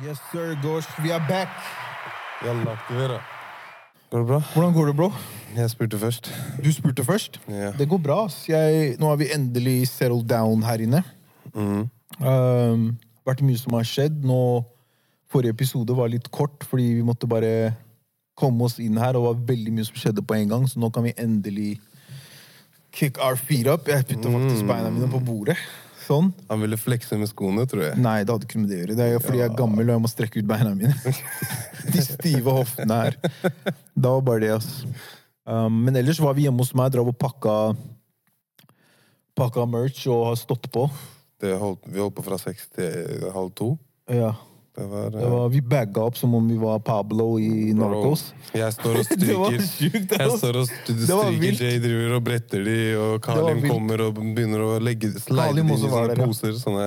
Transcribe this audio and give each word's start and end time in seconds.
Yes, 0.00 0.16
sir, 0.32 0.56
Gosh. 0.62 0.88
Vi 1.04 1.10
er 1.12 1.20
back. 1.28 1.48
Jalla, 2.44 2.72
aktivera. 2.72 3.18
Går 4.10 4.18
det 4.18 4.26
bra? 4.26 4.38
Hvordan 4.54 4.72
går 4.72 4.86
det, 4.86 4.96
bro? 4.96 5.12
Jeg 5.56 5.70
spurte 5.70 5.98
først. 5.98 6.32
Du 6.64 6.72
spurte 6.72 7.04
først. 7.04 7.40
Ja. 7.48 7.72
Det 7.76 7.88
går 7.88 7.98
bra. 7.98 8.28
Jeg, 8.48 8.96
nå 9.00 9.08
har 9.08 9.16
vi 9.20 9.28
endelig 9.34 9.88
settled 9.88 10.24
down 10.28 10.62
her 10.62 10.80
inne. 10.80 11.02
Mm. 11.54 11.90
Um, 12.24 12.86
vært 13.28 13.44
mye 13.44 13.60
som 13.60 13.76
har 13.76 13.84
skjedd. 13.84 14.24
Nå, 14.24 14.64
forrige 15.28 15.52
episode 15.58 15.96
var 15.96 16.08
litt 16.08 16.30
kort, 16.32 16.64
fordi 16.64 16.88
vi 16.96 17.04
måtte 17.04 17.28
bare 17.28 17.74
komme 18.32 18.64
oss 18.64 18.80
inn 18.80 18.96
her, 18.96 19.12
og 19.12 19.20
det 19.20 19.28
var 19.28 19.46
veldig 19.52 19.76
mye 19.76 19.90
som 19.90 20.00
skjedde 20.00 20.24
på 20.24 20.40
en 20.40 20.48
gang, 20.56 20.68
så 20.68 20.80
nå 20.80 20.88
kan 20.88 21.04
vi 21.04 21.12
endelig 21.20 21.76
kick 22.96 23.20
our 23.20 23.36
feet 23.36 23.68
up. 23.68 23.84
Jeg 23.88 24.08
putta 24.08 24.32
faktisk 24.32 24.64
beina 24.72 24.88
mine 24.90 25.12
på 25.12 25.20
bordet. 25.20 25.60
Sånn. 26.02 26.32
Han 26.48 26.62
ville 26.64 26.78
flekse 26.80 27.16
med 27.20 27.30
skoene, 27.30 27.64
tror 27.70 27.84
jeg. 27.86 27.98
Nei, 28.02 28.18
det 28.26 28.34
hadde 28.34 28.48
ikke 28.48 28.58
noe 28.58 28.66
med 28.66 28.72
det 28.72 28.76
å 28.76 28.82
gjøre. 28.82 28.98
Det 28.98 29.06
er 29.08 29.24
fordi 29.24 29.40
jeg 29.42 29.50
er 29.50 29.56
gammel 29.58 29.86
og 29.86 29.94
jeg 29.94 30.02
må 30.04 30.10
strekke 30.10 30.42
ut 30.42 30.50
beina 30.50 30.74
mine. 30.74 31.14
De 31.94 32.04
stive 32.04 32.56
hoftene 32.58 33.00
her. 33.04 33.18
Det 33.22 34.06
var 34.08 34.24
bare 34.26 34.44
det, 34.44 34.52
ass. 34.58 34.70
Um, 35.46 35.82
men 35.86 35.98
ellers 35.98 36.20
var 36.22 36.36
vi 36.38 36.46
hjemme 36.46 36.62
hos 36.62 36.74
meg, 36.78 36.92
drev 36.94 37.10
og 37.10 37.18
pakka 37.18 37.56
Pakka 39.38 39.64
merch 39.64 40.04
og 40.12 40.26
har 40.28 40.34
stått 40.36 40.68
på. 40.72 40.84
Det 41.40 41.54
holdt, 41.56 41.86
vi 41.88 42.02
holdt 42.02 42.18
på 42.18 42.24
fra 42.26 42.36
seks 42.38 42.66
til 42.76 43.24
halv 43.32 43.48
to. 43.56 43.70
Ja. 44.12 44.34
Det 44.72 44.86
var, 44.88 45.10
Det 45.12 45.28
var, 45.28 45.48
vi 45.52 45.60
bagga 45.60 46.00
opp 46.08 46.16
som 46.16 46.32
om 46.34 46.46
vi 46.48 46.56
var 46.56 46.78
Pablo 46.80 47.34
i 47.38 47.74
Narcos. 47.76 48.22
Jeg 48.56 48.72
står 48.72 49.00
og 49.02 49.04
stryker. 49.10 49.58
sjukt, 49.68 50.14
Jeg 50.16 50.30
står 50.38 50.58
og 50.62 50.68
stryker. 50.70 51.58
Jay 51.60 51.76
driver 51.82 52.14
og 52.16 52.22
bretter 52.24 52.64
de, 52.64 52.76
og 52.96 53.18
Kalim 53.26 53.60
kommer 53.68 54.00
og 54.06 54.16
begynner 54.16 54.64
å 54.64 54.70
legge 54.80 55.10
slide 55.18 55.50
Kalim 55.50 55.74
i 55.74 55.76
sånne 55.82 56.16
ja. 56.16 56.16
poser. 56.24 56.56
Sånne. 56.56 56.86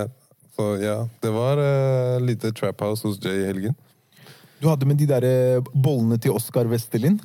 Så 0.57 0.69
ja, 0.81 0.95
det 1.21 1.33
var 1.35 1.61
uh, 1.61 2.17
lite 2.25 2.49
trap 2.57 2.81
house 2.87 3.05
hos 3.05 3.19
Jay 3.21 3.43
i 3.43 3.45
helgen. 3.51 3.77
Du 4.57 4.65
hadde 4.71 4.87
med 4.89 4.97
de 4.97 5.05
der 5.05 5.25
eh, 5.27 5.69
bollene 5.75 6.17
til 6.17 6.33
Oskar 6.33 6.65
Westerlin. 6.71 7.19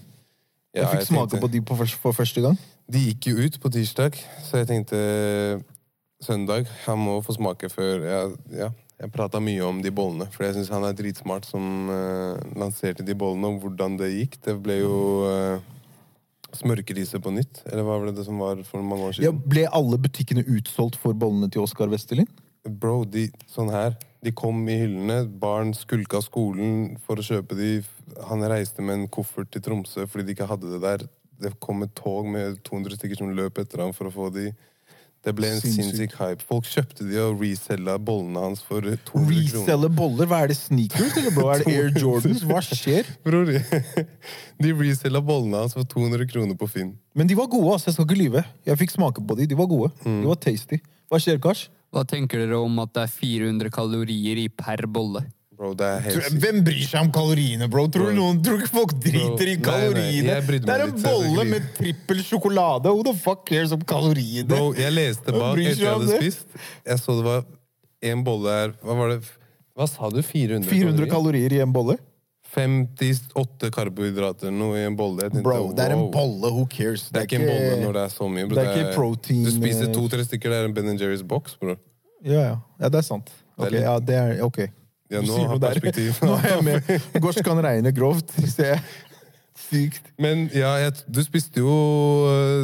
Jeg 0.76 0.82
Ja, 0.84 0.90
fikk 0.92 1.06
smake 1.08 1.30
tenkte- 1.30 1.40
på 1.46 1.50
de 1.54 1.60
på 1.64 1.76
første, 1.78 1.98
for 2.02 2.12
første 2.12 2.42
gang. 2.44 2.58
De 2.90 3.00
gikk 3.06 3.30
jo 3.30 3.46
ut 3.46 3.56
på 3.62 3.70
tirsdag, 3.72 4.18
så 4.44 4.60
jeg 4.60 4.66
tenkte 4.68 4.98
søndag 6.20 6.66
Han 6.84 6.98
må 7.00 7.16
få 7.24 7.32
smake 7.38 7.70
før 7.72 8.02
jeg, 8.04 8.32
ja, 8.60 8.68
jeg 9.00 9.12
prata 9.14 9.40
mye 9.40 9.64
om 9.64 9.80
de 9.80 9.92
bollene, 9.94 10.26
for 10.34 10.44
jeg 10.44 10.58
syns 10.58 10.70
han 10.74 10.84
er 10.84 10.96
dritsmart 10.96 11.46
som 11.48 11.88
uh, 11.88 12.36
lanserte 12.60 13.04
de 13.06 13.16
bollene, 13.16 13.48
om 13.48 13.60
hvordan 13.62 13.96
det 14.00 14.10
gikk. 14.12 14.36
Det 14.44 14.56
ble 14.60 14.76
jo 14.82 14.98
uh, 15.24 15.70
smørkrise 16.56 17.20
på 17.22 17.32
nytt, 17.32 17.62
eller 17.70 17.86
hva 17.86 17.96
var 17.96 18.10
det 18.10 18.18
det 18.20 18.26
som 18.28 18.40
var 18.42 18.60
for 18.68 18.84
mange 18.84 19.08
år 19.08 19.16
siden? 19.16 19.30
Ja, 19.30 19.50
ble 19.54 19.64
alle 19.72 20.00
butikkene 20.02 20.44
utsolgt 20.52 21.00
for 21.00 21.16
bollene 21.16 21.48
til 21.52 21.64
Oskar 21.64 21.88
Westerlin? 21.92 22.28
Bro, 22.68 23.06
de, 23.08 23.30
sånn 23.48 23.72
her. 23.72 23.96
De 24.20 24.34
kom 24.36 24.60
i 24.68 24.76
hyllene, 24.82 25.22
barn 25.40 25.72
skulka 25.76 26.20
skolen 26.20 26.98
for 27.06 27.20
å 27.20 27.24
kjøpe 27.24 27.56
de. 27.56 27.78
Han 28.28 28.44
reiste 28.52 28.84
med 28.84 28.98
en 28.98 29.08
koffert 29.12 29.48
til 29.54 29.64
Tromsø 29.64 30.04
fordi 30.10 30.28
de 30.28 30.36
ikke 30.36 30.50
hadde 30.50 30.74
det 30.74 30.82
der. 30.84 31.06
Det 31.40 31.54
kom 31.62 31.80
et 31.86 31.94
tog 31.96 32.28
med 32.28 32.60
200 32.68 32.98
stykker 32.98 33.22
som 33.22 33.32
løp 33.32 33.62
etter 33.62 33.80
ham 33.80 33.94
for 33.96 34.10
å 34.10 34.12
få 34.12 34.28
de. 34.34 34.50
Det 35.20 35.34
ble 35.36 35.50
en 35.52 35.58
sinnssyk 35.60 36.14
hype. 36.16 36.40
Folk 36.48 36.64
kjøpte 36.64 37.04
de 37.04 37.18
og 37.20 37.42
resella 37.42 37.98
bollene 38.00 38.40
hans 38.40 38.62
for 38.64 38.80
200 38.80 39.02
kroner. 39.10 39.66
Reselle 39.66 39.90
boller? 39.92 40.28
Hva 40.30 40.38
er 40.46 40.48
det? 40.48 40.56
Sneakers, 40.56 41.16
eller 41.20 41.34
bro? 41.36 41.50
Er 41.52 41.60
det 41.60 41.74
Air 41.74 41.90
Jordans? 42.02 42.44
Hva 42.48 42.62
skjer? 42.64 43.10
Bror, 43.26 43.50
de 43.52 44.72
resella 44.80 45.20
bollene 45.20 45.60
hans 45.60 45.76
for 45.76 45.84
200 45.84 46.24
kroner 46.32 46.56
på 46.56 46.70
Finn. 46.72 46.94
Men 47.12 47.28
de 47.28 47.36
var 47.36 47.50
gode, 47.52 47.74
altså. 47.76 47.90
Jeg 47.90 47.98
skal 47.98 48.08
ikke 48.08 48.20
lyve. 48.22 48.44
Jeg 48.70 48.80
fikk 48.80 48.96
smake 48.96 49.26
på 49.28 49.36
de. 49.36 49.48
De 49.50 49.58
var 49.60 49.68
gode. 49.68 49.92
De 50.06 50.24
var 50.30 50.40
tasty. 50.40 50.80
Hva 51.12 51.20
skjer, 51.20 51.36
Kars? 51.42 51.66
Hva 51.92 52.06
tenker 52.08 52.40
dere 52.44 52.56
om 52.62 52.80
at 52.80 52.92
det 52.96 53.04
er 53.04 53.12
400 53.20 53.72
kalorier 53.74 54.40
i 54.40 54.48
per 54.48 54.86
bolle? 54.88 55.26
Bro. 55.60 55.74
Hvem 55.76 56.62
bryr 56.64 56.86
seg 56.88 57.02
om 57.04 57.10
kaloriene, 57.12 57.66
bro? 57.68 57.82
Tror 57.92 58.06
du 58.08 58.14
Bro. 58.14 58.16
noen 58.16 58.38
tror 58.40 58.62
ikke 58.62 58.70
folk 58.72 58.94
driter 58.96 59.34
Bro, 59.36 59.44
i 59.44 59.44
nei, 59.44 59.56
nei, 59.56 59.64
kaloriene? 59.66 60.36
det 60.64 60.72
er 60.72 60.84
en 60.86 60.94
bolle 61.02 61.44
med 61.50 61.66
trippel 61.76 62.22
sjokolade. 62.24 62.88
Who 62.88 63.02
the 63.04 63.12
fuck 63.20 63.42
cares 63.50 63.74
om 63.76 63.82
kaloriene? 63.84 64.48
Bro, 64.48 64.70
jeg 64.80 64.94
leste 64.96 65.34
bak 65.36 65.60
etter 65.60 65.82
jeg 65.84 65.92
hadde 65.98 66.16
spist. 66.16 66.46
Jeg 66.88 67.02
så 67.02 67.18
det 67.18 67.26
var 67.28 67.44
en 68.08 68.22
bolle 68.24 68.54
her 68.56 68.72
Hva 68.80 68.96
var 69.02 69.12
det? 69.12 69.18
Hva 69.76 69.88
sa 69.92 70.08
du? 70.12 70.22
400? 70.24 70.64
400 70.70 71.10
kalorier 71.12 71.52
i 71.58 71.60
en 71.60 71.76
bolle? 71.76 71.98
58 72.50 73.68
karbohydrater 73.76 74.50
noe 74.50 74.80
i 74.80 74.86
en 74.88 74.96
bolle. 74.98 75.28
Tenkte, 75.28 75.44
Bro, 75.44 75.70
det 75.76 75.84
er 75.90 75.94
en 75.94 76.08
bolle. 76.10 76.50
Who 76.56 76.64
cares? 76.72 77.04
Det 77.12 77.20
er 77.22 77.28
ikke 77.28 77.38
en 77.42 77.46
bolle 77.52 77.76
når 77.84 77.98
det 78.00 78.02
er 78.08 78.16
så 78.16 78.26
mye. 78.32 78.48
Bro. 78.48 78.56
det 78.58 78.64
er 78.64 78.80
ikke 78.80 78.96
protein, 78.96 79.44
Du 79.46 79.52
spiser 79.60 79.86
eh, 79.86 79.94
to-tre 79.94 80.24
stykker, 80.26 80.50
det 80.56 80.58
er 80.64 80.68
en 80.72 80.74
Ben 80.80 80.96
Jerry's 80.98 81.22
box, 81.22 81.54
bro. 81.60 81.76
Ja, 82.24 82.40
ja. 82.48 82.56
ja, 82.80 82.88
det 82.88 83.04
er 83.04 83.06
sant. 83.06 83.28
Det 83.30 83.60
er 83.60 83.66
Ok, 83.68 83.72
litt- 83.76 83.84
ja, 83.84 83.94
det 84.00 84.16
er 84.24 84.42
ok. 84.48 84.58
Ja, 85.10 85.20
nå 85.26 85.36
har 85.42 85.56
jeg 85.56 85.62
perspektiv. 85.66 86.18
Nå 86.26 86.36
er 86.38 86.50
jeg 86.56 86.64
med. 86.66 87.06
Gorsk 87.24 87.42
kan 87.46 87.58
regne 87.64 87.90
grovt. 87.96 88.30
Sykt. 89.60 90.06
Men 90.18 90.46
ja, 90.56 90.70
jeg, 90.80 90.94
du 91.12 91.18
spiste 91.22 91.60
jo 91.60 91.70
øh, 92.26 92.62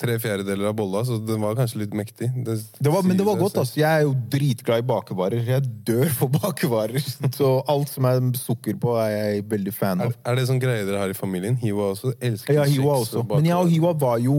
tre 0.00 0.14
fjerdedeler 0.22 0.68
av 0.70 0.76
bolla, 0.78 1.00
så 1.04 1.16
den 1.20 1.40
var 1.42 1.56
kanskje 1.58 1.80
litt 1.82 1.96
mektig. 1.98 2.28
Det, 2.46 2.54
Det 2.78 2.92
var, 2.92 3.02
men 3.04 3.18
det 3.18 3.26
var 3.26 3.36
det, 3.36 3.42
godt, 3.42 3.58
altså. 3.64 3.80
Jeg 3.80 3.88
er 3.88 4.04
jo 4.06 4.12
dritglad 4.32 4.84
i 4.84 4.86
bakevarer. 4.88 5.42
Jeg 5.48 5.66
dør 5.88 6.08
for 6.14 6.32
bakevarer. 6.38 7.02
Så 7.34 7.50
alt 7.68 7.90
som 7.92 8.06
er 8.08 8.20
sukker 8.38 8.78
på, 8.80 8.94
er 9.02 9.10
jeg 9.16 9.44
veldig 9.50 9.74
fan 9.76 10.04
Er, 10.04 10.12
av. 10.12 10.16
er 10.30 10.38
det 10.38 10.46
sånn 10.52 10.62
greier 10.62 10.86
dere 10.88 11.02
har 11.02 11.12
i 11.12 11.18
familien? 11.18 11.58
Hiwa 11.60 11.90
også? 11.96 12.14
Elsker 12.20 12.60
Ja, 12.60 12.64
Hiwa 12.70 12.96
også. 13.02 13.24
og 13.26 13.34
Men 13.40 13.50
jeg 13.50 13.58
og. 13.58 13.72
Hiwa 13.74 13.92
var 14.06 14.22
jo 14.22 14.38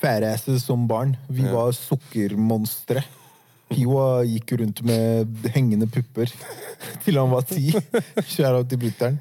fatasses 0.00 0.64
som 0.66 0.86
barn. 0.90 1.14
Vi 1.28 1.44
Ja. 1.44 1.52
var 1.52 1.72
sukkermonstre. 1.76 3.04
Hiwa 3.70 4.24
gikk 4.26 4.52
jo 4.52 4.60
rundt 4.64 4.82
med 4.86 5.46
hengende 5.54 5.86
pupper 5.90 6.30
til 7.04 7.18
han 7.20 7.30
var 7.30 7.46
ti. 7.46 7.70
Skjæra 8.26 8.64
til 8.66 8.80
brutter'n. 8.82 9.20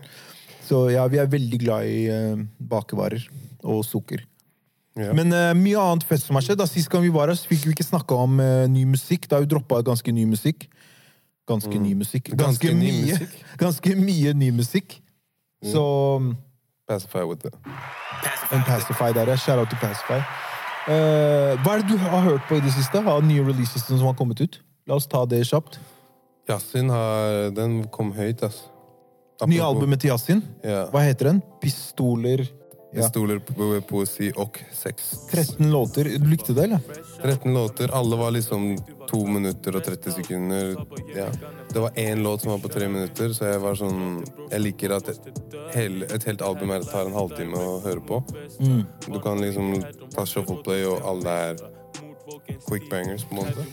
Så 0.65 0.87
ja, 0.93 1.05
vi 1.09 1.17
er 1.21 1.29
veldig 1.29 1.59
glad 1.61 1.85
i 1.89 2.01
uh, 2.13 2.41
bakevarer 2.71 3.23
og 3.63 3.83
sukker. 3.85 4.21
Ja. 4.99 5.13
Men 5.17 5.33
uh, 5.33 5.53
mye 5.57 5.79
annet 5.81 6.05
fest 6.09 6.27
som 6.27 6.37
har 6.37 6.45
skjedd. 6.45 6.59
Da, 6.61 6.67
Sist 6.69 6.89
gang 6.91 7.05
vi 7.05 7.13
var 7.13 7.31
her, 7.31 7.37
så 7.37 7.49
fikk 7.49 7.65
vi 7.67 7.73
ikke 7.77 7.87
snakka 7.87 8.17
om 8.25 8.37
uh, 8.41 8.65
ny 8.69 8.83
musikk. 8.89 9.29
Da 9.29 9.37
har 9.37 9.45
vi 9.45 9.51
droppa 9.53 9.81
ganske 9.85 10.13
ny 10.13 10.25
musikk. 10.29 10.67
Ganske 11.49 11.81
ny 11.81 11.95
musikk. 11.97 12.29
Ganske, 12.33 12.43
Ganske 12.45 12.75
ny 12.77 12.91
mye. 12.91 13.15
musikk? 13.15 13.39
Ganske 13.63 13.95
mye 13.97 14.35
ny 14.37 14.51
musikk. 14.53 14.99
Så 15.65 15.81
Pacify 16.89 17.25
with 17.25 17.45
it. 17.45 17.53
En 18.53 18.63
Pacify 18.65 19.13
der, 19.13 19.29
ja. 19.29 19.37
Shout 19.37 19.59
out 19.61 19.73
Pacify. 19.81 20.21
Eh, 20.87 21.53
hva 21.59 21.75
er 21.75 21.83
det 21.83 21.91
du 21.91 21.97
har 22.01 22.23
hørt 22.23 22.45
på 22.47 22.57
i 22.57 22.63
det 22.63 22.71
siste 22.73 23.01
av 23.03 23.23
nye 23.25 23.43
releases 23.43 23.83
som 23.85 23.99
har 24.07 24.15
kommet 24.17 24.39
ut? 24.41 24.61
La 24.87 24.95
oss 24.95 25.07
ta 25.09 25.25
det 25.29 25.43
kjapt. 25.45 25.79
Yasin 26.49 26.89
har 26.89 27.51
Den 27.53 27.83
kom 27.93 28.13
høyt, 28.15 28.41
ass. 28.43 28.63
Nye 29.47 29.63
albumet 29.63 30.01
til 30.01 30.11
Yasin. 30.11 30.41
Ja. 30.63 30.87
Hva 30.91 31.03
heter 31.05 31.31
den? 31.31 31.43
Pistoler 31.61 32.47
ja. 32.91 33.09
stoler 33.09 33.39
på 33.39 33.81
poesi 33.87 34.31
og 34.35 34.57
sex. 34.73 35.11
13 35.31 35.71
låter. 35.71 36.03
Du 36.03 36.29
likte 36.29 36.53
det, 36.53 36.63
eller? 36.63 36.79
13 37.21 37.53
låter. 37.53 37.91
Alle 37.91 38.15
var 38.15 38.31
liksom 38.31 38.77
2 39.11 39.25
minutter 39.27 39.75
og 39.75 39.83
30 39.85 40.11
sekunder. 40.11 40.75
Ja. 41.15 41.27
Det 41.73 41.79
var 41.79 41.89
én 41.89 42.23
låt 42.23 42.41
som 42.41 42.51
var 42.51 42.59
på 42.59 42.69
3 42.69 42.87
minutter, 42.87 43.33
så 43.33 43.45
jeg 43.45 43.59
var 43.59 43.75
sånn 43.75 44.23
Jeg 44.51 44.61
liker 44.61 44.93
at 44.97 45.09
et, 45.09 46.23
helt 46.25 46.41
album 46.41 46.73
tar 46.85 47.05
en 47.05 47.13
halvtime 47.13 47.57
å 47.57 47.79
høre 47.85 48.01
på. 48.01 48.23
Mm. 48.59 48.83
Du 49.05 49.19
kan 49.19 49.41
liksom 49.41 49.75
ta 50.15 50.25
shuffle 50.25 50.61
play, 50.63 50.85
og 50.85 51.05
alle 51.05 51.29
er 51.49 51.55
quick 52.67 52.89
bangers, 52.89 53.25
på 53.25 53.35
en 53.35 53.41
måte. 53.45 53.65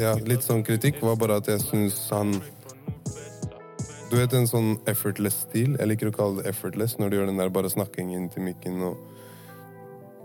Ja, 0.00 0.14
litt 0.14 0.46
sånn 0.46 0.62
kritikk 0.66 1.02
var 1.02 1.18
bare 1.18 1.40
at 1.42 1.50
jeg 1.50 1.62
syns 1.64 1.98
han 2.14 2.36
Du 4.12 4.18
vet 4.18 4.34
en 4.36 4.44
sånn 4.44 4.74
effortless 4.90 5.38
stil? 5.46 5.70
Jeg 5.80 5.88
liker 5.88 6.10
å 6.10 6.12
kalle 6.12 6.42
det 6.42 6.50
effortless 6.50 6.98
når 7.00 7.08
du 7.08 7.14
gjør 7.16 7.30
den 7.30 7.38
der 7.40 7.52
bare 7.54 7.70
snakkingen 7.72 8.26
til 8.34 8.44
mikken 8.44 8.82
og 8.84 9.08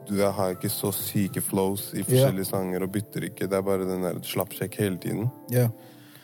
Du 0.09 0.19
har 0.19 0.53
ikke 0.53 0.71
så 0.71 0.91
syke 0.95 1.39
flows 1.43 1.93
i 1.95 2.03
forskjellige 2.03 2.47
sanger 2.47 2.83
og 2.83 2.91
bytter 2.91 3.25
ikke. 3.27 3.47
Det 3.47 3.57
er 3.57 3.63
bare 3.63 3.87
den 3.87 4.03
der 4.03 4.19
slappsjekk 4.23 4.75
hele 4.79 4.99
tiden. 5.03 5.31
Yeah. 5.51 5.71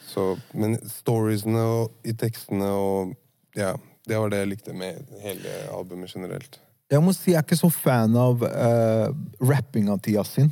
Så, 0.08 0.38
men 0.52 0.76
storiesene 0.92 1.64
og 1.78 2.08
i 2.08 2.16
tekstene 2.16 2.68
og 2.68 3.16
Ja, 3.56 3.74
det 4.08 4.20
var 4.20 4.32
det 4.32 4.44
jeg 4.44 4.52
likte 4.58 4.76
med 4.76 5.00
hele 5.24 5.56
albumet 5.72 6.12
generelt. 6.12 6.60
Jeg 6.92 7.04
må 7.04 7.16
si 7.16 7.32
jeg 7.32 7.40
er 7.40 7.48
ikke 7.48 7.64
så 7.64 7.72
fan 7.72 8.16
av 8.20 8.44
uh, 8.44 9.08
rappinga 9.40 9.96
til 10.04 10.20
Yasin. 10.20 10.52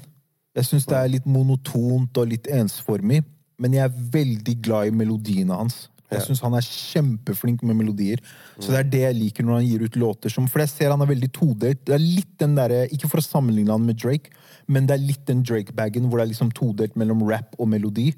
Jeg 0.55 0.67
syns 0.67 0.87
det 0.87 0.95
er 0.95 1.11
litt 1.11 1.27
monotont 1.27 2.23
og 2.23 2.31
litt 2.31 2.47
ensformig, 2.47 3.25
men 3.59 3.75
jeg 3.75 3.89
er 3.89 4.03
veldig 4.15 4.61
glad 4.63 4.91
i 4.91 4.99
melodiene 5.03 5.59
hans. 5.59 5.89
Jeg 6.11 6.25
syns 6.27 6.41
han 6.43 6.55
er 6.57 6.65
kjempeflink 6.67 7.63
med 7.67 7.77
melodier. 7.79 8.21
Så 8.59 8.73
det 8.73 8.79
er 8.81 8.89
det 8.91 9.03
jeg 9.05 9.17
liker 9.17 9.47
når 9.47 9.59
han 9.59 9.67
gir 9.67 9.85
ut 9.85 9.97
låter 9.99 10.33
som 10.33 10.47
For 10.51 10.63
jeg 10.63 10.71
ser 10.73 10.91
han 10.91 11.01
er 11.01 11.09
veldig 11.09 11.29
todelt. 11.35 11.83
Det 11.87 11.95
er 11.95 12.03
litt 12.03 12.33
den 12.41 12.57
derre 12.57 12.83
Ikke 12.91 13.09
for 13.09 13.21
å 13.21 13.25
sammenligne 13.25 13.71
han 13.73 13.85
med 13.87 13.99
Drake, 14.01 14.33
men 14.71 14.87
det 14.87 14.97
er 14.97 15.05
litt 15.05 15.23
den 15.29 15.43
Drake-bagen 15.47 16.09
hvor 16.09 16.19
det 16.19 16.27
er 16.27 16.31
liksom 16.33 16.51
todelt 16.55 16.97
mellom 16.99 17.23
rap 17.29 17.55
og 17.57 17.69
melodi. 17.71 18.11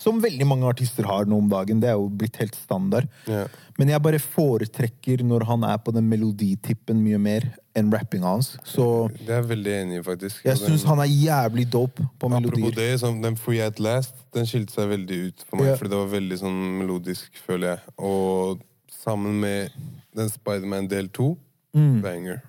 Som 0.00 0.22
veldig 0.22 0.46
mange 0.48 0.70
artister 0.70 1.06
har 1.08 1.28
nå 1.28 1.38
om 1.42 1.50
dagen. 1.50 1.82
Det 1.82 1.90
er 1.90 1.98
jo 1.98 2.08
blitt 2.08 2.38
helt 2.42 2.56
standard. 2.58 3.10
Yeah. 3.30 3.50
Men 3.78 3.90
jeg 3.90 4.02
bare 4.04 4.22
foretrekker 4.22 5.24
når 5.26 5.46
han 5.50 5.66
er 5.66 5.82
på 5.82 5.94
den 5.94 6.08
meloditippen 6.10 7.02
mye 7.02 7.20
mer, 7.20 7.50
enn 7.76 7.90
rappinga 7.92 8.26
hans. 8.30 8.52
Så 8.64 9.08
Det 9.18 9.28
er 9.28 9.40
jeg 9.42 9.48
veldig 9.48 9.72
enig 9.82 9.98
i, 9.98 10.02
faktisk. 10.02 10.44
jeg 10.44 10.56
syns 10.60 10.84
han 10.84 10.98
er 11.00 11.10
jævlig 11.10 11.66
dope 11.70 12.02
på 12.20 12.28
melodier. 12.30 12.52
Apropos 12.52 12.74
det, 12.76 13.00
sånn, 13.00 13.22
den 13.22 13.36
Free 13.36 13.60
At 13.60 13.80
Last 13.80 14.14
Den 14.32 14.46
skilte 14.46 14.72
seg 14.74 14.88
veldig 14.90 15.18
ut 15.28 15.44
for 15.48 15.56
meg, 15.56 15.66
Ja. 15.66 15.76
fordi 15.76 15.90
det 15.90 15.98
var 15.98 16.08
veldig 16.20 16.38
sånn 16.38 16.78
melodisk, 16.80 17.30
føler 17.46 17.68
jeg. 17.76 17.80
Og 17.98 18.60
sammen 18.90 19.40
med 19.40 19.70
den 20.14 20.28
Spiderman 20.28 20.88
del 20.88 21.08
to, 21.08 21.36
Mm. 21.74 22.00
banger. 22.02 22.42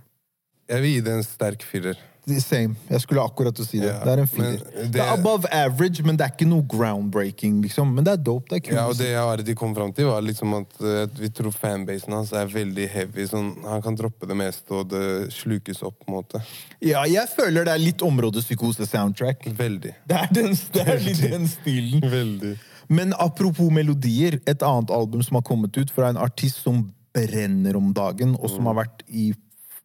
Jeg 0.69 0.81
vil 0.81 0.93
gi 0.93 1.01
det 1.01 1.13
en 1.13 1.23
sterk 1.23 1.61
firer. 1.61 1.95
Same. 2.41 2.73
Jeg 2.89 3.01
skulle 3.03 3.21
akkurat 3.21 3.53
å 3.61 3.65
si 3.67 3.77
det. 3.79 3.91
Ja, 3.91 3.99
Det 4.03 4.13
er 4.15 4.21
en 4.23 4.27
firer. 4.27 4.57
det- 4.57 4.91
Det... 4.95 5.01
er 5.01 5.11
above 5.13 5.45
average, 5.53 6.01
men 6.03 6.17
det 6.17 6.25
er 6.25 6.31
ikke 6.33 6.47
noe 6.49 6.63
groundbreaking, 6.65 7.61
liksom. 7.61 7.93
Men 7.93 8.03
det 8.03 8.13
er 8.13 8.17
dope. 8.25 8.49
Det 8.49 8.55
er 8.57 8.63
kult. 8.65 8.75
Ja, 8.79 8.85
og 8.89 8.97
det 8.97 9.09
jeg 9.11 9.21
og 9.21 9.43
de 9.45 9.55
kom 9.55 9.75
fram 9.75 9.93
til, 9.93 10.05
var 10.09 10.21
liksom 10.25 10.53
at 10.57 10.73
eh, 10.81 11.05
vi 11.19 11.29
tror 11.29 11.51
fanbasen 11.53 12.13
hans 12.17 12.31
er 12.33 12.47
veldig 12.49 12.87
heavy. 12.89 13.27
Sånn, 13.29 13.51
han 13.63 13.81
kan 13.85 13.95
droppe 13.95 14.25
det 14.27 14.35
meste, 14.35 14.71
og 14.73 14.89
det 14.89 15.31
slukes 15.37 15.83
opp, 15.85 15.99
på 16.01 16.09
en 16.09 16.17
måte. 16.17 16.41
Ja, 16.81 17.03
jeg 17.05 17.29
føler 17.35 17.63
det 17.69 17.73
er 17.75 17.83
litt 17.85 18.01
områdepsykose-soundtrack. 18.01 19.45
Veldig. 19.57 19.93
Det 20.07 20.15
er, 20.17 20.27
den, 20.33 20.55
det 20.73 20.81
er 20.87 20.99
litt 21.05 21.21
den 21.21 21.47
stilen. 21.47 22.01
Veldig. 22.11 22.55
Men 22.89 23.13
apropos 23.17 23.71
melodier, 23.73 24.39
et 24.45 24.61
annet 24.65 24.91
album 24.93 25.21
som 25.25 25.35
har 25.39 25.41
kommet 25.47 25.75
ut 25.77 25.89
fra 25.91 26.09
en 26.09 26.17
artist 26.21 26.61
som 26.61 26.91
brenner 27.15 27.75
om 27.79 27.93
dagen, 27.95 28.35
og 28.41 28.49
som 28.51 28.65
har 28.69 28.75
vært 28.83 29.01
i 29.07 29.31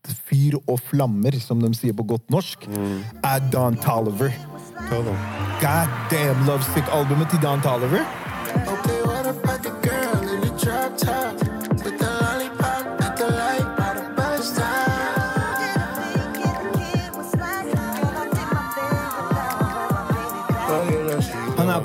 fyr 0.09 0.57
og 0.67 0.81
flammer, 0.91 1.37
som 1.41 1.61
de 1.61 1.73
sier 1.77 1.97
på 1.97 2.07
godt 2.15 2.31
norsk, 2.33 2.69
er 3.25 3.51
Don 3.53 3.77
Toliver. 3.77 4.35
God 5.61 5.89
damn 6.11 6.47
Lovesick-albumet 6.47 7.31
til 7.31 7.43
Don 7.43 7.61
Toliver. 7.61 8.07
Okay, 8.67 9.03
what 9.07 9.27
about 9.27 9.63
the 9.63 9.71
girl 9.83 10.35
in 10.35 10.41
the? 10.41 11.30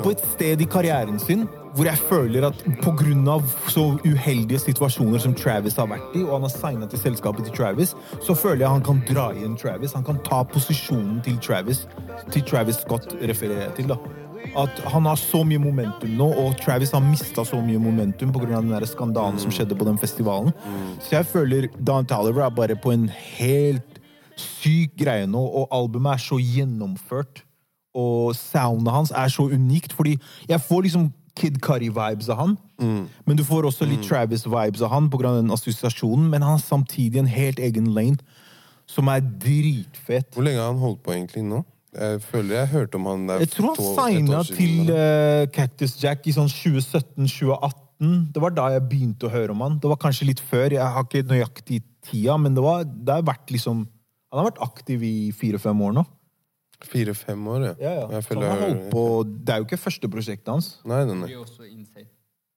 På 0.06 0.12
et 0.14 0.26
sted 0.36 0.60
i 0.62 0.66
karrieren 0.70 1.16
sin 1.18 1.48
hvor 1.76 1.88
jeg 1.88 1.98
føler 2.08 2.44
at 2.46 2.60
pga. 2.80 3.38
så 3.68 3.82
uheldige 4.06 4.58
situasjoner 4.58 5.18
som 5.18 5.34
Travis 5.34 5.76
har 5.76 5.88
vært 5.90 6.14
i, 6.14 6.22
og 6.22 6.32
han 6.32 6.46
har 6.46 6.52
signa 6.52 6.86
til 6.86 6.98
selskapet 6.98 7.44
til 7.44 7.56
Travis, 7.56 7.94
så 8.22 8.34
føler 8.34 8.62
jeg 8.64 8.70
han 8.70 8.84
kan 8.86 9.02
dra 9.08 9.26
igjen 9.34 9.56
Travis. 9.60 9.92
Han 9.92 10.04
kan 10.04 10.20
ta 10.24 10.42
posisjonen 10.42 11.18
til 11.26 11.36
Travis, 11.42 11.82
til 12.32 12.44
Travis 12.48 12.78
Scott 12.80 13.12
refererer 13.20 13.66
jeg 13.66 13.74
til. 13.76 13.88
da. 13.92 13.98
At 14.56 14.78
han 14.88 15.04
har 15.04 15.18
så 15.20 15.42
mye 15.44 15.60
momentum 15.60 16.14
nå, 16.16 16.30
og 16.32 16.56
Travis 16.62 16.94
har 16.96 17.04
mista 17.04 17.44
så 17.44 17.60
mye 17.60 17.82
momentum 17.82 18.32
pga. 18.32 18.46
den 18.46 18.72
mm. 18.72 18.86
skandalen 18.86 19.38
som 19.38 19.50
skjedde 19.50 19.76
på 19.76 19.84
den 19.84 19.98
festivalen. 19.98 20.52
Så 21.00 21.18
jeg 21.18 21.26
føler 21.26 21.68
Don 21.76 22.06
Toliver 22.06 22.46
er 22.46 22.50
bare 22.50 22.76
på 22.76 22.94
en 22.94 23.10
helt 23.10 24.00
syk 24.36 24.96
greie 24.96 25.26
nå, 25.26 25.42
og 25.42 25.68
albumet 25.70 26.14
er 26.14 26.24
så 26.24 26.40
gjennomført 26.40 27.45
og 27.96 28.34
soundet 28.38 28.92
hans 28.94 29.12
er 29.16 29.30
så 29.32 29.48
unikt, 29.50 29.94
fordi 29.96 30.16
jeg 30.48 30.62
får 30.62 30.86
liksom 30.86 31.08
Kid 31.36 31.58
Cudi-vibes 31.60 32.30
av 32.32 32.38
han, 32.40 32.56
men 33.28 33.36
du 33.36 33.44
får 33.44 33.66
også 33.68 33.84
litt 33.88 34.04
Travis-vibes 34.08 34.82
av 34.84 34.92
han 34.94 35.10
pga. 35.12 35.34
den 35.36 35.52
assosiasjonen, 35.52 36.30
men 36.32 36.44
han 36.44 36.56
har 36.56 36.62
samtidig 36.64 37.20
en 37.20 37.28
helt 37.28 37.60
egen 37.60 37.90
lane 37.96 38.16
som 38.88 39.08
er 39.12 39.20
dritfett. 39.20 40.30
Hvor 40.32 40.46
lenge 40.46 40.62
har 40.62 40.70
han 40.72 40.80
holdt 40.80 41.02
på 41.04 41.12
egentlig 41.12 41.44
nå? 41.44 41.64
Jeg 41.96 42.20
føler 42.28 42.58
jeg 42.58 42.72
hørte 42.74 42.98
om 42.98 43.06
han 43.08 43.26
der 43.28 43.42
Jeg 43.42 43.50
tror 43.54 43.76
han 43.76 43.86
signa 43.96 44.42
til 44.44 44.90
eh, 44.92 45.46
Cactus 45.54 45.96
Jack 46.02 46.26
i 46.28 46.34
sånn 46.36 46.50
2017-2018. 46.52 48.16
Det 48.34 48.42
var 48.42 48.52
da 48.52 48.66
jeg 48.74 48.84
begynte 48.90 49.28
å 49.28 49.32
høre 49.32 49.54
om 49.54 49.62
han. 49.64 49.78
Det 49.80 49.88
var 49.88 50.00
kanskje 50.02 50.28
litt 50.28 50.42
før. 50.44 50.74
Jeg 50.76 50.84
har 50.84 51.06
ikke 51.06 51.24
nøyaktig 51.30 51.80
tida, 52.04 52.36
men 52.36 52.56
det, 52.56 52.64
var, 52.64 52.84
det 52.84 53.16
har 53.16 53.24
vært 53.26 53.52
liksom 53.54 53.86
Han 53.86 54.42
har 54.42 54.50
vært 54.50 54.64
aktiv 54.64 55.02
i 55.06 55.32
fire-fem 55.32 55.80
år 55.86 55.94
nå. 55.96 56.02
Fire-fem 56.84 57.46
år, 57.48 57.62
ja. 57.64 57.74
Ja, 57.80 57.92
ja. 58.02 58.08
Jeg 58.18 58.24
føler 58.26 58.50
han 58.50 58.58
har 58.58 58.68
holdt 58.68 58.90
på, 58.92 59.04
det 59.24 59.54
er 59.54 59.62
jo 59.62 59.66
ikke 59.68 59.80
første 59.80 60.10
prosjektet 60.12 60.52
hans. 60.52 60.68
Nei, 60.84 61.04
nei, 61.08 61.14
Det 61.14 61.38
nei. 61.94 62.04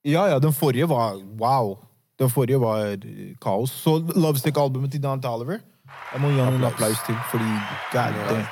Ja, 0.07 0.25
ja, 0.27 0.39
den 0.39 0.53
forrige 0.55 0.87
var 0.89 1.15
wow. 1.39 1.77
Den 2.19 2.31
forrige 2.31 2.59
var 2.59 2.97
kaos. 3.41 3.71
Så 3.71 3.97
Lovestick-albumet 4.15 4.91
til 4.91 5.01
Don 5.03 5.21
Toliver 5.23 5.61
Jeg 6.11 6.21
må 6.21 6.31
gi 6.33 6.41
han 6.41 6.57
en 6.57 6.67
applaus 6.67 6.99
til, 7.07 7.15
fordi 7.31 7.47
gærent. 7.93 8.47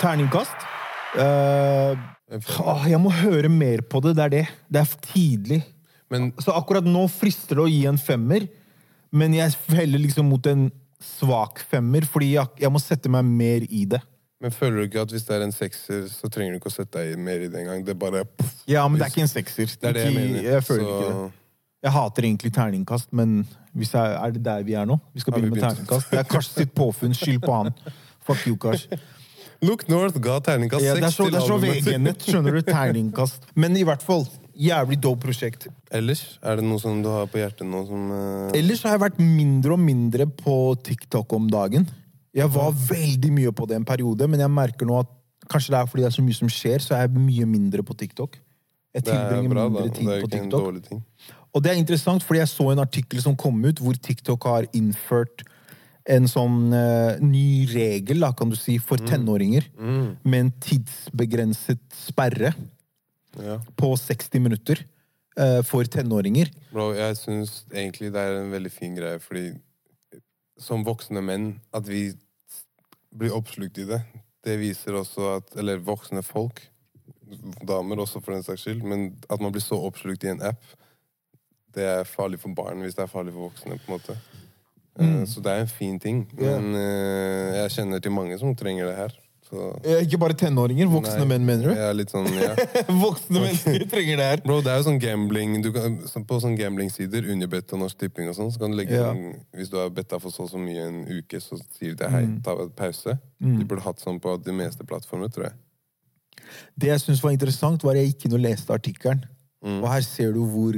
Terningkast. 0.00 0.68
Uh, 1.14 1.98
jeg 2.88 3.00
må 3.02 3.10
høre 3.10 3.50
mer 3.50 3.82
på 3.82 4.00
det. 4.00 4.14
Det 4.16 4.24
er 4.24 4.34
det. 4.36 4.44
Det 4.70 4.80
er 4.80 4.94
tidlig. 5.08 5.62
Men 6.10 6.32
Så 6.38 6.54
akkurat 6.54 6.86
nå 6.86 7.06
frister 7.10 7.58
det 7.58 7.64
å 7.64 7.70
gi 7.70 7.82
en 7.88 7.98
femmer, 7.98 8.46
men 9.12 9.34
jeg 9.34 9.56
heller 9.72 10.00
liksom 10.00 10.28
mot 10.28 10.46
en 10.46 10.70
svak 11.02 11.62
femmer, 11.70 12.04
fordi 12.08 12.34
jeg, 12.36 12.62
jeg 12.62 12.72
må 12.72 12.80
sette 12.80 13.10
meg 13.10 13.26
mer 13.26 13.64
i 13.68 13.84
det. 13.88 14.00
Men 14.42 14.50
føler 14.50 14.80
du 14.80 14.88
ikke 14.88 15.04
at 15.04 15.12
hvis 15.14 15.22
det 15.28 15.36
er 15.36 15.44
en 15.44 15.54
sekser, 15.54 16.06
så 16.10 16.28
trenger 16.32 16.56
du 16.56 16.58
ikke 16.58 16.72
å 16.72 16.74
sette 16.74 16.98
deg 16.98 17.20
mer 17.22 17.44
i 17.44 17.50
det 17.50 17.60
engang? 17.60 17.84
Det 17.86 17.94
bare 17.98 18.24
pff, 18.26 18.64
Ja, 18.66 18.88
men 18.88 18.98
det 18.98 19.06
er 19.06 19.12
ikke 19.14 19.22
en 19.22 19.30
sekser. 19.30 19.70
Det 19.78 19.92
er 19.92 19.98
det 19.98 20.06
jeg 20.08 20.16
mener. 20.16 20.42
Jeg 20.42 20.64
føler 20.66 20.82
Så- 20.82 20.96
ikke 20.98 21.12
det. 21.12 21.32
Jeg 21.82 21.92
hater 21.92 22.22
egentlig 22.22 22.52
terningkast, 22.54 23.08
men 23.12 23.46
jeg, 23.74 23.90
er 23.94 24.30
det 24.30 24.42
der 24.44 24.62
vi 24.62 24.74
er 24.74 24.84
nå? 24.86 24.98
Vi 25.14 25.20
skal 25.20 25.32
begynne 25.32 25.54
med 25.54 25.62
terningkast. 25.62 26.10
Det 26.10 26.18
er 26.18 26.28
Kars 26.30 26.50
sitt 26.54 26.74
påfunn. 26.74 27.14
Skyld 27.14 27.40
på 27.42 27.54
han. 27.54 27.72
Fuck 28.26 28.46
you, 28.46 28.56
Kars. 28.56 28.86
Look 29.62 29.88
North 29.88 30.18
ga 30.20 30.40
terningkast 30.40 30.82
Ja, 30.82 30.94
er 30.96 31.02
seks 31.02 31.16
til 31.16 31.24
til 31.24 31.32
det 31.32 31.42
er 31.42 31.46
så. 31.46 31.58
VG-nett, 31.62 32.22
skjønner 32.26 32.52
du. 32.58 32.62
Terningkast. 32.66 33.42
Men 33.54 33.76
i 33.76 33.84
hvert 33.86 34.02
fall, 34.02 34.26
jævlig 34.58 35.00
dope 35.02 35.22
prosjekt. 35.26 35.68
Ellers, 35.90 36.38
er 36.42 36.56
det 36.58 36.64
noe 36.66 36.82
som 36.82 37.02
du 37.02 37.08
har 37.08 37.26
på 37.30 37.38
hjertet 37.38 37.66
nå 37.66 37.86
som 37.86 38.10
uh... 38.10 38.50
Ellers 38.58 38.82
har 38.82 38.96
jeg 38.96 39.04
vært 39.04 39.18
mindre 39.22 39.76
og 39.76 39.82
mindre 39.82 40.26
på 40.26 40.56
TikTok 40.82 41.32
om 41.38 41.46
dagen. 41.50 41.86
Jeg 42.34 42.48
var 42.54 42.72
veldig 42.72 43.32
mye 43.34 43.52
på 43.52 43.66
det 43.68 43.76
en 43.76 43.84
periode, 43.88 44.28
men 44.30 44.40
jeg 44.40 44.50
merker 44.52 44.88
nå 44.88 45.00
at 45.02 45.10
kanskje 45.52 45.74
det 45.74 45.80
er 45.80 45.88
fordi 45.90 46.04
det 46.04 46.08
er 46.08 46.16
så 46.16 46.24
mye 46.24 46.38
som 46.38 46.50
skjer, 46.52 46.80
så 46.84 46.96
er 46.96 47.06
jeg 47.06 47.22
mye 47.26 47.48
mindre 47.48 47.84
på 47.84 47.96
TikTok. 47.98 48.38
Jeg 48.92 49.02
er 49.02 49.08
tilbringer 49.08 49.52
bra, 49.52 49.66
mindre 49.68 49.94
tid 49.96 50.10
på 50.24 50.30
TikTok. 50.32 50.92
Og 51.52 51.64
det 51.64 51.72
er 51.72 51.80
interessant, 51.80 52.24
fordi 52.24 52.40
jeg 52.40 52.48
så 52.48 52.70
en 52.72 52.80
artikkel 52.80 53.20
som 53.24 53.36
kom 53.36 53.58
ut, 53.64 53.80
hvor 53.80 53.96
TikTok 53.96 54.46
har 54.48 54.68
innført 54.76 55.44
en 56.10 56.26
sånn 56.26 56.72
uh, 56.74 57.18
ny 57.22 57.66
regel, 57.70 58.22
da, 58.24 58.32
kan 58.36 58.50
du 58.50 58.56
si, 58.58 58.78
for 58.82 59.00
tenåringer. 59.06 59.68
Med 60.24 60.38
en 60.38 60.54
tidsbegrenset 60.64 61.82
sperre 61.94 62.54
Ja. 63.40 63.54
på 63.80 63.94
60 63.96 64.42
minutter 64.44 64.82
uh, 65.40 65.62
for 65.64 65.88
tenåringer. 65.88 66.50
Bro, 66.72 66.90
jeg 66.96 67.16
syns 67.16 67.62
egentlig 67.72 68.10
det 68.12 68.20
er 68.20 68.40
en 68.42 68.50
veldig 68.52 68.72
fin 68.72 68.96
greie, 68.98 69.20
fordi 69.24 69.46
som 70.60 70.84
voksne 70.86 71.22
menn, 71.24 71.54
at 71.74 71.86
vi 71.88 72.10
blir 73.12 73.34
oppslukt 73.36 73.78
i 73.82 73.88
det, 73.88 74.02
det 74.42 74.58
viser 74.58 74.96
også 74.98 75.36
at 75.36 75.56
Eller 75.60 75.82
voksne 75.84 76.22
folk, 76.26 76.60
damer 77.66 78.00
også 78.02 78.20
for 78.20 78.34
den 78.34 78.44
saks 78.44 78.66
skyld, 78.66 78.82
men 78.84 79.12
at 79.30 79.40
man 79.40 79.52
blir 79.52 79.64
så 79.64 79.78
oppslukt 79.78 80.24
i 80.24 80.32
en 80.32 80.42
app, 80.44 80.62
det 81.72 81.84
er 81.88 82.08
farlig 82.08 82.40
for 82.42 82.52
barn 82.56 82.82
hvis 82.84 82.96
det 82.98 83.06
er 83.06 83.12
farlig 83.12 83.32
for 83.32 83.48
voksne, 83.48 83.78
på 83.80 83.88
en 83.88 83.96
måte. 83.96 84.18
Mm. 85.00 85.26
Så 85.26 85.40
det 85.40 85.52
er 85.52 85.62
en 85.62 85.70
fin 85.72 86.00
ting. 86.00 86.26
Men 86.36 86.74
yeah. 86.76 87.62
jeg 87.62 87.72
kjenner 87.78 88.02
til 88.02 88.12
mange 88.12 88.36
som 88.38 88.52
trenger 88.56 88.90
det 88.90 88.96
her. 88.98 89.14
Så 89.52 89.66
ikke 90.00 90.16
bare 90.22 90.32
tenåringer, 90.40 90.88
voksne 90.88 91.18
Nei, 91.20 91.26
menn, 91.28 91.42
mener 91.44 91.66
du? 91.68 91.72
Er 91.76 91.92
litt 91.92 92.08
sånn, 92.08 92.24
ja. 92.40 92.54
voksne 93.02 93.42
mennesker 93.42 93.82
trenger 93.92 94.16
det 94.22 94.28
her. 94.30 94.40
Bro, 94.46 94.62
det 94.64 94.72
er 94.72 94.78
jo 94.80 94.86
sånn 94.86 95.00
gambling 95.02 95.58
du 95.60 95.68
kan, 95.74 95.98
På 96.24 96.38
sånn 96.40 96.54
gamblingsider, 96.56 97.26
Unibet 97.28 97.74
og 97.76 97.82
Norsk 97.82 97.98
Tipping 98.00 98.30
og 98.32 98.38
sånn, 98.38 98.48
så 98.54 98.62
kan 98.62 98.72
du 98.72 98.78
legge 98.80 98.96
Ja. 98.96 99.10
sånn 99.10 99.34
Hvis 99.58 99.68
du 99.68 99.76
har 99.76 99.90
betta 99.92 100.16
for 100.22 100.32
så 100.32 100.46
og 100.46 100.50
så 100.54 100.62
mye 100.62 100.86
en 100.88 101.02
uke, 101.18 101.36
så 101.44 101.60
sier 101.76 101.92
de 102.00 102.08
hei, 102.08 102.22
Mm. 102.24 102.38
ta 102.42 102.56
en 102.56 102.70
pause. 102.70 103.18
De 103.42 103.64
burde 103.68 103.84
hatt 103.84 104.00
sånn 104.00 104.18
på 104.24 104.38
de 104.42 104.52
meste 104.56 104.86
plattformer, 104.88 105.28
tror 105.28 105.50
jeg. 105.50 105.54
Det 106.78 106.88
jeg 106.88 107.00
syns 107.04 107.20
var 107.22 107.32
interessant, 107.36 107.84
var 107.84 107.92
at 107.92 108.00
jeg 108.02 108.14
gikk 108.14 108.26
inn 108.26 108.38
og 108.38 108.42
leste 108.46 108.72
artikkelen. 108.74 109.22
Og 109.62 109.86
her 109.88 110.00
ser 110.02 110.32
du 110.32 110.40
hvor, 110.48 110.74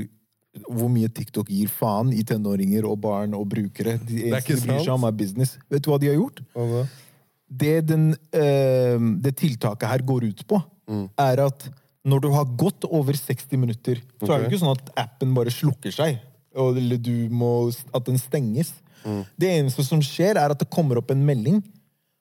hvor 0.69 0.90
mye 0.93 1.09
TikTok 1.09 1.49
gir 1.49 1.71
faen 1.73 2.12
i 2.12 2.23
tenåringer 2.26 2.85
og 2.90 3.00
barn 3.00 3.35
og 3.38 3.47
brukere. 3.54 3.97
De 4.04 4.26
er 4.26 4.35
eneste 4.35 4.54
ikke 4.59 4.85
sant. 4.85 5.04
er 5.09 5.12
business. 5.12 5.57
Vet 5.71 5.83
du 5.87 5.90
hva 5.90 5.99
de 6.02 6.11
har 6.12 6.19
gjort? 6.19 6.43
Hva? 6.54 6.85
Det, 7.61 7.75
den, 7.88 8.11
eh, 8.34 9.00
det 9.25 9.34
tiltaket 9.40 9.90
her 9.90 10.04
går 10.06 10.28
ut 10.30 10.44
på, 10.50 10.61
er 11.20 11.40
at 11.46 11.66
når 12.04 12.20
du 12.20 12.28
har 12.34 12.49
gått 12.61 12.84
over 12.84 13.16
60 13.16 13.56
minutter, 13.56 14.00
så 14.20 14.34
er 14.34 14.42
det 14.42 14.50
ikke 14.50 14.61
sånn 14.61 14.75
at 14.76 14.90
appen 15.00 15.32
bare 15.37 15.52
slukker 15.54 15.94
seg, 15.94 16.18
eller 16.54 16.99
du 17.00 17.30
må, 17.32 17.70
at 17.94 18.04
den 18.04 18.20
stenges. 18.20 18.75
Det 19.37 19.49
eneste 19.49 19.84
som 19.87 20.02
skjer, 20.04 20.37
er 20.37 20.52
at 20.52 20.61
det 20.61 20.68
kommer 20.73 21.00
opp 21.00 21.12
en 21.14 21.25
melding 21.25 21.62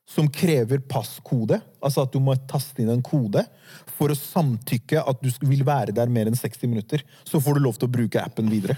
som 0.10 0.28
krever 0.32 0.82
passkode. 0.88 1.60
Altså 1.84 2.04
at 2.04 2.14
du 2.14 2.20
må 2.24 2.36
taste 2.50 2.84
inn 2.84 2.92
en 2.92 3.04
kode 3.04 3.44
for 3.98 4.12
å 4.12 4.18
samtykke 4.18 5.04
at 5.04 5.22
du 5.24 5.30
vil 5.48 5.64
være 5.68 5.96
der 5.96 6.12
mer 6.12 6.30
enn 6.30 6.40
60 6.40 6.72
minutter. 6.72 7.04
Så 7.28 7.42
får 7.44 7.58
du 7.58 7.64
lov 7.64 7.80
til 7.80 7.90
å 7.90 7.94
bruke 7.94 8.24
appen 8.24 8.52
videre. 8.52 8.78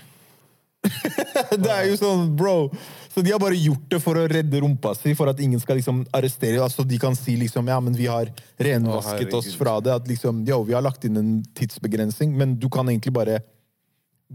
det 1.64 1.72
er 1.72 1.90
jo 1.90 1.98
sånn, 2.00 2.30
bro. 2.38 2.70
Så 3.16 3.22
de 3.24 3.32
har 3.32 3.40
bare 3.40 3.56
gjort 3.56 3.86
det 3.94 4.00
for 4.04 4.20
å 4.20 4.26
redde 4.28 4.60
rumpa 4.60 4.92
si, 4.98 5.14
for 5.16 5.32
at 5.32 5.40
ingen 5.40 5.62
skal 5.64 5.78
liksom 5.80 6.02
arrestere. 6.16 6.60
Altså 6.64 6.84
de 6.84 6.98
kan 7.00 7.16
si 7.16 7.38
liksom, 7.40 7.70
ja, 7.72 7.78
men 7.80 7.96
vi 7.96 8.10
har 8.12 8.32
renvasket 8.60 9.32
Å, 9.32 9.40
oss 9.40 9.56
fra 9.56 9.78
det. 9.84 9.94
At 9.96 10.10
liksom, 10.10 10.42
jo, 10.48 10.58
vi 10.68 10.76
har 10.76 10.84
lagt 10.84 11.08
inn 11.08 11.22
en 11.22 11.32
tidsbegrensning, 11.56 12.36
men 12.36 12.58
du 12.60 12.68
kan 12.74 12.90
egentlig 12.92 13.16
bare 13.16 13.40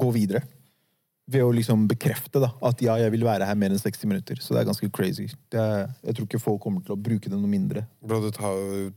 gå 0.00 0.08
videre. 0.16 0.42
ved 1.30 1.44
å 1.46 1.50
liksom 1.54 1.84
bekrefte 1.86 2.40
da, 2.42 2.48
at 2.66 2.80
ja, 2.82 2.96
jeg 2.98 3.12
vil 3.14 3.22
være 3.22 3.46
her 3.46 3.54
mer 3.54 3.70
enn 3.70 3.78
60 3.78 4.08
minutter. 4.10 4.40
Så 4.42 4.50
det 4.56 4.64
er 4.64 4.70
ganske 4.72 4.88
crazy. 4.90 5.28
Det 5.52 5.60
er, 5.62 5.84
jeg 6.08 6.16
tror 6.16 6.26
ikke 6.26 6.40
folk 6.42 6.58
kommer 6.64 6.82
til 6.82 6.96
å 6.96 6.98
bruke 6.98 7.30
det 7.30 7.38
noe 7.38 7.50
mindre. 7.52 7.84
Bro, 8.02 8.18
det 8.24 8.32
tar 8.34 8.56
jo 8.56 8.88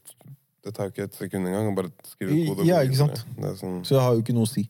det 0.63 0.71
tar 0.73 0.89
ikke 0.89 1.03
et 1.09 1.17
sekund 1.19 1.45
engang 1.45 1.67
å 1.69 1.75
bare 1.75 1.91
skrive 2.07 2.33
ut 2.33 2.47
kode. 2.53 2.65
Ja, 2.69 2.79
ikke 2.87 3.01
sant? 3.01 3.19
Sånn, 3.59 3.81
Så 3.83 3.97
det 3.97 4.01
har 4.05 4.15
jo 4.15 4.23
ikke 4.23 4.33
noe 4.33 4.47
å 4.47 4.49
si. 4.49 4.63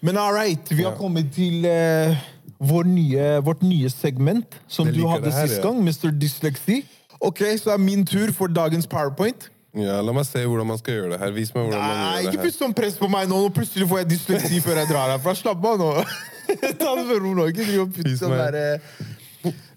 Men 0.00 0.16
all 0.16 0.34
right, 0.34 0.70
vi 0.70 0.82
har 0.86 0.94
kommet 0.98 1.32
til 1.34 1.66
uh, 1.66 2.14
vår 2.58 2.86
nye, 2.86 3.26
vårt 3.44 3.62
nye 3.62 3.90
segment, 3.90 4.58
som 4.70 4.86
du 4.86 5.06
hadde 5.06 5.32
her, 5.32 5.46
sist 5.46 5.58
ja. 5.58 5.66
gang, 5.66 5.80
Mr. 5.82 6.12
Dysleksi. 6.14 6.82
Ok, 7.20 7.42
så 7.58 7.74
er 7.74 7.80
min 7.82 8.06
tur 8.06 8.32
for 8.32 8.46
dagens 8.46 8.86
powerpoint. 8.86 9.50
ja, 9.78 10.00
la 10.02 10.14
meg 10.14 10.26
se 10.26 10.44
hvordan 10.46 10.66
man 10.66 10.78
skal 10.78 10.94
gjøre 10.94 11.12
det 11.12 11.20
her. 11.22 11.34
Vis 11.34 11.54
meg 11.54 11.66
hvordan 11.66 11.82
man 11.82 11.98
gjør 11.98 12.30
det 12.30 12.38
her. 12.38 12.44
putt 12.46 12.58
sånn 12.58 12.74
press 12.74 12.98
på 12.98 13.10
meg 13.10 13.28
nå. 13.30 13.42
Nå 13.46 13.54
Plutselig 13.54 13.88
får 13.90 14.04
jeg 14.04 14.10
dysleksi 14.14 14.60
før 14.64 14.82
jeg 14.82 14.90
drar 14.90 15.14
herfra. 15.16 15.34
Slapp 15.38 15.66
av 15.70 15.78
nå. 15.82 15.92
Ta 16.80 16.94
det 16.98 17.06
med 17.10 17.22
ro 17.22 17.34
nå. 17.34 17.48
Ikke 17.52 17.66
driv 17.66 17.86
og 17.88 17.94
putt 17.94 18.12
sånn 18.20 18.34
meg. 18.34 18.54
der, 18.54 18.78
eh. 18.78 19.14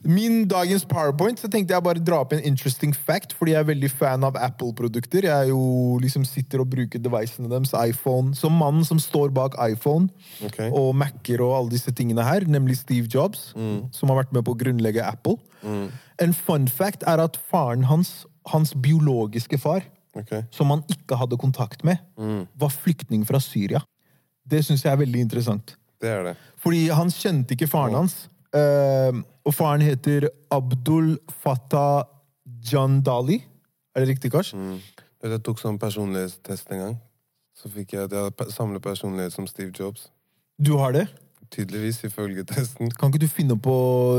Min 0.01 0.47
dagens 0.49 0.85
powerpoint 0.89 1.39
så 1.41 1.49
tenkte 1.51 1.75
jeg 1.75 1.85
bare 1.85 2.01
dra 2.01 2.21
opp 2.23 2.33
en 2.33 2.43
interesting 2.47 2.93
fact, 2.95 3.35
fordi 3.37 3.53
jeg 3.53 3.61
er 3.61 3.69
veldig 3.69 3.91
fan 3.93 4.25
av 4.25 4.37
Apple-produkter. 4.39 5.27
Jeg 5.27 5.47
er 5.47 5.51
jo 5.51 5.97
liksom 6.01 6.25
sitter 6.25 6.63
og 6.63 6.71
bruker 6.73 7.01
devicene 7.01 7.51
deres, 7.51 7.73
iPhone, 7.77 8.35
som 8.37 8.55
mannen 8.57 8.85
som 8.87 8.99
står 9.01 9.29
bak 9.35 9.57
iPhone 9.67 10.09
okay. 10.45 10.69
og 10.69 10.95
Mac-er 10.97 11.43
og 11.45 11.55
alle 11.57 11.75
disse 11.75 11.93
tingene 11.95 12.25
her, 12.25 12.47
nemlig 12.49 12.79
Steve 12.81 13.09
Jobs, 13.11 13.51
som 13.93 14.11
har 14.11 14.23
vært 14.23 14.33
med 14.35 14.45
på 14.47 14.55
å 14.55 14.59
grunnlegge 14.59 15.05
Apple. 15.05 15.37
En 16.21 16.33
fun 16.33 16.67
fact 16.67 17.05
er 17.09 17.21
at 17.21 17.37
faren 17.51 17.85
hans, 17.89 18.23
hans 18.49 18.73
biologiske 18.73 19.59
far, 19.61 19.85
okay. 20.17 20.43
som 20.51 20.73
han 20.73 20.81
ikke 20.91 21.19
hadde 21.19 21.37
kontakt 21.41 21.85
med, 21.87 22.01
var 22.57 22.73
flyktning 22.73 23.25
fra 23.27 23.41
Syria. 23.43 23.83
Det 24.51 24.63
syns 24.65 24.83
jeg 24.85 24.91
er 24.91 24.99
veldig 25.03 25.21
interessant. 25.27 25.75
Det 26.01 26.09
er 26.09 26.23
det. 26.31 26.35
Fordi 26.61 26.87
han 26.89 27.11
kjente 27.13 27.53
ikke 27.55 27.69
faren 27.69 27.99
hans. 28.01 28.23
eh, 28.57 29.21
og 29.45 29.53
faren 29.57 29.81
heter 29.81 30.27
Abdul 30.53 31.15
Fattah 31.43 32.03
Jandali. 32.71 33.39
Er 33.95 34.03
det 34.05 34.09
riktig, 34.15 34.31
Kars? 34.31 34.53
Mm. 34.53 34.77
Jeg 35.23 35.41
tok 35.45 35.59
sånn 35.61 35.79
personlighetstest 35.81 36.71
en 36.75 36.79
gang. 36.85 36.95
Så 37.57 37.69
fikk 37.69 37.93
jeg 37.93 38.07
at 38.07 38.13
jeg 38.15 38.29
hadde 38.29 38.51
samme 38.53 38.79
personlighet 38.81 39.33
som 39.35 39.45
Steve 39.49 39.73
Jobs. 39.77 40.07
Du 40.61 40.75
har 40.81 40.93
det? 40.95 41.07
Tydeligvis, 41.51 41.97
ifølge 42.07 42.45
testen. 42.47 42.89
Kan 42.95 43.11
ikke 43.11 43.19
du 43.25 43.27
finne, 43.27 43.57
på, 43.59 43.73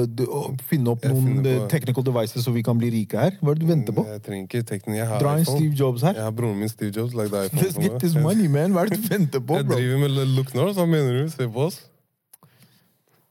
du, 0.07 0.27
finne 0.69 0.93
opp 0.93 1.07
Jeg 1.07 1.15
noen 1.17 1.39
eh, 1.49 1.63
på- 1.63 1.69
technical 1.73 2.05
devices 2.05 2.45
så 2.45 2.53
vi 2.53 2.61
kan 2.63 2.77
bli 2.79 2.91
rike 2.93 3.17
her? 3.19 3.39
Hva 3.41 3.55
er 3.55 3.57
det 3.57 3.65
du 3.65 3.71
venter 3.71 3.97
på? 3.97 4.05
Jeg 4.11 4.21
trenger 4.27 4.45
ikke 4.51 4.63
teknik, 4.69 4.99
Jeg 5.01 5.07
har 5.09 5.23
Dra 5.23 5.33
inn. 5.41 5.47
Steve 5.49 5.73
Jobs 5.81 6.05
her. 6.05 6.19
Jeg 6.19 6.27
har 6.27 6.35
broren 6.37 6.59
min 6.61 6.69
Steve 6.69 6.93
Jobs 6.93 7.15
lagd 7.17 7.33
iPhone. 7.41 7.63
Let's 7.63 7.79
get 7.81 7.97
this 8.05 8.15
money, 8.21 8.51
man. 8.53 8.77
Hva 8.77 8.85
er 8.85 8.93
det 8.93 9.01
du 9.01 9.09
venter 9.17 9.41
på, 9.41 9.47
bro? 9.49 9.59
Jeg 9.59 9.71
driver 9.73 10.03
med 10.05 10.35
Look 10.37 10.53
North, 10.59 10.77
hva 10.77 10.87
mener 10.87 11.23
du? 11.23 11.31
Se 11.33 11.49
på 11.49 11.67
oss. 11.71 11.81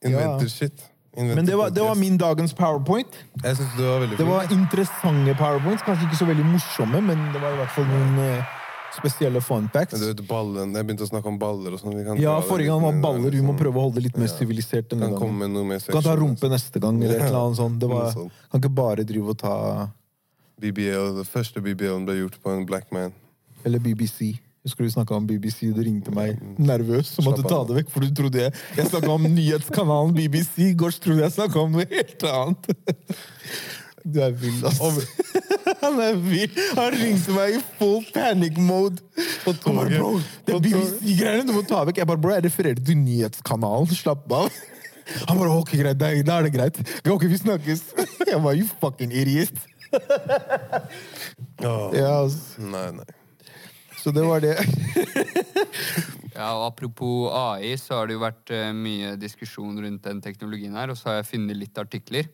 Inventer 0.01 0.49
shit. 0.49 0.87
Men 1.17 1.45
det 1.45 1.55
var, 1.59 1.69
det 1.75 1.83
var 1.83 1.95
min 1.99 2.15
dagens 2.17 2.53
powerpoint. 2.55 3.11
Jeg 3.43 3.55
synes 3.57 3.73
Det 3.77 3.83
var 3.83 3.99
veldig 3.99 4.17
Det 4.17 4.25
var 4.27 4.51
interessante 4.55 5.33
powerpoints. 5.35 5.83
Kanskje 5.83 6.07
ikke 6.07 6.19
så 6.21 6.27
veldig 6.29 6.45
morsomme, 6.47 7.01
men 7.03 7.25
det 7.33 7.41
var 7.43 7.51
i 7.51 7.59
hvert 7.59 7.73
fall 7.75 7.87
noen 7.89 8.19
eh, 8.23 8.53
spesielle 8.95 9.41
fun 9.43 9.67
facts. 9.73 9.99
Du 9.99 10.05
vet, 10.07 10.21
ballen, 10.27 10.71
Jeg 10.75 10.87
begynte 10.87 11.03
å 11.03 11.09
snakke 11.11 11.27
om 11.27 11.39
baller 11.39 11.75
og 11.75 11.81
sånn. 11.83 11.97
Vi 11.99 12.05
kan 12.07 12.19
Ja, 12.21 12.37
forrige 12.47 12.71
gang 12.71 12.81
var 12.85 12.95
baller. 13.03 13.29
Vi 13.31 13.41
må 13.43 13.51
liksom. 13.51 13.59
prøve 13.59 13.75
å 13.75 13.85
holde 13.87 13.99
det 13.99 14.03
litt 14.07 14.17
mer 14.17 14.27
Ja. 14.29 14.35
sivilisert 14.37 14.87
denne 14.89 15.09
Kan 15.11 15.19
gangen. 15.19 15.79
Kan 15.91 16.03
ta 16.03 16.15
rumpe 16.15 16.47
neste 16.51 16.79
gang, 16.79 17.03
eller 17.03 17.15
et 17.19 17.27
eller 17.27 17.43
annet 17.45 17.57
sånt. 17.59 17.79
Det 17.79 17.89
var, 17.95 18.13
kan 18.13 18.61
ikke 18.63 18.75
bare 18.75 19.03
drive 19.03 19.27
og 19.35 19.37
ta 19.37 19.89
BBL, 20.61 21.17
Det 21.19 21.27
første 21.27 21.59
BBL-en 21.61 22.05
ble 22.05 22.15
gjort 22.21 22.39
på 22.43 22.55
en 22.55 22.65
black 22.65 22.91
man. 22.91 23.11
Eller 23.65 23.79
BBC. 23.79 24.39
Husker 24.61 24.85
du 24.85 24.91
snakka 24.93 25.15
om 25.17 25.25
BBC? 25.25 25.71
Du 25.73 25.81
ringte 25.81 26.11
meg 26.13 26.37
nervøs 26.61 27.15
og 27.17 27.25
måtte 27.25 27.45
ta 27.49 27.63
det 27.65 27.79
vekk, 27.79 27.87
for 27.89 28.05
du 28.05 28.11
trodde 28.13 28.43
jeg 28.43 28.53
Jeg 28.77 28.89
snakka 28.91 29.09
om 29.09 29.23
nyhetskanalen 29.25 30.13
BBC. 30.13 30.67
Gors 30.77 30.99
trodde 31.01 31.23
jeg 31.23 31.33
snakka 31.33 31.63
om 31.63 31.73
noe 31.73 31.87
helt 31.89 32.25
annet. 32.29 32.69
Du 34.05 34.19
er 34.21 34.35
vill, 34.37 34.59
ass. 34.65 34.77
Han 35.81 35.97
er 36.01 36.19
vill. 36.21 36.59
Han 36.77 36.93
ringte 36.93 37.33
meg 37.33 37.57
i 37.57 37.61
full 37.79 38.05
panic 38.13 38.57
mode. 38.61 39.01
Han 39.17 39.57
bare, 39.57 39.61
toget. 39.63 39.95
bro, 39.97 40.11
det 40.45 40.55
er 40.55 40.63
BBC-greiene 40.67 41.47
du 41.49 41.53
må 41.57 41.63
ta 41.65 41.81
vekk. 41.89 42.01
Jeg 42.01 42.09
bare, 42.09 42.21
bro, 42.21 42.33
jeg 42.37 42.45
refererer 42.45 42.81
til 42.85 42.97
nyhetskanalen. 43.01 43.89
Slapp 43.97 44.29
av. 44.37 44.49
Han 45.25 45.41
bare, 45.41 45.55
ok, 45.57 45.73
greit, 45.81 45.97
da 46.01 46.37
er 46.37 46.45
det 46.45 46.53
greit. 46.53 46.77
Ok, 47.09 47.25
vi 47.29 47.41
snakkes. 47.41 47.81
Jeg 48.31 48.37
bare, 48.39 48.55
you 48.61 48.69
fucking 48.79 49.11
idiot. 49.11 49.57
Ja, 51.59 52.21
ass. 52.21 52.37
Nei, 52.61 52.85
nei. 52.95 53.09
Så 54.01 54.11
det 54.15 54.23
var 54.25 54.41
det. 54.43 54.57
Ja, 56.31 56.53
og 56.57 56.63
Apropos 56.71 57.27
AI, 57.35 57.73
så 57.77 57.99
har 57.99 58.07
det 58.09 58.15
jo 58.15 58.21
vært 58.23 58.49
eh, 58.55 58.69
mye 58.73 59.11
diskusjon 59.19 59.75
rundt 59.83 60.05
den 60.07 60.21
teknologien 60.23 60.73
her, 60.79 60.89
og 60.89 60.97
så 60.97 61.11
har 61.11 61.17
jeg 61.19 61.27
funnet 61.35 61.59
litt 61.59 61.77
artikler. 61.77 62.29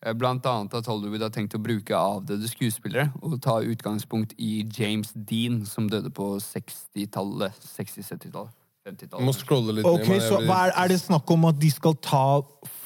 Eh, 0.00 0.14
Blant 0.16 0.46
annet 0.48 0.76
at 0.78 0.86
Hollywood 0.88 1.24
har 1.26 1.32
tenkt 1.34 1.56
å 1.58 1.60
bruke 1.60 1.92
avdøde 1.98 2.48
skuespillere 2.48 3.10
og 3.20 3.34
ta 3.44 3.58
utgangspunkt 3.66 4.32
i 4.40 4.62
James 4.78 5.10
Dean, 5.12 5.64
som 5.68 5.90
døde 5.90 6.08
på 6.16 6.30
60-tallet. 6.40 7.58
60-70-tallet. 7.74 8.54
Må 8.86 8.92
50-tallet. 8.94 9.40
scrolle 9.42 9.74
litt 9.80 9.90
Ok, 9.90 10.06
ned. 10.06 10.22
så 10.22 10.38
blir- 10.38 10.46
hva 10.48 10.60
er, 10.68 10.74
er 10.84 10.92
det 10.94 11.00
snakk 11.02 11.30
om 11.34 11.48
at 11.50 11.58
de 11.60 11.70
skal 11.74 11.96
ta 12.06 12.22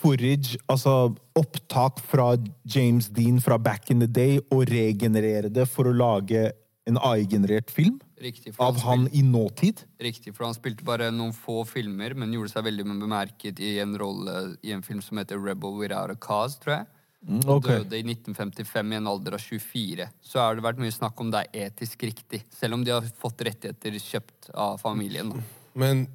footage, 0.00 0.56
altså 0.72 1.12
opptak 1.36 2.00
fra 2.10 2.32
James 2.64 3.10
Dean 3.12 3.38
fra 3.44 3.58
back 3.60 3.92
in 3.92 4.00
the 4.02 4.08
day, 4.08 4.40
og 4.50 4.64
regenerere 4.72 5.52
det 5.52 5.68
for 5.68 5.92
å 5.92 5.94
lage 5.94 6.48
en 6.90 7.00
AI-generert 7.00 7.70
film 7.72 7.98
Riktig, 8.20 8.52
av 8.60 8.78
han 8.84 9.06
i 9.16 9.22
nåtid? 9.24 9.84
Riktig, 10.02 10.34
for 10.36 10.48
han 10.48 10.56
spilte 10.56 10.84
bare 10.86 11.08
noen 11.14 11.32
få 11.36 11.62
filmer, 11.68 12.14
men 12.18 12.32
gjorde 12.36 12.52
seg 12.52 12.66
veldig 12.66 12.86
bemerket 12.90 13.60
i 13.64 13.78
en 13.82 13.96
rolle 14.00 14.56
i 14.66 14.74
en 14.76 14.84
film 14.84 15.00
som 15.04 15.20
heter 15.20 15.40
Rebel 15.40 15.78
Without 15.78 16.12
a 16.12 16.18
Cause, 16.20 16.60
tror 16.62 16.80
jeg. 16.80 16.88
Mm, 17.20 17.40
Og 17.52 17.66
døde 17.66 17.98
i 17.98 18.00
1955 18.06 18.92
i 18.94 18.96
en 18.96 19.08
alder 19.10 19.34
av 19.36 19.42
24. 19.44 20.06
Så 20.24 20.40
har 20.40 20.56
det 20.56 20.64
vært 20.64 20.80
mye 20.80 20.94
snakk 20.94 21.20
om 21.20 21.28
det 21.32 21.42
er 21.44 21.66
etisk 21.68 22.06
riktig, 22.08 22.42
selv 22.48 22.78
om 22.78 22.84
de 22.84 22.94
har 22.94 23.08
fått 23.20 23.44
rettigheter 23.44 23.98
kjøpt 24.00 24.48
av 24.56 24.78
familien. 24.80 25.34
Da. 25.34 25.42
Men 25.80 26.06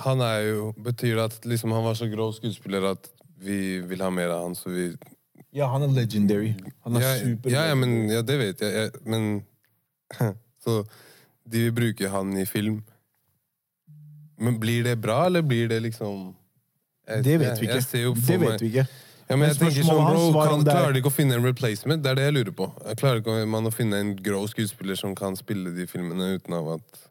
han 0.00 0.22
er 0.24 0.38
jo 0.46 0.70
Betyr 0.80 1.18
det 1.18 1.26
at 1.26 1.48
liksom, 1.48 1.74
han 1.76 1.84
var 1.84 1.98
så 1.98 2.08
grov 2.08 2.32
skuespiller 2.38 2.88
at 2.94 3.10
vi 3.40 3.80
vil 3.84 4.00
ha 4.04 4.08
mer 4.12 4.32
av 4.32 4.46
han, 4.48 4.56
så 4.56 4.72
vi 4.72 4.90
Ja, 5.52 5.66
han 5.72 5.82
er 5.84 5.92
legendary. 5.92 6.54
Han 6.86 6.96
er 6.96 7.04
ja, 7.04 7.14
super 7.20 7.52
ja, 7.52 7.66
ja, 7.68 7.76
men, 7.76 8.08
ja, 8.08 8.22
det 8.22 8.36
vet 8.40 8.60
jeg. 8.64 8.72
jeg 8.72 9.04
men 9.04 9.42
Så 10.64 10.80
de 11.50 11.66
vil 11.66 11.72
bruke 11.76 12.08
han 12.12 12.32
i 12.38 12.46
film. 12.46 12.82
Men 14.40 14.58
blir 14.60 14.84
det 14.84 14.96
bra, 15.00 15.26
eller 15.26 15.42
blir 15.42 15.68
det 15.68 15.80
liksom 15.84 16.34
jeg, 17.08 17.24
Det 17.24 17.38
vet 17.40 17.60
vi 17.60 17.66
Jeg, 17.66 17.82
jeg 17.92 18.10
ikke. 18.10 18.26
Det 18.26 18.38
meg 18.40 18.48
vet 18.48 18.60
vi 18.64 18.68
ikke. 18.74 18.86
Ja, 19.30 19.36
men 19.36 19.44
Men 19.44 19.48
jeg 19.48 19.58
tenker 19.60 19.84
sånn, 19.86 20.06
bro, 20.06 20.22
kan, 20.42 20.60
er- 20.60 20.70
Klarer 20.74 20.92
de 20.94 20.98
ikke 21.02 21.10
å 21.12 21.14
finne 21.14 21.36
en 21.38 21.44
replacement? 21.46 22.02
Det 22.02 22.10
er 22.10 22.14
det 22.18 22.24
jeg 22.24 22.34
lurer 22.34 22.54
på. 22.56 22.66
Jeg 22.88 22.96
klarer 22.98 23.20
ikke 23.22 23.36
man 23.46 23.68
å 23.68 23.70
finne 23.74 24.00
en 24.02 24.14
grov 24.16 24.48
skuespiller 24.50 24.98
som 24.98 25.14
kan 25.14 25.36
spille 25.38 25.70
de 25.76 25.86
filmene 25.86 26.32
uten 26.40 26.54
av 26.56 26.72
at 26.78 27.04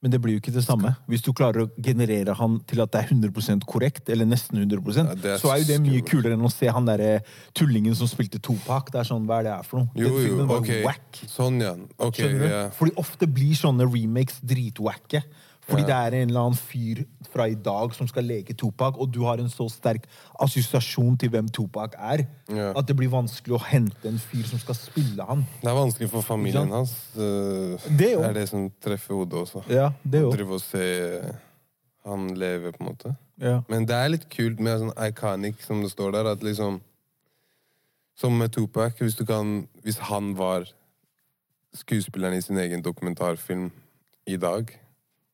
Men 0.00 0.14
det 0.14 0.20
blir 0.24 0.38
jo 0.38 0.40
ikke 0.40 0.52
det 0.54 0.62
samme. 0.64 0.94
Hvis 1.10 1.20
du 1.26 1.28
klarer 1.36 1.66
å 1.66 1.70
generere 1.76 2.32
han 2.38 2.56
til 2.68 2.80
at 2.80 2.92
det 2.94 3.02
er 3.02 3.10
100 3.12 3.66
korrekt, 3.68 4.08
eller 4.08 4.24
nesten 4.24 4.56
100 4.56 4.80
Ja, 4.96 5.34
er 5.34 5.42
så 5.42 5.50
er 5.52 5.60
jo 5.60 5.66
det 5.68 5.76
mye 5.84 6.00
kulere 6.08 6.38
enn 6.38 6.46
å 6.46 6.52
se 6.52 6.70
han 6.72 6.88
derre 6.88 7.18
tullingen 7.52 7.96
som 7.98 8.08
spilte 8.08 8.40
Topak. 8.40 8.88
Det 8.94 9.02
er 9.02 9.10
sånn, 9.10 9.26
Hva 9.28 9.42
er 9.42 9.48
det 9.50 9.52
her 9.58 9.68
for 9.68 9.82
noe? 9.82 9.92
Jo, 10.00 10.08
jo, 10.08 10.22
filmen 10.24 10.48
var 10.48 10.64
ok. 10.64 10.72
whack. 10.86 11.20
Sånn, 11.28 11.60
ja. 11.60 11.74
Okay, 11.98 12.24
Skjønner 12.24 12.40
du? 12.40 12.48
Yeah. 12.48 12.72
Fordi 12.78 12.96
ofte 13.04 13.28
blir 13.28 13.52
sånne 13.60 13.88
remakes 13.92 14.40
dritwacke. 14.40 15.20
Fordi 15.70 15.84
det 15.86 15.94
er 15.96 16.16
en 16.20 16.28
eller 16.28 16.40
annen 16.40 16.58
fyr 16.58 17.04
fra 17.30 17.46
i 17.48 17.54
dag 17.54 17.94
som 17.94 18.08
skal 18.10 18.24
leke 18.26 18.54
Topak, 18.58 18.98
og 18.98 19.10
du 19.14 19.20
har 19.24 19.38
en 19.38 19.48
så 19.52 19.68
sterk 19.70 20.06
assosiasjon 20.42 21.16
til 21.20 21.30
hvem 21.30 21.48
Topak 21.54 21.94
er, 21.98 22.24
Ja. 22.50 22.72
at 22.76 22.86
det 22.86 22.96
blir 22.98 23.08
vanskelig 23.12 23.54
å 23.54 23.62
hente 23.64 24.08
en 24.08 24.18
fyr 24.18 24.42
som 24.48 24.58
skal 24.58 24.74
spille 24.74 25.24
han. 25.28 25.46
Det 25.62 25.70
er 25.70 25.78
vanskelig 25.78 26.10
for 26.10 26.22
familien 26.26 26.70
hans. 26.74 26.92
Det, 27.14 27.78
Det 27.96 28.12
er 28.18 28.32
det 28.34 28.48
som 28.48 28.70
treffer 28.82 29.14
hodet 29.14 29.38
også. 29.46 29.62
Ja, 29.70 29.92
det 30.02 30.24
Å 30.24 30.32
drive 30.34 30.58
og 30.58 30.60
se 30.60 31.22
han 32.04 32.28
leve, 32.34 32.72
på 32.72 32.80
en 32.84 32.86
måte. 32.94 33.16
Ja. 33.40 33.62
Men 33.68 33.86
det 33.86 33.94
er 33.96 34.08
litt 34.08 34.28
kult 34.28 34.58
med 34.60 34.80
sånn 34.80 34.94
iconic, 35.08 35.62
som 35.64 35.82
det 35.82 35.90
står 35.92 36.12
der, 36.12 36.26
at 36.26 36.40
liksom 36.42 36.80
Som 38.20 38.36
med 38.36 38.50
Topak, 38.52 38.98
hvis 38.98 39.14
du 39.16 39.24
kan 39.24 39.66
Hvis 39.82 39.96
han 39.98 40.34
var 40.36 40.66
skuespilleren 41.74 42.34
i 42.36 42.42
sin 42.42 42.58
egen 42.58 42.82
dokumentarfilm 42.82 43.70
i 44.26 44.36
dag 44.36 44.72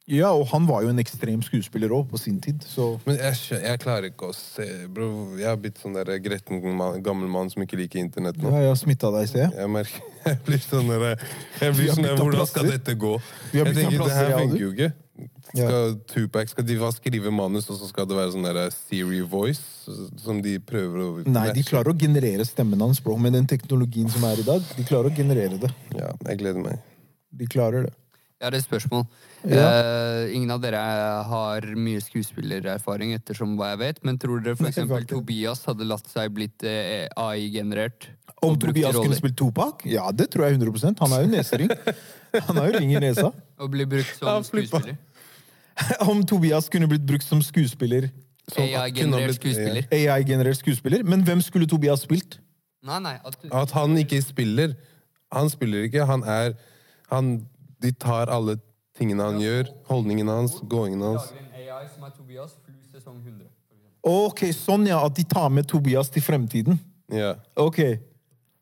ja, 0.07 0.29
og 0.31 0.47
han 0.53 0.67
var 0.69 0.85
jo 0.85 0.91
en 0.93 1.01
ekstrem 1.03 1.41
skuespiller 1.43 1.91
òg, 1.91 2.05
på 2.11 2.19
sin 2.21 2.37
tid, 2.43 2.63
så 2.63 2.93
Men 3.07 3.17
jeg, 3.19 3.39
jeg 3.65 3.81
klarer 3.83 4.11
ikke 4.13 4.29
å 4.31 4.35
se 4.37 4.67
Bro, 4.93 5.09
jeg 5.41 5.49
har 5.51 5.57
blitt 5.59 5.81
sånn 5.83 5.97
der 5.99 6.13
gretten 6.23 6.61
man- 6.79 7.01
gammel 7.03 7.31
mann 7.31 7.51
som 7.51 7.65
ikke 7.65 7.79
liker 7.81 7.99
internett 7.99 8.39
nå. 8.39 8.53
Ja, 8.55 8.67
jeg 8.67 8.71
har 8.75 8.79
smitta 8.79 9.11
deg, 9.15 9.27
i 9.35 9.41
jeg. 9.43 9.51
Jeg 9.57 9.73
merker 9.75 10.13
Jeg 10.27 10.39
blir 10.47 10.63
sånn 10.63 10.93
der, 10.93 11.27
Jeg 11.61 11.75
blir 11.75 11.91
sånn 11.91 12.07
der, 12.07 12.23
Hvordan 12.23 12.47
skal 12.53 12.71
dette 12.71 12.95
gå? 12.95 13.17
Jeg 13.55 13.75
tenker, 13.75 13.99
det 14.07 14.15
her 14.15 14.33
funker 14.39 14.63
jo 14.63 14.71
ikke. 14.77 14.93
Skal 15.57 15.95
Tupac 16.11 16.51
skal 16.51 16.67
de 16.67 16.77
skrive 16.93 17.31
manus, 17.33 17.69
og 17.71 17.79
så 17.81 17.89
skal 17.89 18.07
det 18.07 18.17
være 18.19 18.33
sånn 18.35 18.47
der 18.47 18.71
Siri 18.75 19.23
voice 19.27 19.91
som 20.23 20.43
de 20.45 20.59
prøver 20.61 21.03
å 21.03 21.11
Nei, 21.27 21.49
de 21.57 21.63
klarer 21.67 21.95
å 21.95 21.99
generere 21.99 22.45
stemmen 22.45 22.83
hans, 22.85 23.01
bro. 23.03 23.17
Med 23.17 23.33
den 23.39 23.47
teknologien 23.49 24.11
som 24.13 24.25
er 24.29 24.43
i 24.43 24.47
dag, 24.47 24.63
de 24.77 24.85
klarer 24.87 25.11
å 25.11 25.17
generere 25.17 25.59
det. 25.63 25.71
Ja, 25.97 26.13
jeg 26.29 26.43
gleder 26.43 26.63
meg. 26.63 26.83
De 27.37 27.47
klarer 27.51 27.89
det. 27.89 27.95
Jeg 28.37 28.51
har 28.51 28.55
et 28.59 28.65
spørsmål. 28.67 29.05
Ja. 29.49 29.65
Uh, 29.65 30.35
ingen 30.37 30.51
av 30.53 30.61
dere 30.61 30.81
har 31.25 31.67
mye 31.81 32.03
skuespillererfaring, 32.05 33.15
ettersom 33.17 33.55
hva 33.57 33.71
jeg 33.71 33.81
vet, 33.81 34.01
men 34.05 34.19
tror 34.21 34.43
dere 34.45 34.59
f.eks. 34.59 34.83
Tobias 35.09 35.65
hadde 35.65 35.87
latt 35.89 36.11
seg 36.13 36.35
blitt 36.37 36.67
uh, 36.69 37.07
AI-generert? 37.31 38.11
Om 38.45 38.59
Tobias 38.61 38.99
kunne 38.99 39.17
spilt 39.17 39.39
Topak? 39.41 39.87
Ja, 39.89 40.11
det 40.13 40.29
tror 40.35 40.45
jeg 40.45 40.59
100% 40.59 41.01
Han 41.01 41.17
er 41.17 41.25
jo 41.25 41.33
nesering. 41.33 41.73
Han 42.51 42.61
har 42.61 42.69
jo 42.69 42.77
ring 42.77 42.93
i 42.93 43.01
nesa. 43.01 43.31
Og 43.57 43.73
blir 43.73 43.89
brukt 43.89 44.13
som 44.21 44.45
skuespiller? 44.45 45.01
Om 46.13 46.21
Tobias 46.29 46.69
kunne 46.73 46.93
blitt 46.93 47.09
brukt 47.09 47.25
som 47.25 47.41
skuespiller, 47.45 48.11
AI-generert 48.53 49.41
skuespiller? 49.41 49.89
AI-generert 49.89 50.61
skuespiller, 50.61 51.09
men 51.09 51.25
hvem 51.25 51.41
skulle 51.41 51.69
Tobias 51.69 52.05
spilt? 52.05 52.37
Nei, 52.85 53.01
nei. 53.01 53.17
At, 53.25 53.41
At 53.49 53.73
han 53.75 53.97
ikke 53.97 54.21
spiller. 54.23 54.77
Han 55.33 55.49
spiller 55.51 55.89
ikke. 55.89 56.05
Han 56.05 56.23
er 56.23 56.53
han, 57.11 57.47
De 57.83 57.93
tar 57.93 58.31
alle 58.33 58.57
tingene 58.97 59.23
han 59.23 59.41
gjør. 59.41 59.69
Holdningen 59.91 60.29
hans, 60.29 60.59
gåingen 60.69 61.03
hans. 61.05 61.31
lager 61.31 61.43
en 61.43 61.79
AI 61.79 61.89
som 61.93 62.11
Tobias, 62.17 62.55
flus 62.65 62.93
sesong 62.95 63.19
100. 63.21 63.47
for 63.69 63.77
eksempel. 63.77 64.01
Ok, 64.03 64.41
sånn 64.57 64.87
ja, 64.89 65.01
at 65.05 65.15
de 65.19 65.25
tar 65.25 65.49
med 65.51 65.67
Tobias 65.69 66.09
til 66.11 66.23
fremtiden. 66.23 66.79
Ja. 67.13 67.35
Ok, 67.57 67.77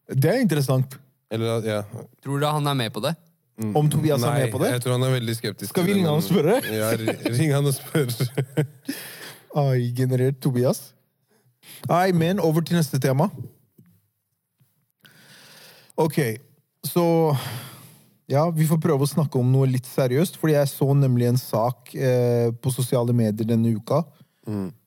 det 0.08 0.24
er 0.34 0.40
interessant. 0.42 0.98
Eller 1.30 1.58
at- 1.58 1.64
ja. 1.64 1.82
Tror 2.22 2.40
du 2.40 2.46
han 2.46 2.66
er 2.66 2.74
med 2.74 2.92
på 2.92 3.00
det? 3.02 3.14
Om 3.56 3.88
Tobias 3.88 4.20
Nei, 4.20 4.28
er 4.40 4.44
med 4.44 4.52
på 4.52 4.58
det? 4.58 4.72
jeg 4.72 4.80
tror 4.82 4.92
han 4.98 5.02
er 5.04 5.12
veldig 5.20 5.34
skeptisk. 5.36 5.68
Skal 5.70 5.84
vi 5.84 5.92
til 5.92 5.96
ringe 6.00 6.08
han 6.10 6.16
og 6.18 6.24
spørre? 6.26 6.56
Ja, 6.74 6.90
ri- 6.98 7.38
ring 7.38 7.52
han 7.54 7.64
og 7.66 7.74
spørre. 7.74 8.66
AI-generert 9.54 10.40
Tobias. 10.42 10.92
Nei, 11.88 12.10
men 12.12 12.40
over 12.40 12.60
til 12.66 12.76
neste 12.76 12.98
tema. 12.98 13.28
Ok, 15.96 16.18
så 16.84 17.04
Ja, 18.30 18.46
vi 18.48 18.64
får 18.64 18.80
prøve 18.80 19.04
å 19.04 19.10
snakke 19.10 19.36
om 19.36 19.50
noe 19.52 19.68
litt 19.68 19.88
seriøst, 19.88 20.38
fordi 20.40 20.54
jeg 20.56 20.70
så 20.70 20.86
nemlig 20.96 21.26
en 21.28 21.40
sak 21.40 21.92
eh, 21.92 22.48
på 22.56 22.72
sosiale 22.72 23.12
medier 23.16 23.48
denne 23.48 23.74
uka 23.76 24.00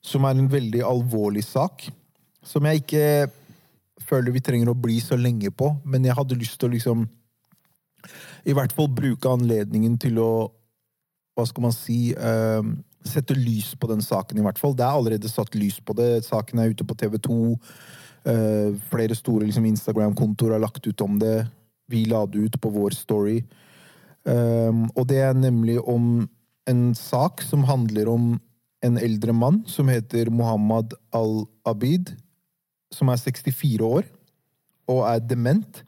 som 0.06 0.26
er 0.26 0.38
en 0.38 0.50
veldig 0.50 0.82
alvorlig 0.86 1.44
sak. 1.46 1.88
Som 2.46 2.66
jeg 2.66 2.82
ikke 2.82 3.06
føler 4.08 4.34
vi 4.34 4.42
trenger 4.42 4.72
å 4.72 4.78
bli 4.78 5.00
så 5.04 5.18
lenge 5.20 5.52
på, 5.52 5.74
men 5.86 6.06
jeg 6.06 6.18
hadde 6.18 6.38
lyst 6.40 6.60
til 6.60 6.70
å 6.70 6.76
liksom 6.76 7.08
I 8.48 8.54
hvert 8.56 8.72
fall 8.72 8.88
bruke 8.88 9.30
anledningen 9.30 9.98
til 10.00 10.22
å 10.24 10.32
hva 11.38 11.46
skal 11.46 11.68
man 11.68 11.76
si 11.76 12.14
eh, 12.18 12.64
Sette 13.08 13.36
lys 13.38 13.70
på 13.80 13.88
den 13.88 14.02
saken, 14.04 14.40
i 14.40 14.44
hvert 14.44 14.58
fall. 14.60 14.74
Det 14.76 14.84
er 14.84 14.98
allerede 14.98 15.30
satt 15.32 15.54
lys 15.56 15.78
på 15.80 15.94
det. 15.96 16.26
Saken 16.26 16.60
er 16.60 16.74
ute 16.74 16.84
på 16.84 16.96
TV 16.98 17.14
2. 17.24 17.36
Eh, 18.28 18.74
flere 18.90 19.16
store 19.16 19.46
liksom, 19.46 19.64
Instagram-kontoer 19.70 20.58
har 20.58 20.60
lagt 20.60 20.84
ut 20.90 21.04
om 21.06 21.16
det. 21.22 21.46
Vi 21.92 22.06
la 22.10 22.26
det 22.28 22.38
ut 22.48 22.58
på 22.62 22.72
vår 22.74 22.96
story. 22.98 23.42
Um, 24.28 24.88
og 24.96 25.08
det 25.08 25.22
er 25.24 25.34
nemlig 25.38 25.78
om 25.88 26.28
en 26.68 26.82
sak 26.96 27.42
som 27.48 27.64
handler 27.64 28.10
om 28.12 28.34
en 28.84 28.98
eldre 29.00 29.34
mann 29.34 29.62
som 29.72 29.88
heter 29.90 30.30
Mohammed 30.30 30.94
al-Abid, 31.16 32.12
som 32.94 33.10
er 33.10 33.22
64 33.22 33.80
år 33.88 34.04
og 34.92 35.06
er 35.08 35.24
dement. 35.24 35.80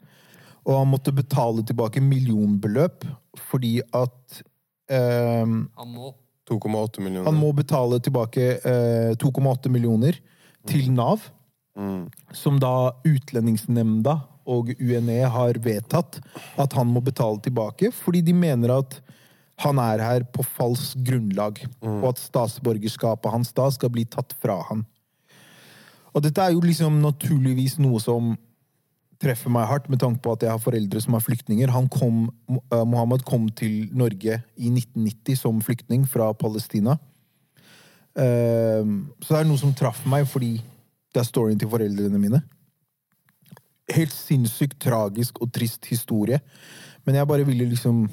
Og 0.64 0.78
han 0.78 0.88
måtte 0.92 1.12
betale 1.16 1.62
tilbake 1.64 2.00
millionbeløp 2.04 3.04
fordi 3.50 3.78
at 3.96 4.40
um, 4.90 5.68
Han 5.76 5.92
må. 5.94 6.14
2,8 6.50 6.98
millioner. 7.04 7.28
han 7.28 7.36
må 7.38 7.52
betale 7.54 8.00
tilbake 8.02 8.56
uh, 8.64 9.12
2,8 9.22 9.68
millioner 9.70 10.16
til 10.66 10.90
Nav, 10.92 11.28
Mm. 11.78 12.08
som 12.34 12.56
da 12.60 12.90
Utlendingsnemnda 13.06 14.16
og 14.50 14.72
UNE 14.76 15.22
har 15.30 15.60
vedtatt 15.62 16.18
at 16.60 16.74
han 16.76 16.90
må 16.90 17.02
betale 17.04 17.40
tilbake, 17.44 17.92
fordi 17.94 18.22
de 18.26 18.34
mener 18.36 18.74
at 18.80 18.98
han 19.60 19.78
er 19.82 20.00
her 20.00 20.24
på 20.32 20.44
falsk 20.56 21.00
grunnlag, 21.04 21.60
og 21.84 22.12
at 22.14 22.22
statsborgerskapet 22.22 23.32
hans 23.32 23.52
da 23.56 23.68
skal 23.72 23.92
bli 23.92 24.06
tatt 24.08 24.32
fra 24.40 24.56
han. 24.70 24.86
Og 26.14 26.24
dette 26.24 26.42
er 26.42 26.54
jo 26.54 26.62
liksom 26.64 26.96
naturligvis 27.04 27.76
noe 27.82 28.00
som 28.02 28.32
treffer 29.20 29.52
meg 29.52 29.68
hardt, 29.68 29.90
med 29.92 30.00
tanke 30.00 30.22
på 30.24 30.32
at 30.32 30.46
jeg 30.46 30.52
har 30.54 30.62
foreldre 30.62 31.02
som 31.04 31.14
er 31.16 31.24
flyktninger. 31.24 31.70
Han 31.74 31.90
kom, 31.92 32.30
eh, 32.48 32.84
Mohammed 32.88 33.24
kom 33.28 33.48
til 33.52 33.90
Norge 33.92 34.40
i 34.56 34.70
1990 34.72 35.36
som 35.36 35.60
flyktning 35.60 36.08
fra 36.08 36.32
Palestina. 36.32 36.98
Eh, 38.16 38.82
så 39.20 39.28
det 39.28 39.40
er 39.40 39.44
noe 39.44 39.60
som 39.60 39.74
traff 39.74 40.06
meg, 40.06 40.26
fordi 40.26 40.56
det 41.12 41.20
er 41.20 41.28
storyen 41.28 41.60
til 41.60 41.68
foreldrene 41.68 42.18
mine. 42.18 42.42
Helt 43.96 44.14
sinnssykt 44.14 44.78
tragisk 44.82 45.40
og 45.42 45.52
trist 45.54 45.88
historie. 45.90 46.40
Men 47.06 47.18
jeg 47.18 47.28
bare 47.30 47.46
ville 47.48 47.68
liksom 47.70 48.04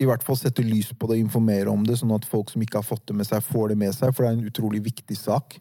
i 0.00 0.06
hvert 0.08 0.22
fall 0.24 0.38
sette 0.40 0.64
lys 0.64 0.94
på 0.96 1.10
det 1.10 1.18
og 1.18 1.26
informere 1.26 1.68
om 1.68 1.82
det, 1.84 1.98
sånn 2.00 2.14
at 2.16 2.24
folk 2.24 2.48
som 2.48 2.62
ikke 2.64 2.80
har 2.80 2.86
fått 2.86 3.10
det 3.10 3.18
med 3.18 3.28
seg, 3.28 3.44
får 3.44 3.74
det 3.74 3.76
med 3.82 3.92
seg, 3.92 4.14
for 4.14 4.24
det 4.24 4.30
er 4.30 4.38
en 4.38 4.48
utrolig 4.48 4.80
viktig 4.86 5.16
sak. 5.18 5.58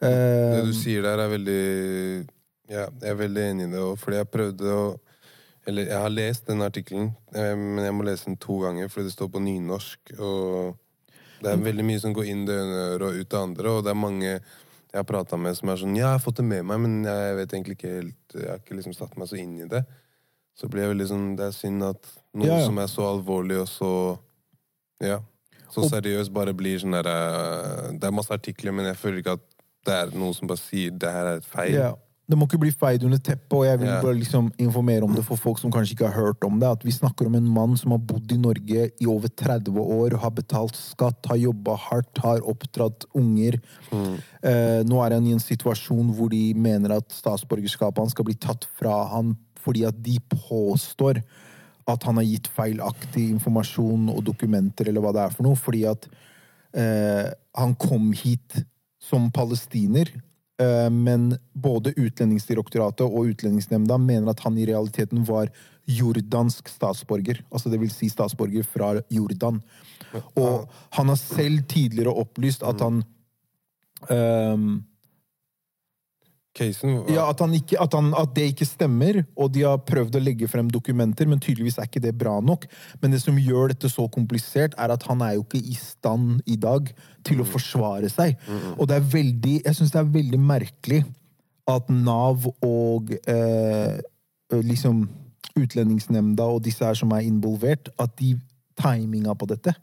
Det 0.00 0.12
Eh, 0.12 0.60
du 0.66 0.74
sier 0.76 1.04
der, 1.04 1.18
er 1.18 1.30
veldig 1.32 2.28
Ja, 2.68 2.86
jeg 2.88 3.10
er 3.10 3.18
veldig 3.18 3.42
enig 3.50 3.66
i 3.68 3.72
det. 3.72 3.80
Og 3.80 3.98
fordi 4.00 4.20
jeg 4.20 4.32
prøvde 4.32 4.72
å 4.72 4.84
Eller 5.66 5.86
jeg 5.88 5.96
har 5.96 6.10
lest 6.12 6.46
den 6.46 6.60
artikkelen, 6.60 7.14
eh, 7.32 7.54
men 7.56 7.84
jeg 7.86 7.94
må 7.96 8.04
lese 8.04 8.26
den 8.26 8.36
to 8.36 8.58
ganger 8.60 8.90
fordi 8.92 9.08
det 9.08 9.14
står 9.14 9.30
på 9.32 9.40
nynorsk. 9.40 10.10
Og 10.18 10.76
det 11.40 11.52
er 11.52 11.62
veldig 11.64 11.86
mye 11.88 12.00
som 12.02 12.12
går 12.12 12.26
inn 12.28 12.42
det 12.44 12.58
ene 12.60 12.82
øret 12.90 13.06
og 13.06 13.14
ut 13.16 13.30
det 13.30 13.38
andre. 13.38 13.70
Og 13.70 13.84
det 13.84 13.90
er 13.90 13.96
mange 13.96 14.34
jeg 14.94 15.00
har 15.02 15.06
prata 15.08 15.36
med 15.40 15.56
som 15.58 15.72
er 15.72 15.78
sånn 15.80 15.96
Ja, 15.98 16.12
jeg 16.12 16.20
har 16.20 16.22
fått 16.22 16.38
det 16.38 16.44
med 16.46 16.62
meg, 16.68 16.78
men 16.84 16.92
jeg 17.02 17.36
vet 17.40 17.54
egentlig 17.56 17.74
ikke 17.80 17.94
helt 17.96 18.34
Jeg 18.38 18.46
har 18.46 18.60
ikke 18.60 18.76
liksom 18.78 18.94
satt 18.94 19.16
meg 19.18 19.26
så 19.26 19.38
inn 19.40 19.56
i 19.58 19.66
det. 19.66 19.80
Så 20.54 20.68
blir 20.70 20.84
jeg 20.84 20.92
veldig 20.92 21.08
sånn 21.10 21.24
Det 21.34 21.48
er 21.48 21.56
synd 21.56 21.82
at 21.88 22.10
noe 22.38 22.46
Ja, 22.46 22.60
ja. 22.60 22.68
som 22.68 22.78
er 22.78 22.90
så 22.92 23.08
alvorlig 23.10 23.58
og 23.64 23.66
så 23.72 23.90
Ja. 25.02 25.18
Så 25.74 25.88
seriøst 25.90 26.30
bare 26.30 26.54
blir 26.54 26.78
sånn 26.78 26.94
der 26.94 27.08
eh, 27.10 27.88
Det 27.98 28.06
er 28.06 28.14
masse 28.14 28.30
artikler, 28.30 28.70
men 28.76 28.86
jeg 28.86 29.00
føler 29.00 29.18
ikke 29.24 29.34
at 29.40 29.48
det 29.84 29.96
er 29.98 30.14
noen 30.14 30.32
som 30.36 30.48
bare 30.48 30.62
sier 30.62 30.94
det 30.96 31.10
her 31.12 31.26
er 31.28 31.40
et 31.42 31.44
feil. 31.50 31.74
Ja. 31.74 31.90
Det 32.24 32.38
må 32.40 32.46
ikke 32.48 32.62
bli 32.62 32.70
feid 32.72 33.02
under 33.04 33.20
teppet, 33.20 33.52
og 33.52 33.66
jeg 33.66 33.78
vil 33.82 33.90
bare 34.00 34.16
liksom 34.16 34.46
informere 34.64 35.04
om 35.04 35.12
det 35.12 35.26
for 35.26 35.36
folk 35.36 35.58
som 35.60 35.72
kanskje 35.72 35.92
ikke 35.92 36.08
har 36.08 36.30
hørt 36.30 36.46
om 36.46 36.56
det. 36.60 36.70
At 36.78 36.86
vi 36.86 36.94
snakker 36.94 37.28
om 37.28 37.36
en 37.36 37.50
mann 37.52 37.76
som 37.76 37.92
har 37.92 38.00
bodd 38.00 38.32
i 38.32 38.38
Norge 38.40 38.86
i 38.88 39.08
over 39.10 39.28
30 39.28 39.76
år, 39.82 40.16
har 40.22 40.32
betalt 40.32 40.78
skatt, 40.78 41.28
har 41.28 41.42
jobba 41.42 41.76
hardt, 41.90 42.22
har 42.24 42.40
oppdratt 42.48 43.04
unger. 43.12 43.60
Eh, 43.92 44.80
nå 44.88 45.04
er 45.04 45.18
han 45.18 45.28
i 45.28 45.36
en 45.36 45.44
situasjon 45.44 46.14
hvor 46.16 46.32
de 46.32 46.46
mener 46.56 46.96
at 46.96 47.12
statsborgerskapet 47.12 48.00
hans 48.00 48.16
skal 48.16 48.28
bli 48.30 48.38
tatt 48.40 48.64
fra 48.78 49.02
han 49.12 49.36
fordi 49.64 49.84
at 49.88 49.96
de 50.04 50.18
påstår 50.28 51.22
at 51.88 52.04
han 52.08 52.18
har 52.20 52.26
gitt 52.26 52.48
feilaktig 52.52 53.26
informasjon 53.34 54.08
og 54.12 54.22
dokumenter, 54.24 54.88
eller 54.88 55.04
hva 55.04 55.12
det 55.16 55.24
er 55.24 55.34
for 55.34 55.46
noe, 55.46 55.56
fordi 55.60 55.84
at 55.88 56.06
eh, 56.76 57.28
han 57.56 57.74
kom 57.80 58.12
hit 58.16 58.64
som 59.04 59.28
palestiner, 59.32 60.08
men 60.94 61.32
både 61.52 61.90
Utlendingsdirektoratet 61.98 63.02
og 63.02 63.32
Utlendingsnemnda 63.32 63.96
mener 63.98 64.30
at 64.30 64.42
han 64.44 64.54
i 64.54 64.66
realiteten 64.68 65.24
var 65.26 65.48
jordansk 65.84 66.68
statsborger. 66.70 67.40
Altså 67.50 67.72
det 67.72 67.80
vil 67.82 67.90
si 67.92 68.08
statsborger 68.12 68.62
fra 68.66 68.92
Jordan. 69.12 69.60
Og 70.38 70.70
han 70.94 71.10
har 71.10 71.18
selv 71.20 71.64
tidligere 71.68 72.14
opplyst 72.14 72.62
at 72.66 72.80
han 72.84 73.02
ehm, 74.14 74.84
Casen 76.54 77.00
var 77.00 77.10
ja, 77.10 77.24
at, 77.26 77.40
han 77.42 77.54
ikke, 77.56 77.78
at, 77.82 77.94
han, 77.98 78.12
at 78.14 78.30
det 78.36 78.44
ikke 78.52 78.66
stemmer, 78.68 79.20
og 79.34 79.50
de 79.56 79.64
har 79.66 79.80
prøvd 79.82 80.18
å 80.18 80.22
legge 80.22 80.48
frem 80.50 80.68
dokumenter, 80.70 81.26
men 81.30 81.42
tydeligvis 81.42 81.80
er 81.82 81.88
ikke 81.88 82.02
det 82.04 82.14
bra 82.18 82.36
nok. 82.44 82.68
Men 83.02 83.16
det 83.16 83.20
som 83.24 83.40
gjør 83.40 83.72
dette 83.72 83.90
så 83.90 84.06
komplisert, 84.12 84.76
er 84.78 84.94
at 84.94 85.06
han 85.08 85.24
er 85.26 85.34
jo 85.34 85.42
ikke 85.42 85.58
i 85.58 85.74
stand 85.78 86.44
i 86.46 86.54
dag 86.60 86.92
til 87.26 87.42
å 87.42 87.48
forsvare 87.48 88.10
seg. 88.12 88.38
Og 88.78 88.86
det 88.90 89.00
er 89.00 89.10
veldig, 89.16 89.56
jeg 89.64 89.78
syns 89.80 89.94
det 89.94 90.02
er 90.04 90.14
veldig 90.14 90.40
merkelig 90.40 91.02
at 91.70 91.90
Nav 91.90 92.46
og 92.62 93.14
eh, 93.30 93.98
liksom 94.54 95.06
Utlendingsnemnda 95.54 96.48
og 96.50 96.64
disse 96.64 96.82
her 96.82 96.96
som 96.98 97.12
er 97.14 97.26
involvert, 97.28 97.90
at 98.02 98.10
de 98.18 98.32
timinga 98.78 99.36
på 99.38 99.46
dette 99.46 99.74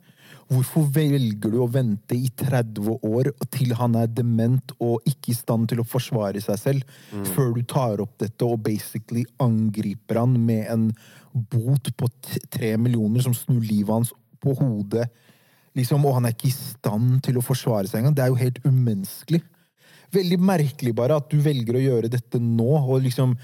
Hvorfor 0.51 0.83
velger 0.91 1.53
du 1.53 1.61
å 1.63 1.69
vente 1.71 2.15
i 2.17 2.27
30 2.35 2.97
år 3.07 3.29
til 3.53 3.71
han 3.79 3.95
er 3.95 4.09
dement 4.11 4.73
og 4.83 5.05
ikke 5.07 5.31
i 5.31 5.37
stand 5.37 5.69
til 5.71 5.79
å 5.79 5.87
forsvare 5.87 6.41
seg 6.43 6.59
selv, 6.59 6.97
før 7.31 7.53
du 7.55 7.61
tar 7.63 8.03
opp 8.03 8.17
dette 8.19 8.43
og 8.43 8.59
basically 8.65 9.23
angriper 9.39 10.19
han 10.19 10.35
med 10.35 10.67
en 10.73 10.89
bot 11.31 11.87
på 11.95 12.09
tre 12.51 12.73
millioner 12.75 13.23
som 13.23 13.35
snur 13.37 13.63
livet 13.63 13.93
hans 13.93 14.11
på 14.43 14.57
hodet, 14.59 15.07
liksom, 15.77 16.03
og 16.03 16.17
han 16.17 16.27
er 16.27 16.35
ikke 16.35 16.49
i 16.49 16.55
stand 16.57 17.21
til 17.23 17.39
å 17.39 17.45
forsvare 17.45 17.87
seg 17.87 18.01
engang? 18.01 18.17
Det 18.17 18.25
er 18.25 18.33
jo 18.33 18.41
helt 18.41 18.61
umenneskelig. 18.65 19.43
Veldig 20.11 20.39
merkelig 20.43 20.91
bare 20.97 21.21
at 21.21 21.31
du 21.31 21.39
velger 21.39 21.77
å 21.77 21.85
gjøre 21.85 22.11
dette 22.11 22.41
nå. 22.43 22.73
og 22.81 23.05
liksom 23.05 23.37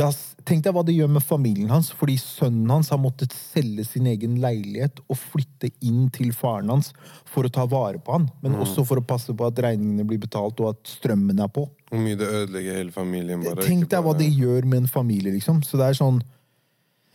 har, 0.00 0.14
Tenk 0.48 0.64
deg 0.64 0.74
hva 0.74 0.82
det 0.86 0.94
gjør 0.96 1.10
med 1.12 1.22
familien 1.22 1.70
hans, 1.70 1.90
fordi 1.94 2.16
sønnen 2.18 2.70
hans 2.72 2.88
har 2.90 2.98
måttet 2.98 3.34
selge 3.36 3.84
sin 3.86 4.08
egen 4.10 4.38
leilighet 4.42 5.02
og 5.04 5.18
flytte 5.20 5.68
inn 5.84 6.06
til 6.14 6.32
faren 6.34 6.72
hans 6.72 6.90
for 7.28 7.46
å 7.46 7.52
ta 7.52 7.66
vare 7.68 8.00
på 8.02 8.16
han, 8.16 8.26
men 8.42 8.56
også 8.58 8.86
for 8.88 8.98
å 8.98 9.06
passe 9.06 9.34
på 9.36 9.46
at 9.46 9.60
regningene 9.62 10.06
blir 10.08 10.22
betalt 10.22 10.58
og 10.64 10.72
at 10.72 10.94
strømmen 10.96 11.42
er 11.44 11.50
på. 11.52 11.66
Hvor 11.92 12.02
mye 12.02 12.18
det 12.18 12.30
ødelegger 12.40 12.80
hele 12.80 12.94
familien. 12.94 13.44
bare. 13.44 13.66
Tenk 13.68 13.90
deg 13.92 14.06
hva 14.06 14.16
det 14.16 14.30
gjør 14.32 14.64
med 14.64 14.84
en 14.84 14.90
familie, 14.90 15.34
liksom. 15.34 15.60
Så 15.66 15.80
det 15.80 15.90
er 15.90 16.00
sånn 16.00 16.22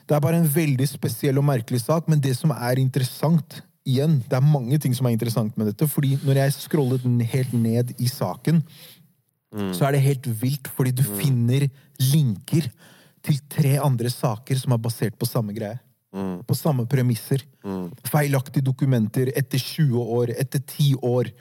Det 0.08 0.16
er 0.16 0.22
bare 0.24 0.38
en 0.40 0.48
veldig 0.48 0.86
spesiell 0.88 1.38
og 1.42 1.44
merkelig 1.44 1.82
sak, 1.84 2.06
men 2.08 2.22
det 2.24 2.38
som 2.38 2.54
er 2.56 2.80
interessant 2.80 3.64
Igjen, 3.88 4.18
det 4.28 4.36
er 4.36 4.44
mange 4.44 4.76
ting 4.84 4.92
som 4.92 5.08
er 5.08 5.14
interessant 5.16 5.54
med 5.56 5.70
dette, 5.70 5.86
fordi 5.88 6.18
når 6.28 6.42
jeg 6.42 6.56
scrollet 6.58 7.06
helt 7.32 7.54
ned 7.56 7.94
i 8.04 8.10
saken, 8.12 8.60
så 9.74 9.88
er 9.88 9.96
det 9.96 10.04
helt 10.04 10.28
vilt, 10.42 10.68
fordi 10.76 10.92
du 10.92 11.04
finner 11.04 11.68
linker 12.02 12.68
til 13.26 13.40
tre 13.52 13.78
andre 13.80 14.10
saker 14.12 14.60
som 14.60 14.76
er 14.76 14.82
basert 14.84 15.18
på 15.20 15.28
samme 15.28 15.56
greie. 15.56 15.80
På 16.48 16.56
samme 16.58 16.88
premisser. 16.90 17.44
Feilaktige 18.08 18.66
dokumenter 18.66 19.32
etter 19.38 19.60
20 19.62 20.00
år, 20.02 20.34
etter 20.36 20.60
10 20.60 20.96
år. 21.06 21.32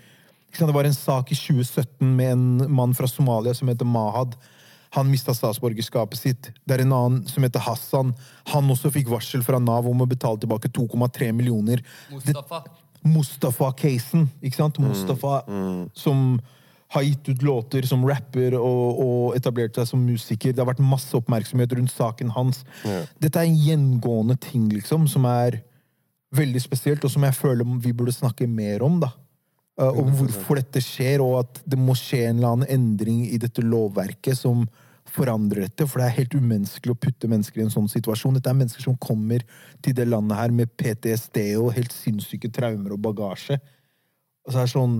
Det 0.56 0.72
var 0.72 0.88
en 0.88 0.94
sak 0.96 1.32
i 1.32 1.36
2017 1.36 2.16
med 2.16 2.32
en 2.32 2.72
mann 2.72 2.94
fra 2.96 3.08
Somalia 3.10 3.54
som 3.54 3.68
heter 3.68 3.88
Mahad. 3.88 4.36
Han 4.96 5.10
mista 5.10 5.34
statsborgerskapet 5.34 6.18
sitt. 6.18 6.50
Det 6.64 6.76
er 6.76 6.84
en 6.84 6.94
annen 6.96 7.28
som 7.28 7.44
heter 7.44 7.60
Hassan. 7.60 8.14
Han 8.52 8.70
også 8.72 8.92
fikk 8.94 9.10
varsel 9.12 9.42
fra 9.44 9.58
Nav 9.60 9.88
om 9.90 10.00
å 10.00 10.08
betale 10.08 10.40
tilbake 10.40 10.70
2,3 10.72 11.32
millioner. 11.36 11.82
Mustafa. 12.12 12.62
Mustafa-casen. 13.06 14.28
ikke 14.42 14.56
sant? 14.56 14.78
Mustafa 14.82 15.42
som 15.94 16.38
har 16.94 17.03
gitt 17.03 17.29
ut 17.29 17.42
låter 17.42 17.83
som 17.83 18.05
rapper 18.07 18.55
og, 18.59 19.01
og 19.03 19.37
etablert 19.37 19.75
seg 19.75 19.88
som 19.90 20.05
musiker. 20.07 20.55
Det 20.55 20.62
har 20.62 20.68
vært 20.70 20.85
masse 20.85 21.11
oppmerksomhet 21.18 21.75
rundt 21.75 21.92
saken 21.92 22.31
hans. 22.37 22.62
Dette 23.22 23.42
er 23.42 23.49
en 23.49 23.59
gjengående 23.59 24.38
ting 24.42 24.68
liksom, 24.70 25.09
som 25.11 25.27
er 25.29 25.61
veldig 26.37 26.62
spesielt, 26.62 27.05
og 27.07 27.11
som 27.11 27.25
jeg 27.27 27.37
føler 27.38 27.66
vi 27.83 27.94
burde 27.96 28.14
snakke 28.14 28.46
mer 28.51 28.85
om. 28.87 29.01
da. 29.03 29.12
Uh, 29.77 29.90
om 30.01 30.09
hvorfor 30.16 30.57
dette 30.57 30.81
skjer, 30.81 31.20
og 31.20 31.42
at 31.42 31.59
det 31.68 31.77
må 31.77 31.92
skje 31.99 32.22
en 32.31 32.38
eller 32.38 32.55
annen 32.55 32.70
endring 32.72 33.27
i 33.29 33.37
dette 33.40 33.61
lovverket 33.61 34.38
som 34.38 34.64
forandrer 35.12 35.66
dette. 35.66 35.85
For 35.85 36.01
det 36.01 36.07
er 36.07 36.16
helt 36.20 36.37
umenneskelig 36.37 36.94
å 36.94 37.01
putte 37.01 37.29
mennesker 37.29 37.61
i 37.61 37.66
en 37.66 37.75
sånn 37.75 37.90
situasjon. 37.92 38.38
Dette 38.38 38.53
er 38.53 38.57
mennesker 38.57 38.87
som 38.87 38.96
kommer 39.01 39.44
til 39.85 39.96
det 39.99 40.09
landet 40.09 40.38
her 40.40 40.55
med 40.55 40.72
PTSD 40.81 41.42
og 41.61 41.75
helt 41.77 41.92
sinnssyke 41.94 42.51
traumer 42.55 42.96
og 42.96 43.03
bagasje. 43.05 43.59
Og 44.46 44.55
så 44.55 44.62
er 44.62 44.68
det 44.68 44.75
sånn 44.75 44.96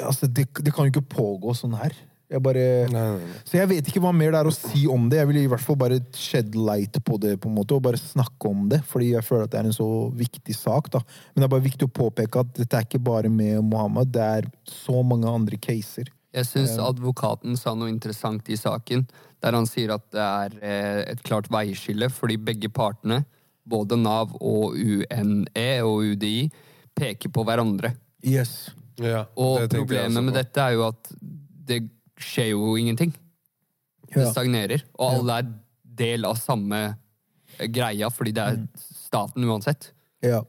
Altså, 0.00 0.28
det, 0.28 0.46
det 0.60 0.72
kan 0.74 0.86
jo 0.86 0.94
ikke 0.94 1.14
pågå 1.16 1.54
sånn 1.56 1.76
her. 1.78 1.96
Jeg 2.30 2.42
bare 2.44 2.64
Nei, 2.92 3.00
nei, 3.16 3.22
nei. 3.26 3.38
Så 3.42 3.56
jeg 3.58 3.68
vet 3.72 3.88
ikke 3.90 4.02
hva 4.04 4.12
mer 4.14 4.30
det 4.30 4.40
er 4.44 4.48
å 4.48 4.54
si 4.54 4.84
om 4.90 5.08
det. 5.10 5.18
Jeg 5.18 5.28
vil 5.32 5.40
i 5.40 5.48
hvert 5.50 5.64
fall 5.64 5.78
bare 5.80 5.98
shed 6.14 6.54
light 6.54 7.00
på 7.06 7.18
det, 7.22 7.34
på 7.42 7.50
en 7.50 7.56
måte, 7.56 7.74
og 7.74 7.82
bare 7.88 7.98
snakke 7.98 8.52
om 8.52 8.68
det. 8.70 8.84
Fordi 8.86 9.10
jeg 9.16 9.26
føler 9.26 9.48
at 9.48 9.54
det 9.54 9.58
er 9.58 9.70
en 9.72 9.74
så 9.74 9.88
viktig 10.14 10.54
sak. 10.54 10.92
da. 10.94 11.02
Men 11.32 11.42
det 11.42 11.48
er 11.48 11.54
bare 11.56 11.66
viktig 11.66 11.88
å 11.88 11.96
påpeke 11.98 12.44
at 12.44 12.54
dette 12.60 12.78
er 12.78 12.86
ikke 12.86 13.02
bare 13.02 13.32
med 13.32 13.64
Mohammed, 13.66 14.12
det 14.14 14.28
er 14.38 14.48
så 14.68 15.02
mange 15.02 15.26
andre 15.30 15.58
caser. 15.58 16.12
Jeg 16.30 16.46
syns 16.46 16.76
advokaten 16.78 17.56
sa 17.58 17.72
noe 17.74 17.90
interessant 17.90 18.46
i 18.54 18.58
saken, 18.58 19.02
der 19.42 19.56
han 19.56 19.66
sier 19.66 19.96
at 19.96 20.04
det 20.14 20.22
er 20.22 20.54
eh, 20.62 21.00
et 21.10 21.24
klart 21.26 21.48
veiskille, 21.50 22.06
fordi 22.14 22.36
begge 22.38 22.70
partene, 22.70 23.24
både 23.66 23.98
Nav 23.98 24.36
og 24.38 24.78
UNE 24.78 25.70
og 25.82 26.12
UDI, 26.12 26.46
peker 26.94 27.34
på 27.34 27.42
hverandre. 27.48 27.96
Yes. 28.22 28.70
Ja, 29.00 29.24
Og 29.40 29.62
det 29.64 29.78
problemet 29.78 30.24
med 30.26 30.34
dette 30.36 30.60
er 30.60 30.76
jo 30.76 30.86
at 30.90 31.10
det 31.70 31.82
skjer 32.20 32.50
jo 32.52 32.74
ingenting. 32.76 33.14
Det 34.10 34.26
stagnerer. 34.32 34.82
Og 34.98 35.20
alle 35.20 35.38
er 35.40 35.52
del 36.00 36.26
av 36.28 36.36
samme 36.40 36.80
greia, 37.70 38.10
fordi 38.10 38.32
det 38.34 38.42
er 38.42 38.56
Mm. 38.56 38.68
staten 39.06 39.44
uansett. 39.44 39.92
Ja. 40.22 40.42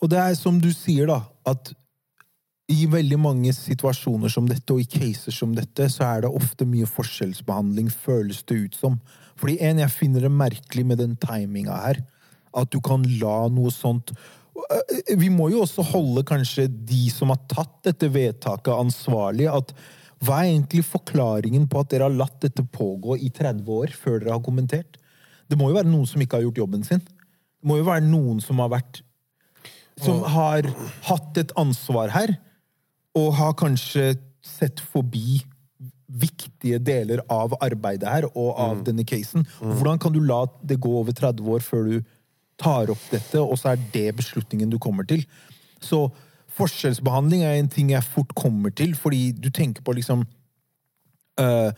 Og 0.00 0.08
det 0.10 0.18
er 0.18 0.34
som 0.34 0.58
du 0.60 0.70
sier, 0.72 1.06
da, 1.06 1.22
at 1.46 1.72
i 2.70 2.86
veldig 2.86 3.18
mange 3.18 3.52
situasjoner 3.52 4.30
som 4.30 4.46
dette, 4.46 4.70
og 4.72 4.80
i 4.80 4.84
caser 4.86 5.32
som 5.34 5.54
dette, 5.54 5.88
så 5.90 6.04
er 6.16 6.20
det 6.22 6.30
ofte 6.30 6.64
mye 6.64 6.86
forskjellsbehandling, 6.86 7.90
føles 7.90 8.42
det 8.46 8.56
ut 8.56 8.74
som. 8.78 9.00
Fordi 9.36 9.60
en, 9.60 9.78
jeg 9.78 9.90
finner 9.90 10.20
det 10.20 10.30
merkelig 10.30 10.86
med 10.86 10.98
den 10.98 11.16
timinga 11.16 11.76
her. 11.82 12.02
At 12.54 12.70
du 12.70 12.80
kan 12.80 13.02
la 13.18 13.48
noe 13.48 13.70
sånt 13.70 14.12
Vi 15.18 15.30
må 15.32 15.48
jo 15.52 15.62
også 15.64 15.84
holde 15.92 16.24
kanskje 16.26 16.66
de 16.68 17.06
som 17.12 17.32
har 17.32 17.40
tatt 17.50 17.76
dette 17.86 18.10
vedtaket, 18.12 18.72
ansvarlig. 18.74 19.48
At 19.50 19.74
hva 20.20 20.42
er 20.42 20.50
egentlig 20.50 20.84
forklaringen 20.88 21.68
på 21.70 21.80
at 21.80 21.92
dere 21.92 22.08
har 22.08 22.16
latt 22.16 22.40
dette 22.44 22.64
pågå 22.64 23.16
i 23.18 23.30
30 23.32 23.70
år 23.76 23.94
før 23.96 24.18
dere 24.18 24.34
har 24.36 24.44
kommentert? 24.44 24.98
Det 25.50 25.58
må 25.58 25.70
jo 25.70 25.78
være 25.78 25.90
noen 25.90 26.08
som 26.08 26.22
ikke 26.22 26.38
har 26.38 26.46
gjort 26.46 26.60
jobben 26.62 26.84
sin. 26.86 27.00
Det 27.00 27.68
må 27.68 27.80
jo 27.80 27.88
være 27.88 28.06
noen 28.06 28.42
som 28.44 28.60
har 28.62 28.72
vært 28.78 29.04
Som 30.00 30.22
har 30.24 30.64
hatt 31.04 31.36
et 31.36 31.50
ansvar 31.60 32.08
her, 32.14 32.30
og 33.12 33.34
har 33.36 33.50
kanskje 33.58 34.14
sett 34.40 34.80
forbi 34.80 35.42
viktige 36.10 36.78
deler 36.82 37.20
av 37.30 37.52
arbeidet 37.60 38.08
her 38.08 38.26
og 38.30 38.54
av 38.58 38.80
denne 38.86 39.04
casen. 39.06 39.44
Hvordan 39.60 40.00
kan 40.00 40.14
du 40.14 40.22
la 40.24 40.46
det 40.62 40.80
gå 40.80 40.94
over 41.02 41.12
30 41.12 41.52
år 41.54 41.66
før 41.66 41.84
du 41.90 41.98
tar 42.60 42.92
opp 42.92 43.06
dette, 43.12 43.40
og 43.40 43.56
så 43.58 43.72
er 43.72 43.86
det 43.94 44.10
beslutningen 44.18 44.70
du 44.70 44.78
kommer 44.82 45.06
til? 45.08 45.24
Så 45.80 46.08
forskjellsbehandling 46.60 47.44
er 47.46 47.58
en 47.58 47.70
ting 47.72 47.94
jeg 47.94 48.06
fort 48.06 48.34
kommer 48.36 48.74
til, 48.76 48.94
fordi 48.98 49.30
du 49.32 49.50
tenker 49.54 49.84
på 49.86 49.94
liksom 49.96 50.26
øh, 51.40 51.70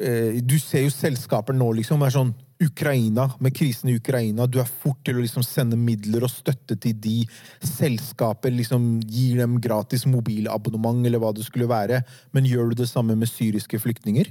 eh, 0.00 0.38
Du 0.40 0.58
ser 0.58 0.86
jo 0.86 0.94
selskaper 0.94 1.56
nå, 1.56 1.72
liksom. 1.80 2.02
er 2.02 2.14
sånn 2.14 2.32
Ukraina, 2.60 3.24
med 3.40 3.54
krisen 3.56 3.88
i 3.88 3.96
Ukraina. 3.96 4.44
Du 4.46 4.58
er 4.60 4.68
fort 4.68 4.98
til 5.04 5.16
å 5.16 5.22
liksom 5.24 5.44
sende 5.46 5.78
midler 5.80 6.26
og 6.26 6.32
støtte 6.32 6.76
til 6.76 6.96
de. 7.00 7.16
Selskaper 7.64 8.52
liksom 8.52 8.98
gir 9.08 9.40
dem 9.40 9.56
gratis 9.64 10.04
mobilabonnement, 10.04 11.00
eller 11.08 11.22
hva 11.22 11.32
det 11.36 11.46
skulle 11.46 11.70
være. 11.70 12.02
Men 12.36 12.48
gjør 12.48 12.70
du 12.70 12.82
det 12.82 12.90
samme 12.90 13.16
med 13.16 13.32
syriske 13.32 13.80
flyktninger? 13.80 14.28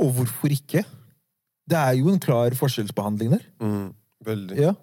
Og 0.00 0.16
hvorfor 0.16 0.56
ikke? 0.56 0.86
Det 1.68 1.76
er 1.76 1.98
jo 2.00 2.08
en 2.12 2.20
klar 2.20 2.56
forskjellsbehandling 2.56 3.36
der. 3.36 3.44
Mm, 3.60 3.92
veldig. 4.26 4.58
Ja. 4.60 4.74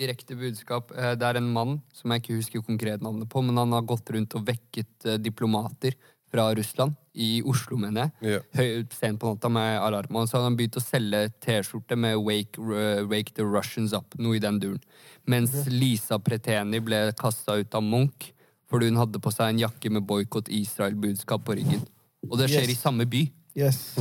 Direkte 0.00 0.36
budskap. 0.38 0.92
Eh, 0.96 1.14
Det 1.18 1.26
er 1.26 1.36
en 1.40 1.52
mann 1.52 1.80
som 1.92 2.10
jeg 2.12 2.22
ikke 2.22 2.36
husker 2.38 2.62
konkret 2.66 3.02
navnet 3.02 3.28
på, 3.28 3.42
men 3.44 3.56
han 3.56 3.72
har 3.72 3.82
gått 3.82 4.10
rundt 4.14 4.34
og 4.38 4.46
vekket 4.46 5.06
eh, 5.06 5.18
diplomater 5.18 5.96
fra 6.30 6.44
Russland, 6.54 6.94
i 7.12 7.42
Oslo, 7.42 7.74
mener 7.76 8.04
jeg. 8.22 8.34
Ja. 8.36 8.38
Høy, 8.54 8.84
sent 8.94 9.18
på 9.18 9.32
natta 9.32 9.48
med 9.50 9.80
alarm. 9.82 10.14
Og 10.14 10.28
så 10.30 10.36
hadde 10.38 10.46
han 10.46 10.56
begynt 10.60 10.76
å 10.78 10.82
selge 10.84 11.24
T-skjorte 11.42 11.96
med 11.98 12.14
wake, 12.22 12.54
uh, 12.62 13.02
'Wake 13.02 13.34
the 13.34 13.42
Russians 13.42 13.90
Up', 13.92 14.14
noe 14.16 14.36
i 14.36 14.38
den 14.38 14.60
duren. 14.60 14.78
Mens 15.26 15.66
Lisa 15.66 16.20
Preteni 16.22 16.78
ble 16.78 17.12
kasta 17.18 17.58
ut 17.58 17.74
av 17.74 17.82
Munch 17.82 18.30
fordi 18.70 18.86
hun 18.92 19.00
hadde 19.02 19.18
på 19.18 19.32
seg 19.34 19.48
en 19.50 19.58
jakke 19.58 19.90
med 19.90 20.06
boikott 20.06 20.46
Israel-budskap 20.48 21.42
på 21.44 21.56
ryggen. 21.58 21.82
Og 22.30 22.38
det 22.38 22.46
skjer 22.52 22.62
Yes. 22.62 22.70
i 22.70 22.78
samme 22.78 23.04
by. 23.10 23.32
Yes. 23.56 23.96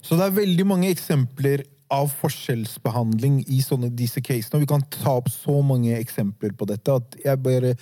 Så 0.00 0.16
det 0.16 0.24
er 0.24 0.30
veldig 0.40 0.64
mange 0.66 0.88
eksempler 0.88 1.66
av 1.92 2.10
forskjellsbehandling 2.20 3.42
i 3.52 3.60
sånne, 3.64 3.92
disse 3.94 4.22
casene. 4.24 4.58
Og 4.58 4.64
vi 4.64 4.70
kan 4.70 4.84
ta 4.92 5.16
opp 5.20 5.30
så 5.32 5.60
mange 5.64 5.94
eksempler 5.98 6.56
på 6.56 6.68
dette 6.68 7.00
at 7.00 7.18
jeg 7.24 7.42
bare 7.42 7.76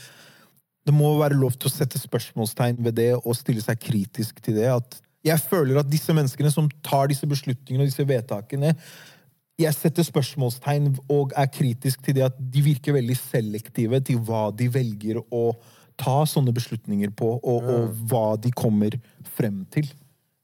Det 0.84 0.92
må 0.92 1.14
være 1.16 1.38
lov 1.40 1.54
til 1.56 1.70
å 1.70 1.72
sette 1.72 1.96
spørsmålstegn 1.96 2.76
ved 2.84 2.98
det 2.98 3.14
og 3.16 3.32
stille 3.38 3.62
seg 3.64 3.78
kritisk 3.80 4.42
til 4.44 4.58
det. 4.58 4.68
At 4.68 4.98
jeg 5.24 5.40
føler 5.40 5.78
at 5.80 5.88
disse 5.88 6.12
menneskene 6.12 6.50
som 6.52 6.68
tar 6.84 7.08
disse 7.08 7.24
beslutningene 7.24 7.86
og 7.86 7.88
disse 7.88 8.04
vedtakene 8.04 8.74
jeg 9.60 9.74
setter 9.76 10.06
spørsmålstegn 10.06 10.90
og 11.12 11.34
er 11.38 11.50
kritisk 11.52 12.02
til 12.02 12.16
det 12.18 12.26
at 12.26 12.38
de 12.38 12.62
virker 12.64 12.96
veldig 12.96 13.16
selektive 13.18 14.00
til 14.06 14.18
hva 14.26 14.48
de 14.50 14.66
velger 14.72 15.20
å 15.30 15.44
ta 16.00 16.24
sånne 16.26 16.50
beslutninger 16.54 17.12
på, 17.14 17.28
og, 17.38 17.68
og 17.70 18.00
hva 18.10 18.34
de 18.40 18.50
kommer 18.50 18.96
frem 19.36 19.62
til. 19.70 19.86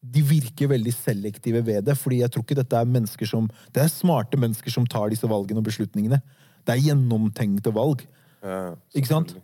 De 0.02 0.22
virker 0.24 0.70
veldig 0.70 0.92
selektive 0.96 1.60
ved 1.66 1.84
det, 1.84 1.96
fordi 1.98 2.22
jeg 2.22 2.30
tror 2.32 2.44
ikke 2.46 2.56
dette 2.56 2.76
er 2.78 2.88
mennesker 2.88 3.28
som 3.28 3.50
Det 3.72 3.82
er 3.82 3.88
smarte 3.92 4.38
mennesker 4.40 4.72
som 4.72 4.86
tar 4.88 5.10
disse 5.12 5.28
valgene 5.28 5.60
og 5.60 5.66
beslutningene. 5.68 6.22
Det 6.64 6.72
er 6.74 6.80
gjennomtenkte 6.88 7.72
valg. 7.74 8.06
Ja, 8.42 8.74
Ikke 8.96 9.06
sant? 9.10 9.34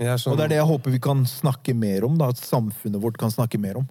sånn, 0.00 0.32
Og 0.32 0.36
det 0.38 0.44
er 0.44 0.48
det 0.48 0.58
jeg 0.58 0.66
håper 0.66 0.90
vi 0.90 0.98
kan 0.98 1.24
snakke 1.24 1.74
mer 1.74 2.04
om. 2.04 2.16
da, 2.18 2.28
At 2.28 2.36
samfunnet 2.36 3.00
vårt 3.00 3.18
kan 3.18 3.30
snakke 3.30 3.58
mer 3.60 3.76
om. 3.76 3.88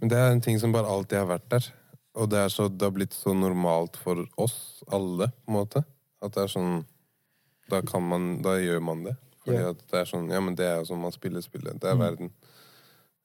Men 0.00 0.08
det 0.08 0.16
er 0.16 0.30
en 0.32 0.40
ting 0.40 0.58
som 0.60 0.72
bare 0.72 0.86
alltid 0.88 1.18
har 1.18 1.26
vært 1.26 1.48
der. 1.50 1.68
Og 2.16 2.30
det, 2.30 2.38
er 2.38 2.48
så, 2.48 2.68
det 2.72 2.82
har 2.86 2.92
blitt 2.96 3.12
så 3.12 3.34
normalt 3.36 3.96
for 4.00 4.24
oss 4.40 4.82
alle, 4.88 5.28
på 5.44 5.52
en 5.52 5.58
måte. 5.58 5.84
At 6.22 6.32
det 6.32 6.46
er 6.46 6.52
sånn 6.52 6.84
Da 7.68 7.82
kan 7.82 8.02
man 8.08 8.40
Da 8.42 8.54
gjør 8.56 8.80
man 8.80 9.02
det. 9.04 9.16
Fordi 9.44 9.58
Ja. 9.58 9.70
at 9.70 9.78
det 9.90 10.00
er 10.00 10.04
sånn 10.08 10.30
Ja, 10.30 10.40
men 10.40 10.54
det 10.54 10.64
er 10.64 10.76
jo 10.78 10.84
sånn 10.94 11.02
man 11.02 11.12
spiller 11.12 11.40
spillet. 11.42 11.78
Det 11.80 11.90
er 11.90 11.96
verden. 11.96 12.30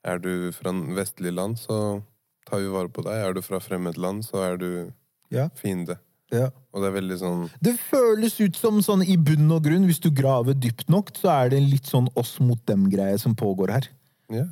Er 0.04 0.18
du 0.20 0.52
fra 0.52 0.70
en 0.74 0.96
vestlig 0.98 1.34
land, 1.34 1.58
så 1.62 2.02
tar 2.50 2.60
vi 2.64 2.68
vare 2.74 2.90
på 2.90 3.04
deg. 3.06 3.14
Er 3.14 3.34
du 3.34 3.42
fra 3.46 3.60
fremmed 3.60 3.98
land, 4.02 4.24
så 4.26 4.42
er 4.54 4.58
du 4.58 4.92
Ja. 5.30 5.50
fiende. 5.56 5.98
Ja. 6.32 6.50
Og 6.74 6.82
det 6.82 6.88
er 6.90 7.02
veldig 7.02 7.18
sånn 7.20 7.50
Det 7.62 7.78
føles 7.78 8.40
ut 8.40 8.56
som 8.56 8.80
sånn 8.82 9.04
i 9.06 9.18
bunn 9.18 9.52
og 9.52 9.64
grunn, 9.64 9.86
hvis 9.86 10.00
du 10.00 10.10
graver 10.10 10.54
dypt 10.54 10.88
nok, 10.90 11.12
så 11.14 11.28
er 11.46 11.50
det 11.50 11.58
en 11.60 11.70
litt 11.70 11.84
sånn 11.86 12.08
oss 12.16 12.40
mot 12.40 12.60
dem-greie 12.66 13.20
som 13.20 13.36
pågår 13.36 13.70
her. 13.70 13.88
Ja. 14.30 14.46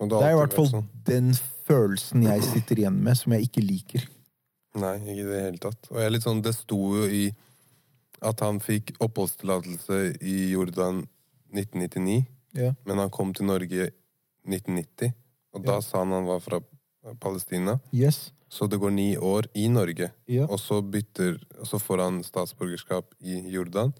Og 0.00 0.08
Det 0.08 0.22
er 0.22 0.30
i 0.32 0.38
hvert 0.38 0.52
fall 0.54 0.66
sånn. 0.68 0.88
den 1.04 1.32
følelsen 1.68 2.22
jeg 2.22 2.42
sitter 2.42 2.76
igjen 2.76 3.02
med, 3.02 3.16
som 3.16 3.32
jeg 3.32 3.42
ikke 3.50 3.66
liker. 3.66 4.06
Nei, 4.74 4.94
ikke 4.98 5.20
i 5.20 5.28
det 5.28 5.42
hele 5.42 5.58
tatt. 5.58 5.90
Og 5.90 5.96
jeg 5.98 6.06
er 6.06 6.10
litt 6.10 6.22
sånn, 6.22 6.42
det 6.42 6.54
sto 6.54 6.76
jo 6.96 7.04
i 7.06 7.30
at 8.22 8.40
han 8.40 8.58
fikk 8.60 8.96
oppholdstillatelse 9.00 10.16
i 10.22 10.50
Jordan 10.52 11.06
1999, 11.52 12.26
Ja. 12.54 12.72
men 12.86 12.96
han 12.98 13.10
kom 13.10 13.32
til 13.34 13.46
Norge 13.46 13.90
1990. 14.48 15.12
Og 15.56 15.64
da 15.64 15.78
sa 15.84 16.02
han 16.02 16.12
han 16.12 16.26
var 16.28 16.40
fra 16.44 16.60
Palestina. 17.20 17.78
Yes. 17.94 18.32
Så 18.48 18.66
det 18.68 18.78
går 18.80 18.90
ni 18.96 19.10
år 19.16 19.46
i 19.54 19.66
Norge, 19.68 20.10
Ja. 20.26 20.46
og 20.48 20.58
så 20.60 20.80
bytter 20.82 21.34
Og 21.60 21.66
så 21.66 21.78
får 21.78 21.98
han 22.02 22.22
statsborgerskap 22.24 23.12
i 23.20 23.42
Jordan, 23.52 23.92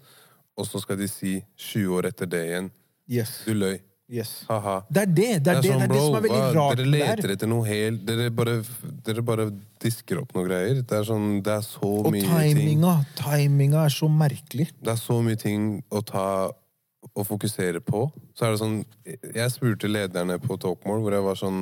og 0.57 0.65
så 0.65 0.79
skal 0.81 0.97
de 0.97 1.07
si 1.07 1.35
20 1.57 1.93
år 1.99 2.07
etter 2.09 2.25
det 2.25 2.41
igjen 2.47 2.71
Yes. 3.09 3.41
Du 3.45 3.53
løy. 3.53 3.79
yes. 4.09 4.45
Ha-ha. 4.49 4.83
Det 4.89 5.01
er 5.01 5.05
det 5.05 5.15
det, 5.15 5.53
er 5.53 5.61
det, 5.61 5.69
det, 5.69 5.81
er 5.83 5.87
det 5.93 5.99
som 6.01 6.15
er 6.17 6.21
veldig 6.25 6.39
rart 6.39 6.55
rart 6.55 6.77
Dere 6.77 6.89
leter 6.89 7.31
etter 7.35 7.47
noe 7.49 7.65
helt 7.67 8.05
dere 8.05 8.29
bare, 8.31 8.55
dere 9.05 9.21
bare 9.21 9.45
disker 9.81 10.21
opp 10.23 10.33
noe 10.33 10.47
greier. 10.49 10.81
Det 10.81 10.97
er 10.97 11.03
sånn, 11.05 11.41
det 11.45 11.53
er 11.59 11.61
så 11.65 11.91
Og 12.05 12.11
mye 12.11 12.21
ting 12.25 12.57
timinga, 12.57 12.95
timinga 13.21 13.85
er 13.85 13.93
så 13.93 14.09
merkelig. 14.09 14.69
Det 14.81 14.93
er 14.95 14.97
så 15.01 15.21
mye 15.21 15.37
ting 15.37 15.83
å 15.93 16.01
ta 16.05 16.25
og 17.15 17.25
fokusere 17.27 17.79
på. 17.81 18.05
Så 18.35 18.45
er 18.45 18.51
det 18.55 18.59
sånn 18.61 18.77
Jeg 19.35 19.51
spurte 19.53 19.87
lederne 19.89 20.35
på 20.43 20.57
Talkmore 20.59 20.99
hvor 21.03 21.15
jeg 21.15 21.25
var 21.25 21.39
sånn 21.39 21.61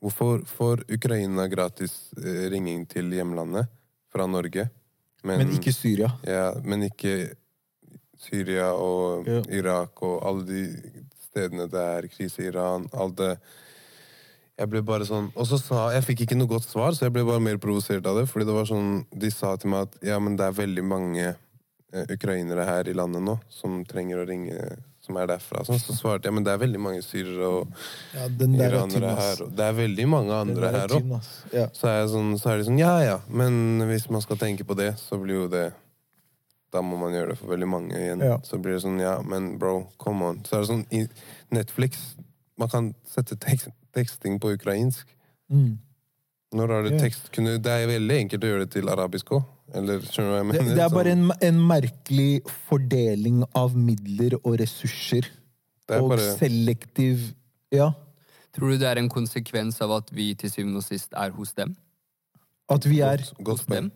Hvorfor 0.00 0.40
får 0.48 0.84
Ukraina 0.96 1.44
gratis 1.52 1.92
eh, 2.16 2.46
ringing 2.48 2.86
til 2.88 3.10
hjemlandet 3.12 3.68
fra 4.12 4.24
Norge? 4.26 4.70
Men 5.22 5.50
ikke 5.52 5.72
Syria. 5.76 6.08
ja, 6.24 6.54
men 6.64 6.86
ikke 6.88 7.34
Syria 8.20 8.70
og 8.72 9.28
Ja. 9.28 9.42
Irak 9.52 10.00
og 10.02 10.22
alle 10.26 10.44
de 10.48 10.62
stedene 11.28 11.66
det 11.70 11.80
er 11.80 12.08
krise 12.08 12.42
i 12.42 12.48
Iran. 12.48 12.88
Alt 12.92 13.16
det 13.20 13.34
Jeg 14.60 14.68
ble 14.68 14.82
bare 14.84 15.04
sånn 15.08 15.30
Og 15.36 15.46
så 15.48 15.56
sa 15.60 15.90
Jeg 15.92 16.04
fikk 16.04 16.20
ikke 16.26 16.36
noe 16.40 16.48
godt 16.48 16.64
svar, 16.68 16.92
så 16.96 17.06
jeg 17.06 17.12
ble 17.12 17.24
bare 17.24 17.40
mer 17.40 17.56
provosert 17.60 18.06
av 18.06 18.16
det. 18.16 18.26
Fordi 18.28 18.44
det 18.48 18.56
var 18.56 18.64
sånn 18.68 19.04
De 19.12 19.30
sa 19.30 19.54
til 19.56 19.70
meg 19.70 19.82
at 19.88 20.00
ja, 20.02 20.18
men 20.18 20.36
det 20.36 20.44
er 20.48 20.56
veldig 20.64 20.84
mange 20.84 21.34
ukrainere 21.92 22.64
her 22.64 22.88
i 22.88 22.94
landet 22.94 23.22
nå 23.26 23.34
som 23.50 23.80
trenger 23.88 24.22
å 24.22 24.28
ringe 24.28 24.56
Som 25.00 25.16
er 25.16 25.26
derfra. 25.26 25.64
Sånn, 25.64 25.80
så 25.80 25.94
svarte 25.96 26.28
jeg 26.28 26.34
men 26.36 26.44
det 26.44 26.52
er 26.52 26.60
veldig 26.60 26.78
mange 26.78 27.00
syrere 27.02 27.46
og 27.48 27.70
Ja, 28.14 28.26
er 28.28 28.66
iranere 28.68 29.14
her. 29.16 29.42
Og 29.46 29.54
det 29.56 29.64
er 29.64 29.72
veldig 29.74 30.06
mange 30.12 30.36
andre 30.36 30.68
er 30.68 30.76
her 30.76 30.94
òg. 30.94 31.14
Ja. 31.56 31.64
Så 31.74 31.88
er, 31.88 32.04
sånn, 32.12 32.34
så 32.38 32.52
er 32.52 32.60
de 32.60 32.66
sånn, 32.68 32.78
ja 32.78 32.92
ja, 33.02 33.16
men 33.26 33.80
hvis 33.88 34.10
man 34.12 34.22
skal 34.22 34.38
tenke 34.38 34.66
på 34.68 34.76
det, 34.78 34.92
så 35.00 35.18
blir 35.18 35.46
jo 35.46 35.48
det 35.50 35.70
Da 36.70 36.82
må 36.86 37.00
man 37.00 37.16
gjøre 37.16 37.32
det 37.32 37.38
for 37.40 37.50
veldig 37.50 37.66
mange 37.66 37.96
igjen. 37.98 38.20
Ja. 38.22 38.36
Så 38.46 38.60
blir 38.62 38.76
det 38.76 38.84
sånn, 38.84 39.00
ja, 39.02 39.16
men 39.26 39.56
bro, 39.58 39.88
come 39.98 40.28
on. 40.28 40.44
Så 40.46 40.56
er 40.56 40.62
det 40.62 40.70
sånn, 40.70 40.86
i 40.94 41.06
Netflix 41.50 42.12
Man 42.60 42.70
kan 42.70 42.92
sette 43.08 43.40
tekst, 43.40 43.72
teksting 43.96 44.38
på 44.38 44.52
ukrainsk. 44.54 45.08
Mm. 45.50 45.78
Når 46.54 46.68
har 46.74 46.82
du 46.86 46.98
tekst 46.98 47.30
Det 47.34 47.72
er 47.72 47.86
veldig 47.88 48.16
enkelt 48.26 48.44
å 48.44 48.52
gjøre 48.52 48.66
det 48.66 48.74
til 48.76 48.90
arabisk 48.90 49.32
òg. 49.34 49.42
Eller 49.74 50.02
skjønner 50.04 50.30
du 50.30 50.34
hva 50.34 50.38
jeg 50.40 50.46
Det, 50.46 50.62
mener? 50.64 50.76
det 50.76 50.84
er 50.84 50.94
bare 50.94 51.12
Sånn, 51.14 51.26
en, 51.30 51.48
en 51.48 51.60
merkelig 51.70 52.30
fordeling 52.68 53.42
av 53.54 53.76
midler 53.78 54.36
og 54.40 54.58
ressurser. 54.60 55.28
det 55.86 55.96
er 55.96 56.02
og 56.02 56.14
bare, 56.14 56.30
selektiv 56.38 57.30
Ja. 57.74 57.92
Tror 58.56 58.72
du 58.72 58.78
det 58.82 58.88
er 58.90 58.98
en 58.98 59.08
konsekvens 59.08 59.78
av 59.80 59.92
at 60.00 60.08
vi 60.10 60.32
til 60.34 60.50
syvende 60.50 60.82
og 60.82 60.86
sist 60.86 61.12
er 61.14 61.30
hos 61.30 61.52
dem? 61.54 61.76
At 62.70 62.86
vi 62.86 63.00
er 63.00 63.22
godt, 63.22 63.44
godt 63.44 63.60
Hos 63.60 63.66
dem? 63.70 63.90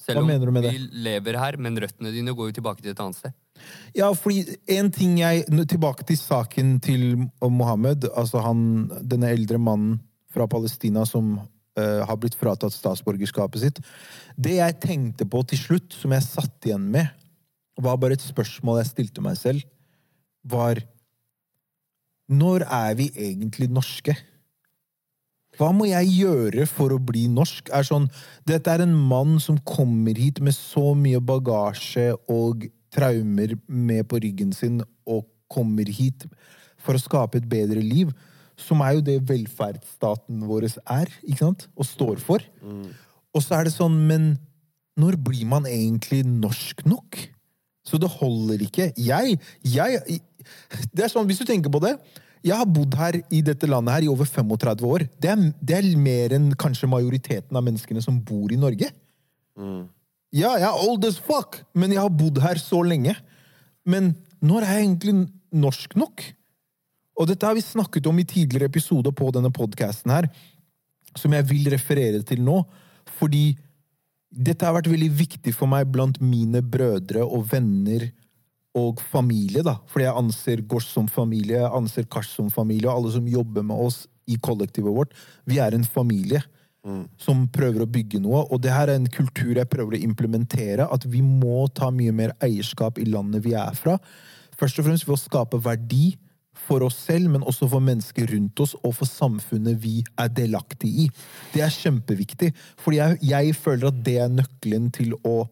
Selv 0.00 0.16
Hva 0.16 0.22
om 0.22 0.30
mener 0.30 0.46
du 0.46 0.52
med 0.54 0.64
vi 0.64 0.78
lever 1.04 1.36
her, 1.36 1.56
men 1.60 1.76
røttene 1.76 2.12
dine 2.14 2.32
går 2.32 2.48
jo 2.50 2.54
tilbake 2.60 2.80
til 2.80 2.94
et 2.94 3.00
annet 3.02 3.18
sted. 3.18 3.34
Ja, 3.94 4.08
fordi 4.16 4.56
en 4.72 4.88
ting 4.90 5.18
jeg 5.20 5.44
Tilbake 5.68 6.06
til 6.08 6.16
saken 6.16 6.78
til 6.80 7.28
Mohammed. 7.42 8.06
Altså 8.16 8.40
han, 8.40 8.88
denne 9.02 9.28
eldre 9.34 9.58
mannen 9.60 9.98
fra 10.32 10.46
Palestina 10.48 11.04
som 11.04 11.34
eh, 11.80 12.04
har 12.06 12.18
blitt 12.20 12.36
fratatt 12.38 12.74
statsborgerskapet 12.76 13.64
sitt. 13.64 13.80
Det 14.36 14.58
jeg 14.58 14.78
tenkte 14.82 15.26
på 15.28 15.42
til 15.48 15.60
slutt, 15.60 15.96
som 15.96 16.14
jeg 16.14 16.26
satt 16.26 16.68
igjen 16.68 16.86
med, 16.92 17.10
var 17.80 17.98
bare 18.00 18.18
et 18.18 18.24
spørsmål 18.24 18.82
jeg 18.82 18.92
stilte 18.92 19.24
meg 19.24 19.38
selv, 19.40 19.64
var 20.44 20.80
Når 22.30 22.62
er 22.62 22.92
vi 22.94 23.08
egentlig 23.18 23.66
norske? 23.66 24.14
Hva 25.58 25.72
må 25.74 25.88
jeg 25.88 26.12
gjøre 26.14 26.66
for 26.70 26.94
å 26.94 27.00
bli 27.02 27.24
norsk? 27.28 27.72
Er 27.74 27.82
sånn, 27.84 28.06
dette 28.46 28.70
er 28.70 28.84
en 28.84 28.94
mann 28.94 29.40
som 29.42 29.58
kommer 29.66 30.14
hit 30.14 30.38
med 30.40 30.54
så 30.54 30.92
mye 30.94 31.18
bagasje 31.18 32.12
og 32.30 32.68
traumer 32.94 33.56
med 33.66 34.06
på 34.08 34.20
ryggen 34.22 34.54
sin, 34.54 34.78
og 35.10 35.26
kommer 35.50 35.90
hit 35.90 36.24
for 36.80 36.96
å 36.96 37.02
skape 37.02 37.40
et 37.40 37.48
bedre 37.50 37.82
liv, 37.82 38.12
som 38.62 38.82
er 38.84 38.96
jo 38.96 39.04
det 39.04 39.18
velferdsstaten 39.28 40.44
vår 40.48 40.68
er, 40.68 41.10
ikke 41.24 41.42
sant? 41.44 41.66
Og 41.76 41.88
står 41.88 42.22
for. 42.22 42.44
Og 43.34 43.44
så 43.44 43.58
er 43.58 43.68
det 43.68 43.74
sånn, 43.74 43.96
men 44.08 44.32
når 45.00 45.18
blir 45.22 45.46
man 45.48 45.68
egentlig 45.70 46.22
norsk 46.26 46.82
nok? 46.88 47.20
Så 47.86 47.98
det 48.00 48.10
holder 48.12 48.60
ikke. 48.66 48.90
Jeg, 49.00 49.38
jeg 49.64 50.20
Det 50.92 51.04
er 51.04 51.12
sånn, 51.12 51.26
hvis 51.28 51.40
du 51.40 51.46
tenker 51.48 51.72
på 51.72 51.80
det 51.82 51.94
Jeg 52.44 52.56
har 52.56 52.68
bodd 52.68 52.94
her 52.96 53.18
i 53.28 53.40
dette 53.44 53.68
landet 53.68 53.94
her 53.94 54.06
i 54.06 54.10
over 54.12 54.28
35 54.28 54.84
år. 54.88 55.04
Det 55.20 55.30
er, 55.32 55.42
det 55.60 55.76
er 55.76 55.88
mer 56.00 56.32
enn 56.36 56.50
kanskje 56.60 56.88
majoriteten 56.88 57.56
av 57.56 57.64
menneskene 57.66 58.00
som 58.04 58.20
bor 58.24 58.52
i 58.52 58.60
Norge. 58.60 58.88
Ja, 60.32 60.54
jeg 60.56 60.68
er 60.68 60.84
old 60.86 61.04
as 61.04 61.18
fuck, 61.18 61.58
men 61.74 61.92
jeg 61.92 62.00
har 62.00 62.12
bodd 62.14 62.38
her 62.40 62.60
så 62.62 62.80
lenge. 62.86 63.16
Men 63.84 64.14
når 64.40 64.64
er 64.64 64.78
jeg 64.78 64.86
egentlig 64.86 65.14
norsk 65.52 65.96
nok? 66.00 66.22
Og 67.20 67.28
dette 67.28 67.44
har 67.44 67.56
vi 67.56 67.64
snakket 67.64 68.06
om 68.08 68.18
i 68.18 68.24
tidligere 68.24 68.70
episoder 68.70 69.12
på 69.12 69.28
denne 69.34 69.50
podcasten 69.52 70.12
her, 70.14 70.30
som 71.18 71.34
jeg 71.36 71.44
vil 71.50 71.68
referere 71.72 72.22
til 72.24 72.40
nå, 72.46 72.62
fordi 73.18 73.50
dette 74.30 74.64
har 74.64 74.76
vært 74.76 74.88
veldig 74.88 75.10
viktig 75.18 75.52
for 75.52 75.68
meg 75.68 75.90
blant 75.90 76.20
mine 76.22 76.62
brødre 76.62 77.26
og 77.26 77.48
venner 77.50 78.06
og 78.78 79.02
familie, 79.02 79.64
da. 79.66 79.76
Fordi 79.90 80.06
jeg 80.06 80.18
anser 80.20 80.62
Gosh 80.70 80.94
som 80.94 81.10
familie, 81.10 81.58
jeg 81.58 81.74
anser 81.76 82.06
Kars 82.06 82.30
som 82.36 82.48
familie, 82.54 82.86
og 82.88 83.00
alle 83.00 83.12
som 83.16 83.28
jobber 83.28 83.66
med 83.66 83.82
oss 83.88 84.04
i 84.30 84.38
kollektivet 84.38 84.94
vårt. 84.94 85.12
Vi 85.50 85.58
er 85.60 85.74
en 85.74 85.84
familie 85.84 86.40
som 87.20 87.42
prøver 87.52 87.84
å 87.84 87.90
bygge 87.90 88.22
noe, 88.24 88.46
og 88.48 88.62
det 88.64 88.72
her 88.72 88.88
er 88.88 88.96
en 88.96 89.10
kultur 89.12 89.58
jeg 89.58 89.68
prøver 89.68 89.98
å 89.98 90.00
implementere, 90.06 90.86
at 90.88 91.04
vi 91.04 91.20
må 91.20 91.66
ta 91.76 91.90
mye 91.92 92.14
mer 92.16 92.32
eierskap 92.40 92.96
i 93.02 93.08
landet 93.10 93.44
vi 93.44 93.52
er 93.58 93.74
fra. 93.76 93.98
Først 94.56 94.80
og 94.80 94.86
fremst 94.86 95.04
ved 95.08 95.18
å 95.18 95.20
skape 95.20 95.60
verdi 95.60 96.14
for 96.70 96.86
oss 96.86 96.98
selv, 97.08 97.30
men 97.34 97.42
også 97.42 97.68
for 97.70 97.82
mennesker 97.82 98.30
rundt 98.30 98.62
oss 98.62 98.76
og 98.80 98.94
for 99.00 99.10
samfunnet 99.10 99.80
vi 99.82 100.00
er 100.14 100.30
delaktig 100.30 100.90
i. 101.04 101.06
Det 101.54 101.64
er 101.66 101.74
kjempeviktig, 101.74 102.52
fordi 102.78 103.00
jeg, 103.02 103.18
jeg 103.32 103.56
føler 103.58 103.90
at 103.90 104.04
det 104.06 104.20
er 104.22 104.36
nøkkelen 104.38 104.92
til 104.94 105.16
å 105.26 105.42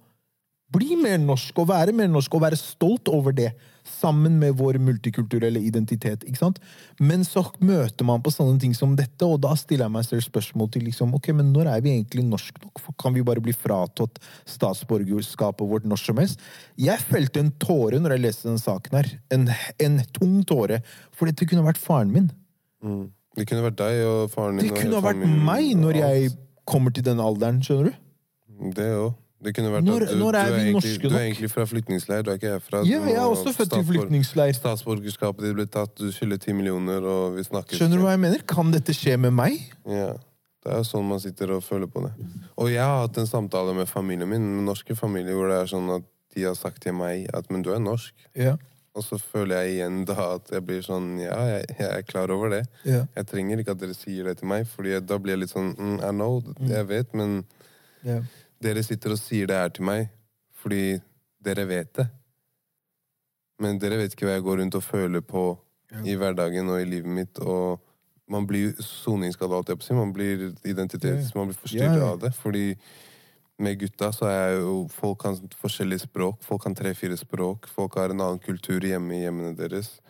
bli 0.72 0.98
mer 1.00 1.18
norsk 1.20 1.58
og 1.62 1.70
være 1.70 1.94
mer 1.96 2.10
norsk 2.12 2.34
og 2.36 2.44
være 2.44 2.60
stolt 2.60 3.08
over 3.10 3.34
det, 3.34 3.50
sammen 3.88 4.38
med 4.40 4.56
vår 4.58 4.78
multikulturelle 4.82 5.60
identitet. 5.64 6.24
ikke 6.24 6.40
sant? 6.40 6.60
Men 7.00 7.24
så 7.26 7.42
møter 7.58 8.06
man 8.06 8.22
på 8.22 8.32
sånne 8.34 8.60
ting 8.62 8.74
som 8.76 8.94
dette, 8.98 9.26
og 9.26 9.40
da 9.44 9.54
stiller 9.58 9.86
jeg 9.86 9.94
meg 9.96 10.06
selv 10.08 10.24
spørsmål 10.26 10.70
til 10.74 10.86
liksom, 10.88 11.14
ok, 11.18 11.30
men 11.38 11.52
når 11.54 11.72
er 11.74 11.84
vi 11.84 11.94
egentlig 11.96 12.24
norsk 12.28 12.60
nok? 12.64 12.82
For 12.84 12.96
kan 13.00 13.16
vi 13.16 13.26
bare 13.26 13.42
bli 13.44 13.54
fratatt 13.56 14.20
statsborgerskapet 14.48 15.68
vårt 15.68 15.86
når 15.88 16.02
som 16.02 16.20
helst? 16.22 16.42
Jeg 16.78 17.02
felte 17.08 17.42
en 17.42 17.52
tåre 17.62 18.00
når 18.02 18.16
jeg 18.16 18.26
leste 18.26 18.50
den 18.50 18.60
saken 18.62 18.98
her. 19.00 19.12
En, 19.34 19.48
en 19.84 20.02
tung 20.16 20.42
tåre. 20.48 20.82
For 21.12 21.30
dette 21.30 21.48
kunne 21.48 21.66
vært 21.66 21.80
faren 21.82 22.12
min. 22.14 22.28
Mm. 22.84 23.08
Det 23.38 23.46
kunne 23.46 23.68
vært 23.68 23.78
deg 23.78 24.02
og 24.06 24.20
faren 24.32 24.58
din. 24.58 24.68
Det 24.68 24.82
kunne 24.82 24.98
ha 24.98 25.04
vært 25.04 25.24
meg 25.24 25.72
når 25.78 26.02
jeg 26.02 26.36
kommer 26.68 26.92
til 26.94 27.06
den 27.06 27.22
alderen, 27.22 27.62
skjønner 27.64 27.90
du? 27.90 28.04
Det 28.74 28.90
òg. 28.98 29.16
Det 29.38 29.54
kunne 29.54 29.70
vært 29.70 29.84
Når- 29.86 30.02
at 30.02 30.08
du, 30.08 30.16
når 30.18 30.34
er 30.34 30.48
du, 30.48 30.54
vi 30.54 30.60
egentlig, 30.72 30.92
nok? 30.98 31.10
du 31.10 31.16
er 31.16 31.24
egentlig 31.28 31.50
fra 31.52 31.64
flyktningleir, 31.70 32.22
du 32.24 32.30
er 32.30 32.38
ikke 32.40 32.52
herfra. 32.56 32.80
Ja, 32.84 32.98
jeg 33.06 33.14
er 33.14 33.26
også 33.28 33.52
født 33.54 33.76
i 33.78 33.82
flyktningleir. 33.86 34.52
Statsborgerskapet 34.56 35.44
ditt 35.46 35.54
ble 35.54 35.66
tatt, 35.66 35.94
du 35.96 36.10
skylder 36.10 36.40
ti 36.42 36.52
millioner, 36.52 37.04
og 37.06 37.36
vi 37.36 37.44
snakkes 37.46 37.78
Skjønner 37.78 38.00
du 38.00 38.02
hva 38.02 38.16
jeg 38.16 38.22
mener? 38.24 38.42
Kan 38.50 38.72
dette 38.74 38.90
skje 38.96 39.14
med 39.16 39.32
meg? 39.38 39.60
Ja. 39.86 40.14
Det 40.64 40.72
er 40.74 40.80
jo 40.82 40.88
sånn 40.88 41.06
man 41.06 41.20
sitter 41.22 41.52
og 41.54 41.62
føler 41.62 41.86
på 41.86 42.02
det. 42.02 42.10
Og 42.58 42.68
jeg 42.72 42.82
har 42.82 43.06
hatt 43.06 43.16
en 43.22 43.30
samtale 43.30 43.76
med 43.78 43.86
familien 43.88 44.28
min, 44.28 44.42
med 44.56 44.66
norske 44.66 44.96
familier, 44.98 45.38
hvor 45.38 45.46
det 45.52 45.60
er 45.62 45.70
sånn 45.70 45.88
at 45.94 46.02
de 46.34 46.42
har 46.44 46.54
sagt 46.58 46.82
til 46.82 46.92
meg 46.98 47.28
at 47.32 47.48
'men 47.48 47.62
du 47.62 47.70
er 47.72 47.78
norsk'. 47.78 48.26
Ja. 48.34 48.56
Og 48.96 49.04
så 49.04 49.20
føler 49.20 49.62
jeg 49.62 49.78
igjen 49.78 50.04
da 50.04 50.34
at 50.34 50.50
jeg 50.50 50.64
blir 50.66 50.82
sånn 50.82 51.20
Ja, 51.22 51.38
jeg, 51.46 51.64
jeg 51.78 51.88
er 51.98 52.02
klar 52.02 52.30
over 52.30 52.50
det. 52.50 52.66
Ja. 52.84 53.04
Jeg 53.16 53.26
trenger 53.26 53.58
ikke 53.58 53.70
at 53.70 53.78
dere 53.78 53.94
sier 53.94 54.24
det 54.24 54.38
til 54.38 54.48
meg, 54.48 54.66
Fordi 54.66 54.98
da 55.06 55.18
blir 55.18 55.36
jeg 55.36 55.38
litt 55.44 55.50
sånn 55.54 55.76
mm, 55.76 56.00
I 56.02 56.10
know, 56.10 56.42
jeg 56.66 56.86
vet, 56.88 57.14
men 57.14 57.44
Ja. 58.04 58.20
Dere 58.62 58.82
sitter 58.82 59.14
og 59.14 59.20
sier 59.20 59.48
det 59.50 59.58
her 59.58 59.74
til 59.74 59.86
meg 59.88 60.08
fordi 60.58 60.98
dere 61.44 61.64
vet 61.70 61.92
det. 62.00 62.08
Men 63.62 63.78
dere 63.78 63.98
vet 64.00 64.14
ikke 64.14 64.26
hva 64.26 64.36
jeg 64.36 64.46
går 64.46 64.58
rundt 64.62 64.78
og 64.78 64.82
føler 64.86 65.22
på 65.22 65.42
i 66.04 66.16
hverdagen 66.18 66.68
og 66.70 66.80
i 66.82 66.88
livet 66.88 67.10
mitt. 67.10 67.38
Og 67.38 67.78
man 68.28 68.46
blir 68.46 68.74
på. 68.74 69.94
Man 69.94 70.12
blir 70.12 70.48
identitets... 70.66 71.34
Man 71.34 71.48
blir 71.50 71.58
forstyrra 71.58 71.94
Ja, 71.94 71.98
ja. 72.02 72.10
av 72.12 72.18
det. 72.20 72.32
Fordi 72.34 72.76
med 73.58 73.78
gutta 73.78 74.12
så 74.12 74.26
er 74.30 74.58
jo 74.58 74.88
folk 74.90 75.22
kan 75.22 75.38
forskjellige 75.58 76.06
språk. 76.06 76.42
Folk 76.42 76.62
kan 76.62 76.74
tre-fire 76.74 77.16
språk. 77.16 77.68
Folk 77.68 77.94
har 77.94 78.10
en 78.10 78.20
annen 78.20 78.38
kultur 78.42 78.80
hjemme 78.80 79.16
i 79.16 79.22
hjemmene 79.22 79.56
deres. 79.56 80.00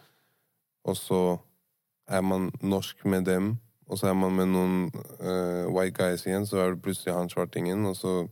Og 0.85 0.97
så 0.97 1.39
er 2.09 2.21
man 2.25 2.51
norsk 2.63 3.05
med 3.05 3.25
dem, 3.29 3.59
og 3.87 3.99
så 3.99 4.09
er 4.09 4.17
man 4.17 4.33
med 4.37 4.49
noen 4.49 4.77
uh, 5.21 5.69
white 5.73 5.97
guys 5.97 6.25
igjen, 6.27 6.47
så 6.49 6.63
er 6.63 6.71
det 6.73 6.83
plutselig 6.83 7.15
han 7.15 7.29
svartingen, 7.29 7.85
og 7.87 7.97
så 7.97 8.29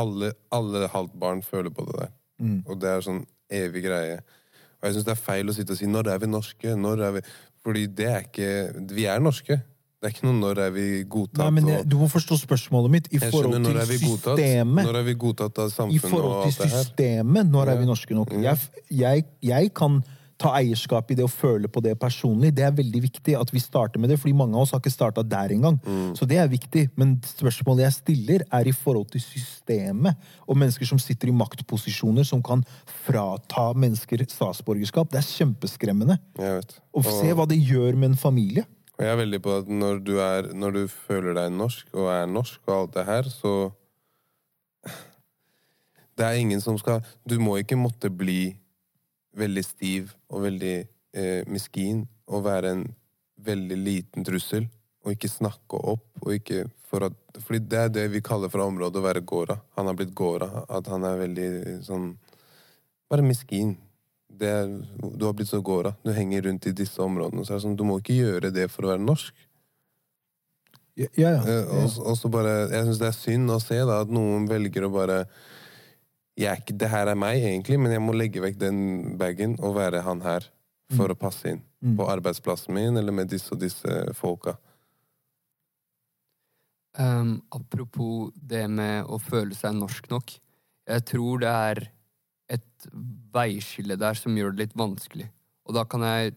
alle, 0.00 0.32
alle 0.52 0.88
halvt 0.88 1.16
barn 1.20 1.42
føler 1.42 1.72
på 1.74 1.86
det 1.88 1.98
der. 1.98 2.12
Mm. 2.40 2.60
Og 2.66 2.78
det 2.80 2.90
er 2.90 3.04
sånn 3.04 3.24
evig 3.52 3.84
greie. 3.84 4.20
Og 4.80 4.88
jeg 4.88 4.96
syns 4.96 5.08
det 5.08 5.14
er 5.16 5.20
feil 5.20 5.50
å 5.50 5.54
sitte 5.56 5.74
og 5.74 5.80
si 5.80 5.86
'når 5.86 6.08
er 6.08 6.18
vi 6.22 6.26
norske'? 6.26 6.76
Når 6.76 7.02
er 7.06 7.12
vi 7.18 7.22
Fordi 7.60 7.86
det 7.86 8.06
er 8.08 8.20
ikke 8.24 8.88
Vi 8.94 9.04
er 9.04 9.20
norske. 9.20 9.60
Det 10.00 10.08
er 10.08 10.12
ikke 10.14 10.24
noe 10.30 10.40
når 10.40 10.58
er 10.64 10.70
vi 10.72 11.04
godtatt. 11.04 11.42
Nei, 11.44 11.50
men 11.50 11.66
jeg, 11.68 11.84
Du 11.90 11.98
må 12.00 12.06
forstå 12.08 12.38
spørsmålet 12.40 12.90
mitt 12.90 13.08
i 13.12 13.18
forhold 13.18 13.52
skjønner, 13.52 13.60
når 13.60 13.80
er 13.82 13.86
til 13.90 13.98
systemet. 13.98 14.84
Når 14.86 14.96
er 14.96 15.02
vi 15.04 15.14
godtatt 15.14 15.58
av 15.58 15.68
samfunnet 15.68 16.04
og 16.04 16.10
forhold 16.10 16.44
alt 16.44 16.54
til 16.54 16.64
det 16.64 16.70
her? 16.70 16.84
systemet, 16.84 17.50
når 17.52 17.68
er 17.68 17.76
vi 17.76 17.84
norske 17.90 18.14
nok? 18.16 18.32
Ja. 18.32 18.40
Jeg, 18.40 18.58
jeg, 18.90 19.24
jeg 19.42 19.74
kan 19.74 20.00
ta 20.40 20.54
eierskap 20.56 21.10
i 21.12 21.16
det 21.18 21.24
og 21.26 21.32
føle 21.32 21.68
på 21.68 21.82
det 21.84 21.92
personlig. 22.00 22.52
Det 22.56 22.64
er 22.64 22.72
veldig 22.76 23.02
viktig 23.04 23.34
at 23.36 23.52
vi 23.52 23.60
starter 23.62 24.00
med 24.00 24.12
det, 24.12 24.18
fordi 24.22 24.32
mange 24.36 24.56
av 24.56 24.64
oss 24.64 24.72
har 24.74 24.80
ikke 24.80 24.92
starta 24.92 25.24
der 25.26 25.52
engang. 25.52 25.76
Mm. 25.84 26.14
Så 26.16 26.28
det 26.28 26.38
er 26.40 26.48
viktig. 26.50 26.86
Men 27.00 27.18
spørsmålet 27.26 27.84
jeg 27.84 27.96
stiller, 27.98 28.44
er 28.48 28.70
i 28.70 28.74
forhold 28.76 29.10
til 29.12 29.22
systemet 29.24 30.16
og 30.46 30.58
mennesker 30.60 30.88
som 30.88 31.00
sitter 31.02 31.28
i 31.28 31.36
maktposisjoner 31.36 32.26
som 32.26 32.42
kan 32.44 32.64
frata 33.04 33.70
mennesker 33.76 34.24
statsborgerskap. 34.30 35.10
Det 35.12 35.20
er 35.20 35.28
kjempeskremmende. 35.28 36.16
Jeg 36.40 36.60
vet. 36.60 36.76
Og 36.96 37.04
se 37.06 37.34
hva 37.36 37.46
det 37.48 37.60
gjør 37.60 37.98
med 37.98 38.14
en 38.14 38.20
familie. 38.20 38.64
Og 38.96 39.04
jeg 39.04 39.12
er 39.12 39.20
veldig 39.20 39.42
på 39.44 39.52
at 39.62 39.68
når 39.72 40.00
du, 40.04 40.14
er, 40.20 40.50
når 40.56 40.74
du 40.76 40.80
føler 40.92 41.36
deg 41.36 41.52
norsk 41.56 41.94
og 41.96 42.10
er 42.12 42.26
norsk 42.28 42.60
og 42.68 42.74
alt 42.78 42.96
det 42.98 43.06
her, 43.08 43.30
så 43.32 43.54
Det 46.20 46.26
er 46.26 46.36
ingen 46.36 46.60
som 46.60 46.76
skal 46.76 47.00
Du 47.24 47.38
må 47.40 47.54
ikke 47.56 47.78
måtte 47.80 48.10
bli 48.12 48.58
veldig 49.36 49.64
stiv 49.64 50.14
og 50.30 50.44
veldig 50.46 50.76
eh, 50.80 51.42
miskin 51.50 52.04
og 52.30 52.44
være 52.46 52.74
en 52.74 52.84
veldig 53.40 53.78
liten 53.78 54.26
trussel 54.26 54.66
og 55.04 55.14
ikke 55.14 55.30
snakke 55.32 55.80
opp 55.94 56.24
og 56.24 56.34
ikke 56.34 56.66
for 56.90 57.06
at, 57.06 57.14
Fordi 57.46 57.60
det 57.70 57.78
er 57.78 57.92
det 57.94 58.08
vi 58.10 58.20
kaller 58.20 58.50
fra 58.50 58.64
området 58.66 58.98
å 58.98 59.04
være 59.04 59.22
gåra. 59.22 59.54
Han 59.78 59.86
har 59.86 59.94
blitt 59.94 60.10
gåra. 60.14 60.64
At 60.68 60.88
han 60.90 61.04
er 61.06 61.20
veldig 61.20 61.50
sånn 61.86 62.16
Bare 63.10 63.22
miskin. 63.22 63.76
Er, 64.40 64.66
du 64.98 65.24
har 65.26 65.34
blitt 65.38 65.50
så 65.50 65.60
gåra. 65.62 65.94
Du 66.02 66.10
henger 66.14 66.42
rundt 66.48 66.66
i 66.66 66.74
disse 66.74 67.02
områdene. 67.02 67.44
Så 67.44 67.54
er 67.54 67.60
det 67.60 67.64
sånn, 67.64 67.78
du 67.78 67.84
må 67.86 68.00
ikke 68.00 68.18
gjøre 68.18 68.50
det 68.54 68.68
for 68.72 68.86
å 68.86 68.92
være 68.92 69.02
norsk. 69.02 69.46
Ja, 70.98 71.08
ja. 71.14 71.30
ja. 71.38 71.60
og, 71.78 71.96
og 72.02 72.18
så 72.18 72.30
bare, 72.32 72.54
Jeg 72.72 72.88
syns 72.88 73.00
det 73.00 73.08
er 73.08 73.16
synd 73.16 73.54
å 73.54 73.60
se 73.62 73.78
da, 73.78 74.00
at 74.02 74.10
noen 74.12 74.46
velger 74.50 74.86
å 74.86 74.92
bare 74.94 75.22
jeg 76.38 76.48
er 76.50 76.62
ikke, 76.62 76.78
Det 76.78 76.88
her 76.88 77.10
er 77.10 77.18
meg, 77.18 77.42
egentlig, 77.42 77.78
men 77.80 77.92
jeg 77.92 78.02
må 78.02 78.14
legge 78.16 78.42
vekk 78.42 78.58
den 78.60 78.80
bagen 79.18 79.58
og 79.60 79.76
være 79.76 80.02
han 80.06 80.22
her 80.24 80.46
for 80.96 81.12
å 81.12 81.18
passe 81.18 81.52
inn. 81.52 81.62
Mm. 81.80 81.94
På 81.98 82.08
arbeidsplassen 82.10 82.74
min 82.74 82.96
eller 82.96 83.14
med 83.14 83.30
disse 83.30 83.52
og 83.54 83.60
disse 83.62 84.02
folka. 84.18 84.56
Um, 86.98 87.38
apropos 87.54 88.32
det 88.34 88.66
med 88.70 89.06
å 89.06 89.20
føle 89.22 89.54
seg 89.54 89.76
norsk 89.78 90.10
nok. 90.10 90.34
Jeg 90.90 91.06
tror 91.06 91.42
det 91.44 91.50
er 91.50 91.82
et 92.50 92.88
veiskille 93.34 93.96
der 94.00 94.18
som 94.18 94.34
gjør 94.36 94.54
det 94.54 94.64
litt 94.64 94.78
vanskelig. 94.78 95.28
Og 95.68 95.76
da 95.76 95.86
kan 95.86 96.02
jeg 96.02 96.34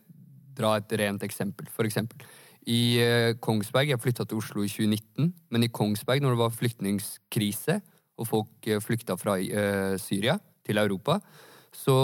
dra 0.54 0.76
et 0.78 0.94
rent 1.02 1.26
eksempel. 1.26 1.70
For 1.74 1.90
eksempel 1.90 2.22
i 2.70 3.00
eh, 3.02 3.34
Kongsberg 3.44 3.92
Jeg 3.92 4.00
flytta 4.00 4.26
til 4.28 4.40
Oslo 4.40 4.64
i 4.64 4.72
2019, 4.72 5.34
men 5.52 5.66
i 5.66 5.72
Kongsberg, 5.72 6.22
når 6.24 6.36
det 6.36 6.42
var 6.44 6.56
flyktningkrise, 6.56 7.80
og 8.20 8.30
folk 8.30 8.70
eh, 8.70 8.82
flykta 8.84 9.18
fra 9.20 9.38
eh, 9.42 9.96
Syria 10.02 10.38
til 10.66 10.80
Europa, 10.82 11.20
så 11.74 11.96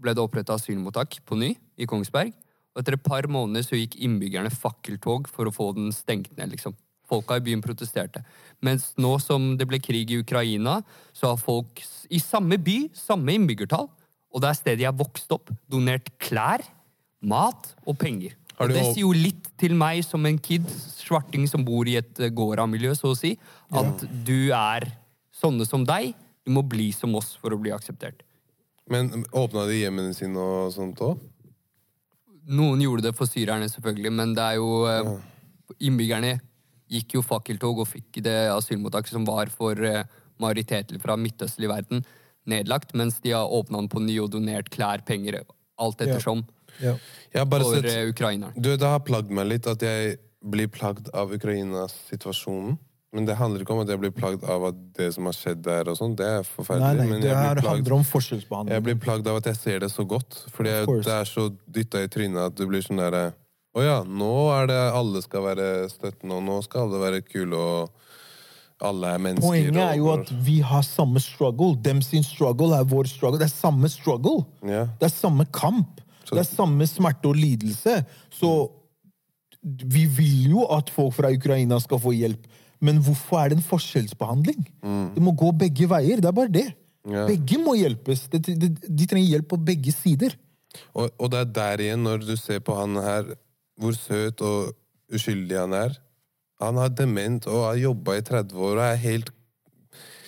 ble 0.00 0.14
det 0.14 0.22
oppretta 0.22 0.56
asylmottak 0.58 1.20
på 1.26 1.38
ny 1.38 1.54
i 1.78 1.88
Kongsberg. 1.88 2.32
Og 2.74 2.82
etter 2.82 2.96
et 2.96 3.06
par 3.06 3.28
måneder 3.30 3.62
så 3.66 3.78
gikk 3.78 3.96
innbyggerne 4.02 4.50
fakkeltog 4.50 5.28
for 5.30 5.46
å 5.46 5.54
få 5.54 5.70
den 5.76 5.92
stengt 5.94 6.34
ned, 6.38 6.50
liksom. 6.56 6.74
Folka 7.04 7.36
i 7.36 7.42
byen 7.44 7.60
protesterte. 7.62 8.22
Mens 8.64 8.94
nå 8.96 9.12
som 9.20 9.52
det 9.60 9.66
ble 9.68 9.76
krig 9.78 10.10
i 10.10 10.22
Ukraina, 10.22 10.78
så 11.12 11.34
har 11.34 11.40
folk 11.40 11.82
i 12.08 12.18
samme 12.18 12.56
by, 12.58 12.78
samme 12.96 13.36
innbyggertall, 13.36 13.90
og 14.34 14.42
det 14.42 14.48
er 14.48 14.58
stedet 14.58 14.86
jeg 14.86 14.98
vokste 14.98 15.36
opp, 15.36 15.52
donert 15.70 16.08
klær, 16.18 16.64
mat 17.22 17.68
og 17.84 17.98
penger. 18.00 18.34
Og 18.58 18.70
det 18.70 18.82
sier 18.86 19.02
jo 19.04 19.12
litt 19.14 19.48
til 19.60 19.74
meg 19.78 20.00
som 20.06 20.24
en 20.26 20.38
kid, 20.38 20.66
svarting 20.96 21.46
som 21.50 21.64
bor 21.66 21.88
i 21.90 21.98
et 22.00 22.20
eh, 22.22 22.32
gårda-miljø, 22.34 22.94
så 22.98 23.12
å 23.12 23.18
si, 23.18 23.34
at 23.74 24.04
du 24.26 24.50
er 24.54 24.88
sånne 25.44 25.68
som 25.68 25.84
deg. 25.86 26.14
Du 26.44 26.52
må 26.56 26.64
bli 26.66 26.90
som 26.96 27.14
oss 27.16 27.34
for 27.40 27.54
å 27.54 27.60
bli 27.60 27.72
akseptert. 27.74 28.24
Men 28.90 29.24
åpna 29.32 29.64
de 29.68 29.78
hjemmene 29.80 30.16
sine 30.16 30.40
og 30.40 30.72
sånt 30.74 31.00
òg? 31.04 31.22
Noen 32.44 32.82
gjorde 32.84 33.06
det 33.06 33.14
for 33.16 33.30
syrerne, 33.30 33.70
selvfølgelig, 33.72 34.12
men 34.12 34.34
det 34.36 34.44
er 34.44 34.58
jo 34.60 34.72
ja. 34.84 35.14
Innbyggerne 35.80 36.34
gikk 36.92 37.14
jo 37.16 37.22
fakkeltog 37.24 37.80
og 37.80 37.88
fikk 37.88 38.20
det 38.24 38.34
asylmottaket 38.52 39.14
som 39.14 39.24
var 39.24 39.48
for 39.52 39.80
eh, 39.80 40.04
majoriteten 40.42 41.00
fra 41.02 41.16
midtøstlig 41.16 41.70
verden, 41.70 42.04
nedlagt, 42.44 42.92
mens 42.94 43.16
de 43.24 43.32
har 43.32 43.48
åpna 43.48 43.80
den 43.80 43.88
på 43.88 44.02
ny 44.04 44.18
og 44.20 44.28
donert 44.34 44.68
klær, 44.74 45.04
penger, 45.08 45.40
alt 45.80 46.04
ettersom, 46.04 46.44
Ja. 46.82 46.96
Bare 47.46 47.64
for 47.64 47.86
eh, 47.86 48.08
ukrainerne. 48.10 48.52
Du, 48.56 48.76
Det 48.76 48.86
har 48.86 49.00
plagd 49.06 49.30
meg 49.30 49.48
litt 49.48 49.66
at 49.70 49.82
jeg 49.82 50.18
blir 50.44 50.68
plagd 50.68 51.08
av 51.14 51.32
Ukraina-situasjonen. 51.32 52.76
Men 53.14 53.28
det 53.28 53.36
handler 53.38 53.62
ikke 53.62 53.74
om 53.76 53.84
at 53.84 53.90
jeg 53.92 54.00
blir 54.02 54.10
plagd 54.14 54.42
av 54.50 54.64
at 54.72 54.78
det 54.98 55.06
som 55.14 55.28
har 55.28 55.36
skjedd 55.36 55.60
der, 55.62 55.86
og 55.92 55.98
sånn. 56.00 56.16
Det 56.18 56.26
er 56.26 56.46
forferdelig. 56.48 56.98
nei, 56.98 57.06
men 57.12 57.20
det 57.22 57.30
jeg 57.30 57.38
her 57.38 57.60
plagd, 57.60 57.68
handler 57.86 57.94
om 57.94 58.72
jeg 58.72 58.84
blir 58.88 58.96
plagd 58.98 59.28
av 59.30 59.38
at 59.38 59.48
jeg 59.52 59.60
ser 59.60 59.84
det 59.84 59.90
så 59.92 60.02
godt. 60.08 60.40
Fordi 60.54 60.72
jeg, 60.72 60.88
det 61.06 61.14
er 61.14 61.28
så 61.30 61.46
dytta 61.76 62.02
i 62.02 62.10
trynet 62.10 62.40
at 62.50 62.56
du 62.58 62.64
blir 62.66 62.82
sånn 62.82 62.98
derre 62.98 63.28
Å 63.74 63.82
ja, 63.82 63.94
nå 64.06 64.32
er 64.54 64.68
det 64.70 64.80
alle 64.94 65.22
skal 65.22 65.46
være 65.46 65.68
støttende, 65.90 66.40
og 66.40 66.44
nå 66.46 66.58
skal 66.66 66.88
alle 66.88 67.00
være 67.02 67.22
kule, 67.26 67.58
og 67.58 68.84
alle 68.86 69.14
er 69.14 69.22
mennesker. 69.22 69.46
Poenget 69.46 69.80
er 69.82 69.96
jo 69.98 70.10
at 70.12 70.30
vi 70.46 70.58
har 70.66 70.82
samme 70.86 71.22
struggle. 71.22 71.74
Dem 71.82 72.02
sin 72.02 72.26
struggle 72.26 72.74
er 72.76 72.86
vår 72.90 73.10
struggle. 73.10 73.38
Det 73.42 73.46
er 73.46 73.54
samme 73.54 73.90
struggle. 73.90 74.42
Ja. 74.66 74.88
Det 74.98 75.08
er 75.08 75.14
samme 75.14 75.46
kamp. 75.54 76.02
Det 76.30 76.40
er 76.42 76.48
samme 76.48 76.86
smerte 76.90 77.30
og 77.30 77.38
lidelse. 77.38 78.00
Så 78.34 78.50
vi 79.62 80.04
vil 80.18 80.50
jo 80.56 80.66
at 80.74 80.90
folk 80.92 81.14
fra 81.16 81.30
Ukraina 81.32 81.78
skal 81.82 82.02
få 82.02 82.14
hjelp. 82.16 82.46
Men 82.84 83.00
hvorfor 83.04 83.40
er 83.40 83.52
det 83.52 83.58
en 83.58 83.66
forskjellsbehandling? 83.66 84.64
Det 85.14 85.22
må 85.24 85.32
gå 85.38 85.50
begge 85.64 85.88
veier. 85.90 86.20
Det 86.20 86.30
er 86.30 86.36
bare 86.36 86.52
det. 86.52 86.66
Ja. 87.08 87.26
Begge 87.28 87.58
må 87.60 87.74
hjelpes. 87.78 88.26
De, 88.32 88.40
de, 88.40 88.70
de 88.72 89.06
trenger 89.08 89.36
hjelp 89.36 89.48
på 89.52 89.60
begge 89.60 89.92
sider. 89.94 90.36
Og, 90.92 91.10
og 91.18 91.30
det 91.32 91.40
er 91.40 91.52
der 91.58 91.82
igjen, 91.84 92.02
når 92.06 92.24
du 92.24 92.34
ser 92.40 92.62
på 92.64 92.76
han 92.78 92.96
her, 93.00 93.34
hvor 93.80 93.96
søt 93.96 94.42
og 94.44 94.74
uskyldig 95.14 95.58
han 95.58 95.76
er. 95.76 95.96
Han 96.62 96.78
har 96.80 96.92
dement 96.96 97.46
og 97.50 97.68
har 97.68 97.80
jobba 97.82 98.18
i 98.18 98.24
30 98.24 98.68
år 98.68 98.76
og 98.78 98.84
er 98.88 99.00
helt 99.08 99.32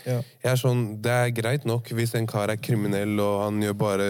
Ja. 0.06 0.20
Jeg 0.38 0.52
er 0.52 0.58
sånn, 0.60 1.02
Det 1.02 1.10
er 1.10 1.32
greit 1.34 1.64
nok 1.66 1.88
hvis 1.90 2.12
en 2.14 2.28
kar 2.30 2.52
er 2.52 2.60
kriminell 2.62 3.18
og 3.18 3.40
han 3.42 3.56
gjør 3.58 3.74
bare 3.74 4.06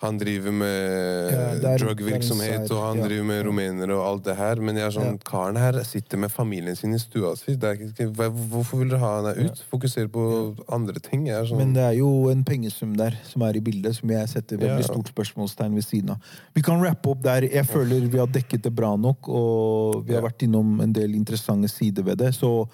Han 0.00 0.16
driver 0.16 0.52
med 0.56 1.32
Ja, 1.60 1.74
drugvirksomhet 1.76 2.70
og 2.72 2.78
han 2.86 3.00
ja. 3.02 3.04
driver 3.04 3.24
med 3.28 3.42
rumenere 3.44 3.92
og 3.98 4.04
alt 4.06 4.22
det 4.30 4.36
her, 4.38 4.60
men 4.64 4.78
jeg 4.80 4.86
er 4.86 4.94
sånn, 4.94 5.18
karen 5.28 5.58
her 5.60 5.76
sitter 5.84 6.16
med 6.22 6.32
familien 6.32 6.76
sin 6.78 6.94
i 6.96 7.00
stua 7.02 7.34
si. 7.36 7.52
Hvorfor 7.58 8.80
vil 8.80 8.88
dere 8.94 9.00
ha 9.02 9.10
han 9.18 9.28
her 9.28 9.42
ut? 9.50 9.60
Fokusere 9.68 10.08
på 10.08 10.24
andre 10.72 11.02
ting. 11.04 11.26
Sånn, 11.28 11.58
Men 11.60 11.74
det 11.76 11.84
er 11.84 11.98
jo 11.98 12.30
en 12.32 12.40
pengesum 12.48 12.94
der 12.96 13.18
som 13.28 13.44
er 13.44 13.58
i 13.60 13.60
bildet, 13.60 13.98
som 13.98 14.08
jeg 14.08 14.28
setter 14.32 14.56
veldig 14.56 14.86
Ja. 14.86 14.88
stort 14.88 15.12
spørsmålstegn 15.12 15.74
ved 15.76 15.84
siden 15.84 16.10
av. 16.16 16.32
Vi 16.54 16.62
kan 16.62 16.80
rappe 16.80 17.10
opp 17.12 17.20
der. 17.22 17.42
Jeg 17.42 17.66
føler 17.68 18.08
vi 18.08 18.18
har 18.18 18.26
dekket 18.26 18.62
det 18.62 18.74
bra 18.74 18.96
nok, 18.96 19.28
og 19.28 20.06
vi 20.06 20.14
har 20.14 20.22
Ja. 20.22 20.28
vært 20.28 20.40
innom 20.48 20.80
en 20.80 20.92
del 20.94 21.14
interessante 21.14 21.68
sider 21.68 22.02
ved 22.02 22.16
det. 22.18 22.32
Så 22.34 22.66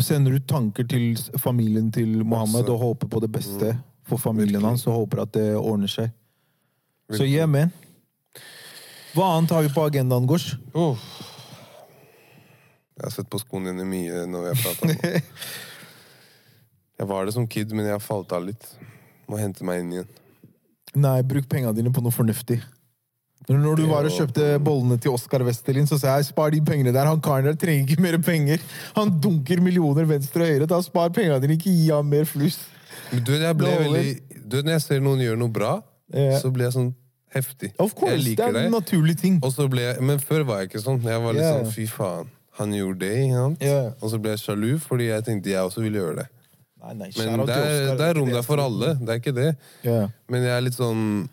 sender 0.00 0.30
du 0.32 0.38
tanker 0.40 0.88
til 0.88 1.16
familien 1.36 1.92
til 1.92 2.24
Mohammed 2.24 2.66
og 2.70 2.80
håper 2.80 3.08
på 3.08 3.20
det 3.20 3.30
beste 3.30 3.76
for 4.04 4.16
familien 4.16 4.62
hans, 4.62 4.86
og 4.86 5.06
håper 5.06 5.20
at 5.22 5.32
det 5.32 5.54
ordner 5.54 5.86
seg. 5.88 6.10
Så 7.16 7.26
yeah, 7.28 7.48
man. 7.50 7.72
Hva 9.12 9.34
annet 9.36 9.52
har 9.52 9.64
vi 9.66 9.72
på 9.74 9.84
agendaen, 9.84 10.26
Gosh? 10.26 10.54
Oh. 10.72 10.96
Jeg 12.96 13.08
har 13.08 13.14
sett 13.16 13.30
på 13.32 13.40
skoene 13.42 13.72
dine 13.72 13.84
mye 13.88 14.24
når 14.30 14.52
har 14.52 14.62
prata 14.62 14.88
nå. 14.88 14.96
Jeg 17.02 17.08
var 17.10 17.26
det 17.26 17.32
som 17.34 17.48
kid, 17.50 17.72
men 17.74 17.88
jeg 17.88 17.96
har 17.96 18.04
falt 18.04 18.30
av 18.36 18.44
litt. 18.46 18.62
Må 19.26 19.40
hente 19.40 19.64
meg 19.66 19.80
inn 19.82 19.88
igjen. 19.96 20.10
Nei, 21.02 21.16
bruk 21.26 21.48
pengene 21.50 21.74
dine 21.74 21.90
på 21.90 22.02
noe 22.04 22.14
fornuftig. 22.14 22.60
Når 23.48 23.80
du 23.80 23.88
var 23.90 24.06
og 24.06 24.14
kjøpte 24.14 24.52
bollene 24.62 25.00
til 25.02 25.16
Oskar 25.16 25.42
Westerlin, 25.42 25.88
så 25.90 25.98
sa 25.98 26.12
jeg 26.14 26.28
spar 26.28 26.52
de 26.54 26.60
pengene 26.62 26.92
der. 26.94 27.08
Han 27.10 27.18
karen 27.24 27.48
der 27.48 27.56
trenger 27.58 27.90
ikke 27.90 28.04
mer 28.04 28.20
penger. 28.22 28.62
Han 28.94 29.10
dunker 29.24 29.58
millioner 29.64 30.06
venstre 30.06 30.46
og 30.46 30.52
høyre. 30.52 30.68
Da 30.70 30.78
Spar 30.84 31.10
pengene 31.16 31.40
dine, 31.42 31.56
ikke 31.58 31.72
gi 31.74 31.88
ham 31.90 32.06
mer 32.06 32.28
flus. 32.28 32.60
Du, 33.10 33.32
jeg 33.34 33.56
ble 33.58 33.72
veldig 33.82 34.04
du, 34.46 34.60
Når 34.62 34.76
jeg 34.76 34.84
ser 34.84 35.02
noen 35.02 35.24
gjøre 35.24 35.40
noe 35.42 35.52
bra, 35.52 35.72
Ja. 36.12 36.38
så 36.38 36.52
blir 36.54 36.68
jeg 36.68 36.76
sånn 36.76 36.92
heftig. 37.34 37.72
Of 37.78 37.94
course, 37.98 38.20
jeg 38.20 38.36
det 38.38 38.46
er 38.46 38.60
en 38.66 38.74
naturlig 38.74 39.16
ting. 39.20 39.40
Jeg, 39.42 39.96
men 40.00 40.20
før 40.20 40.44
var 40.48 40.62
jeg 40.62 40.72
ikke 40.72 40.84
sånn. 40.84 41.00
Jeg 41.06 41.24
var 41.24 41.36
litt 41.36 41.44
yeah. 41.44 41.58
sånn 41.60 41.74
fy 41.74 41.86
faen, 41.90 42.30
han 42.60 42.76
gjorde 42.76 43.00
det. 43.02 43.16
Yeah. 43.64 43.92
Og 44.00 44.12
så 44.12 44.20
ble 44.22 44.36
jeg 44.36 44.44
sjalu 44.44 44.72
fordi 44.82 45.10
jeg 45.10 45.26
tenkte 45.28 45.52
jeg 45.52 45.70
også 45.70 45.84
ville 45.84 46.02
gjøre 46.02 46.22
det. 46.22 46.28
Nei, 46.82 46.96
nei, 46.98 47.08
Men 47.14 47.44
det 47.46 47.54
er, 47.54 47.92
det 47.94 48.08
er 48.08 48.18
rom 48.18 48.32
der 48.32 48.42
for 48.42 48.58
alle. 48.58 48.96
Det 48.98 49.14
er 49.14 49.22
ikke 49.22 49.36
det. 49.36 49.52
Yeah. 49.86 50.10
Men 50.32 50.42
jeg 50.48 50.56
er 50.56 50.64
litt 50.66 50.74
sånn 50.74 51.28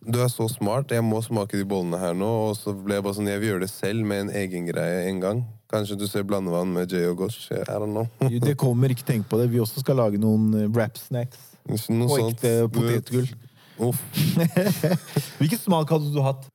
Du 0.00 0.16
er 0.16 0.30
så 0.32 0.46
smart, 0.48 0.94
jeg 0.96 1.04
må 1.04 1.18
smake 1.20 1.58
de 1.60 1.66
bollene 1.68 1.98
her 2.00 2.14
nå. 2.16 2.30
Og 2.48 2.54
så 2.56 2.72
ble 2.72 2.96
jeg 2.96 3.04
bare 3.04 3.18
sånn, 3.18 3.28
jeg 3.28 3.42
vil 3.42 3.52
gjøre 3.52 3.66
det 3.66 3.72
selv 3.74 4.06
med 4.08 4.24
en 4.24 4.30
egen 4.42 4.70
greie 4.70 5.02
en 5.10 5.20
gang. 5.20 5.42
Kanskje 5.70 5.98
du 6.00 6.06
ser 6.10 6.24
blandevann 6.26 6.72
med 6.72 6.90
Jay 6.90 7.04
og 7.06 7.20
Gosh. 7.20 7.52
I 7.52 7.60
don't 7.68 7.92
know. 7.92 8.08
Det 8.18 8.56
kommer, 8.58 8.90
ikke 8.90 9.06
tenk 9.06 9.28
på 9.30 9.38
det. 9.38 9.50
Vi 9.52 9.60
også 9.62 9.84
skal 9.84 10.00
lage 10.00 10.18
noen 10.18 10.48
eh, 10.64 10.66
wrap 10.72 10.96
snacks. 10.98 11.44
Noe 11.68 12.08
Og 12.08 12.16
sånt. 12.16 12.40
ekte 12.40 12.66
potetgull. 12.72 13.28
Uff. 13.80 14.00
Hvilken 15.40 15.58
smak 15.58 15.90
hadde 15.90 16.10
du 16.12 16.20
hatt? 16.24 16.48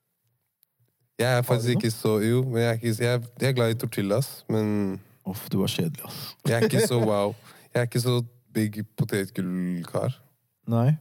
Jeg 1.20 1.38
er 1.40 1.46
faktisk 1.48 1.78
ikke 1.78 1.92
så 1.94 2.18
Jo, 2.20 2.44
men 2.44 2.60
jeg 2.62 2.70
er, 2.70 2.74
ikke, 2.74 3.04
jeg, 3.04 3.22
jeg 3.42 3.50
er 3.50 3.56
glad 3.56 3.72
i 3.72 3.78
tortillas, 3.80 4.30
men 4.52 5.00
Uff, 5.26 5.48
du 5.50 5.58
var 5.64 5.72
kjedelig, 5.72 6.06
ass. 6.06 6.36
jeg 6.46 6.54
er 6.60 6.68
ikke 6.68 6.88
så 6.88 7.00
wow. 7.10 7.34
Jeg 7.74 7.82
er 7.82 7.88
ikke 7.90 8.02
så 8.04 8.20
big 8.54 8.78
potetgullkar. 8.96 10.14
Nei. 10.70 10.94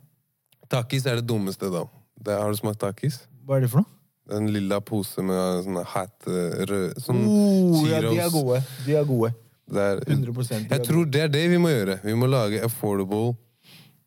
Takis 0.72 1.04
er 1.06 1.20
det 1.20 1.26
dummeste, 1.28 1.68
da. 1.70 1.84
Det, 2.24 2.38
har 2.40 2.50
du 2.50 2.58
smakt 2.58 2.80
takis? 2.82 3.20
Hva 3.44 3.58
er 3.58 3.66
det 3.66 3.70
for 3.74 3.84
noe? 3.84 3.90
En 4.32 4.48
lilla 4.48 4.80
pose 4.80 5.20
med 5.20 5.66
sånne 5.66 5.82
hat 5.84 6.28
eh, 6.32 6.62
rød 6.64 7.00
Sånn 7.04 7.18
Oh, 7.28 7.82
ja, 7.84 7.98
de 8.00 8.16
er 8.16 8.30
gode. 8.32 8.62
De 8.86 8.94
er 8.96 9.04
gode. 9.04 9.34
Det 9.68 9.84
er, 9.84 10.00
100 10.08 10.44
de 10.48 10.60
Jeg 10.70 10.86
tror 10.86 11.04
det 11.08 11.20
er 11.26 11.32
det 11.32 11.44
vi 11.52 11.58
må 11.60 11.68
gjøre. 11.68 11.98
Vi 12.04 12.14
må 12.16 12.28
lage 12.32 12.62
affordable 12.64 13.34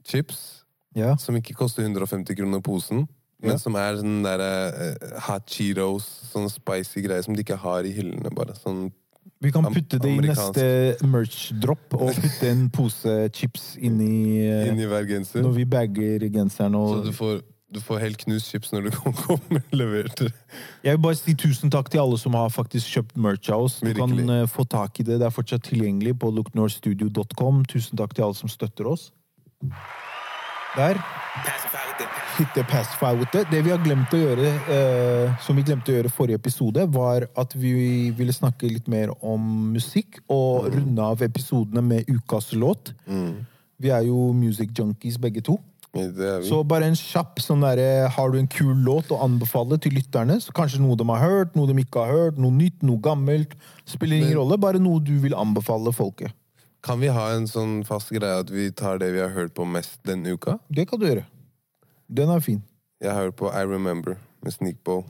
chips 0.06 0.57
Ja. 0.98 1.14
som 1.22 1.36
ikke 1.38 1.54
koster 1.54 1.84
150 1.86 2.34
kroner 2.40 2.60
posen, 2.66 3.06
men 3.40 3.52
Ja. 3.54 3.58
som 3.62 3.76
er 3.78 4.00
sånn 4.02 4.24
derre 4.26 4.52
eh, 4.74 5.20
hot 5.28 5.46
cheetos, 5.48 6.08
sånn 6.34 6.50
spicy 6.50 7.04
greier 7.06 7.22
som 7.24 7.36
de 7.38 7.44
ikke 7.46 7.58
har 7.62 7.86
i 7.86 7.92
hyllene, 7.94 8.32
bare. 8.34 8.56
Sånn 8.58 8.88
Vi 9.40 9.52
kan 9.54 9.68
putte 9.70 10.00
det 10.02 10.10
i 10.10 10.18
neste 10.24 10.98
merch-drop 11.06 11.94
og 11.94 12.16
putte 12.16 12.48
en 12.50 12.70
pose 12.74 13.30
chips 13.36 13.76
inni 13.78 14.40
eh, 14.48 14.72
inni 14.72 14.88
hver 14.90 15.06
genser. 15.06 15.44
når 15.46 15.54
vi 15.60 15.66
bagger 15.70 16.26
genseren. 16.34 16.74
Så 16.74 17.04
du 17.06 17.12
får, 17.14 17.44
du 17.70 17.80
får 17.84 18.00
helt 18.02 18.18
knust 18.24 18.50
chips 18.50 18.72
når 18.74 18.88
du 18.88 18.92
kommer 19.28 19.62
levert. 19.76 20.24
jeg 20.82 20.96
vil 20.98 21.04
bare 21.04 21.20
si 21.20 21.36
tusen 21.38 21.70
takk 21.70 21.92
til 21.94 22.00
alle 22.02 22.18
som 22.18 22.34
har 22.34 22.50
faktisk 22.50 22.88
kjøpt 22.96 23.18
merch 23.22 23.52
av 23.54 23.68
oss. 23.68 23.80
Du 23.84 23.94
kan 23.94 24.10
Virkelig. 24.10 24.42
eh, 24.42 24.48
få 24.50 24.66
tak 24.66 25.00
i 25.00 25.04
det. 25.04 25.20
Det 25.20 25.28
er 25.30 25.36
fortsatt 25.38 25.62
tilgjengelig 25.70 26.18
på 26.18 26.34
looknorstudio.com. 26.34 27.66
Tusen 27.70 27.98
takk 28.02 28.16
til 28.18 28.24
alle 28.26 28.34
som 28.42 28.50
støtter 28.50 28.88
oss. 28.90 29.12
Der. 30.78 30.98
Hit 32.38 32.48
the 32.54 32.64
pacify 32.64 33.14
with 33.18 33.34
it. 33.36 33.48
Det 33.50 33.64
vi 33.66 33.72
har 33.74 33.80
glemt 33.82 34.12
å 34.14 34.20
gjøre, 34.20 34.50
eh, 34.70 35.32
som 35.42 35.58
vi 35.58 35.64
glemte 35.66 35.90
å 35.90 35.96
gjøre 35.96 36.12
forrige 36.14 36.38
episode, 36.38 36.84
var 36.94 37.26
at 37.34 37.56
vi 37.58 38.12
ville 38.14 38.34
snakke 38.36 38.70
litt 38.70 38.88
mer 38.88 39.10
om 39.26 39.74
musikk 39.74 40.20
og 40.30 40.70
runde 40.76 41.02
av 41.02 41.24
episodene 41.26 41.82
med 41.82 42.06
ukas 42.14 42.52
låt. 42.54 42.94
Vi 43.82 43.90
er 43.90 44.06
jo 44.06 44.32
music 44.38 44.70
junkies 44.78 45.18
begge 45.18 45.42
to. 45.42 45.58
Det 45.98 46.06
er 46.22 46.42
vi. 46.44 46.50
Så 46.52 46.62
bare 46.68 46.86
en 46.92 46.98
kjapp 47.00 47.40
sånn 47.42 47.64
derre 47.64 48.10
Har 48.14 48.30
du 48.30 48.38
en 48.38 48.50
kul 48.52 48.76
låt 48.86 49.10
å 49.10 49.18
anbefale 49.24 49.80
til 49.82 49.96
lytterne? 49.98 50.38
Så 50.44 50.54
kanskje 50.54 50.82
noe 50.84 50.98
de 51.00 51.08
har 51.10 51.24
hørt, 51.24 51.56
noe 51.58 51.66
de 51.66 51.82
ikke 51.82 52.06
har 52.06 52.14
hørt, 52.14 52.38
noe 52.38 52.54
nytt, 52.54 52.84
noe 52.86 53.02
gammelt. 53.02 53.56
Spiller 53.88 54.22
ingen 54.22 54.38
rolle, 54.38 54.60
bare 54.62 54.78
noe 54.84 55.02
du 55.02 55.16
vil 55.24 55.34
anbefale 55.34 55.94
folket. 55.96 56.36
Kan 56.84 57.00
vi 57.02 57.08
ha 57.12 57.30
en 57.36 57.48
sånn 57.50 57.84
fast 57.88 58.10
greie 58.14 58.40
at 58.40 58.50
vi 58.54 58.70
tar 58.72 58.98
det 59.02 59.10
vi 59.14 59.20
har 59.20 59.30
hørt 59.36 59.54
på 59.58 59.66
mest 59.68 60.00
denne 60.08 60.34
uka? 60.38 60.60
Det 60.70 60.88
kan 60.90 61.00
du 61.00 61.06
gjøre. 61.08 61.26
Den 62.08 62.30
er 62.30 62.40
fin. 62.40 62.62
Jeg 63.02 63.12
har 63.12 63.24
hørt 63.28 63.36
på 63.36 63.50
I 63.52 63.66
Remember 63.66 64.16
med 64.44 64.54
Sneakbow. 64.54 65.04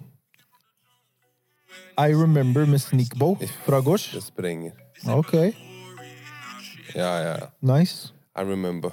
I 1.98 2.10
Remember 2.14 2.66
med 2.66 2.80
Sneakbow 2.82 3.38
fra 3.66 3.80
gårds? 3.82 4.12
Det 4.14 4.24
sprenger. 4.24 4.72
Ok, 5.10 5.34
Ja, 6.96 7.12
ja, 7.22 7.36
ja. 7.38 7.48
nice. 7.62 8.12
I 8.38 8.42
Remember. 8.44 8.92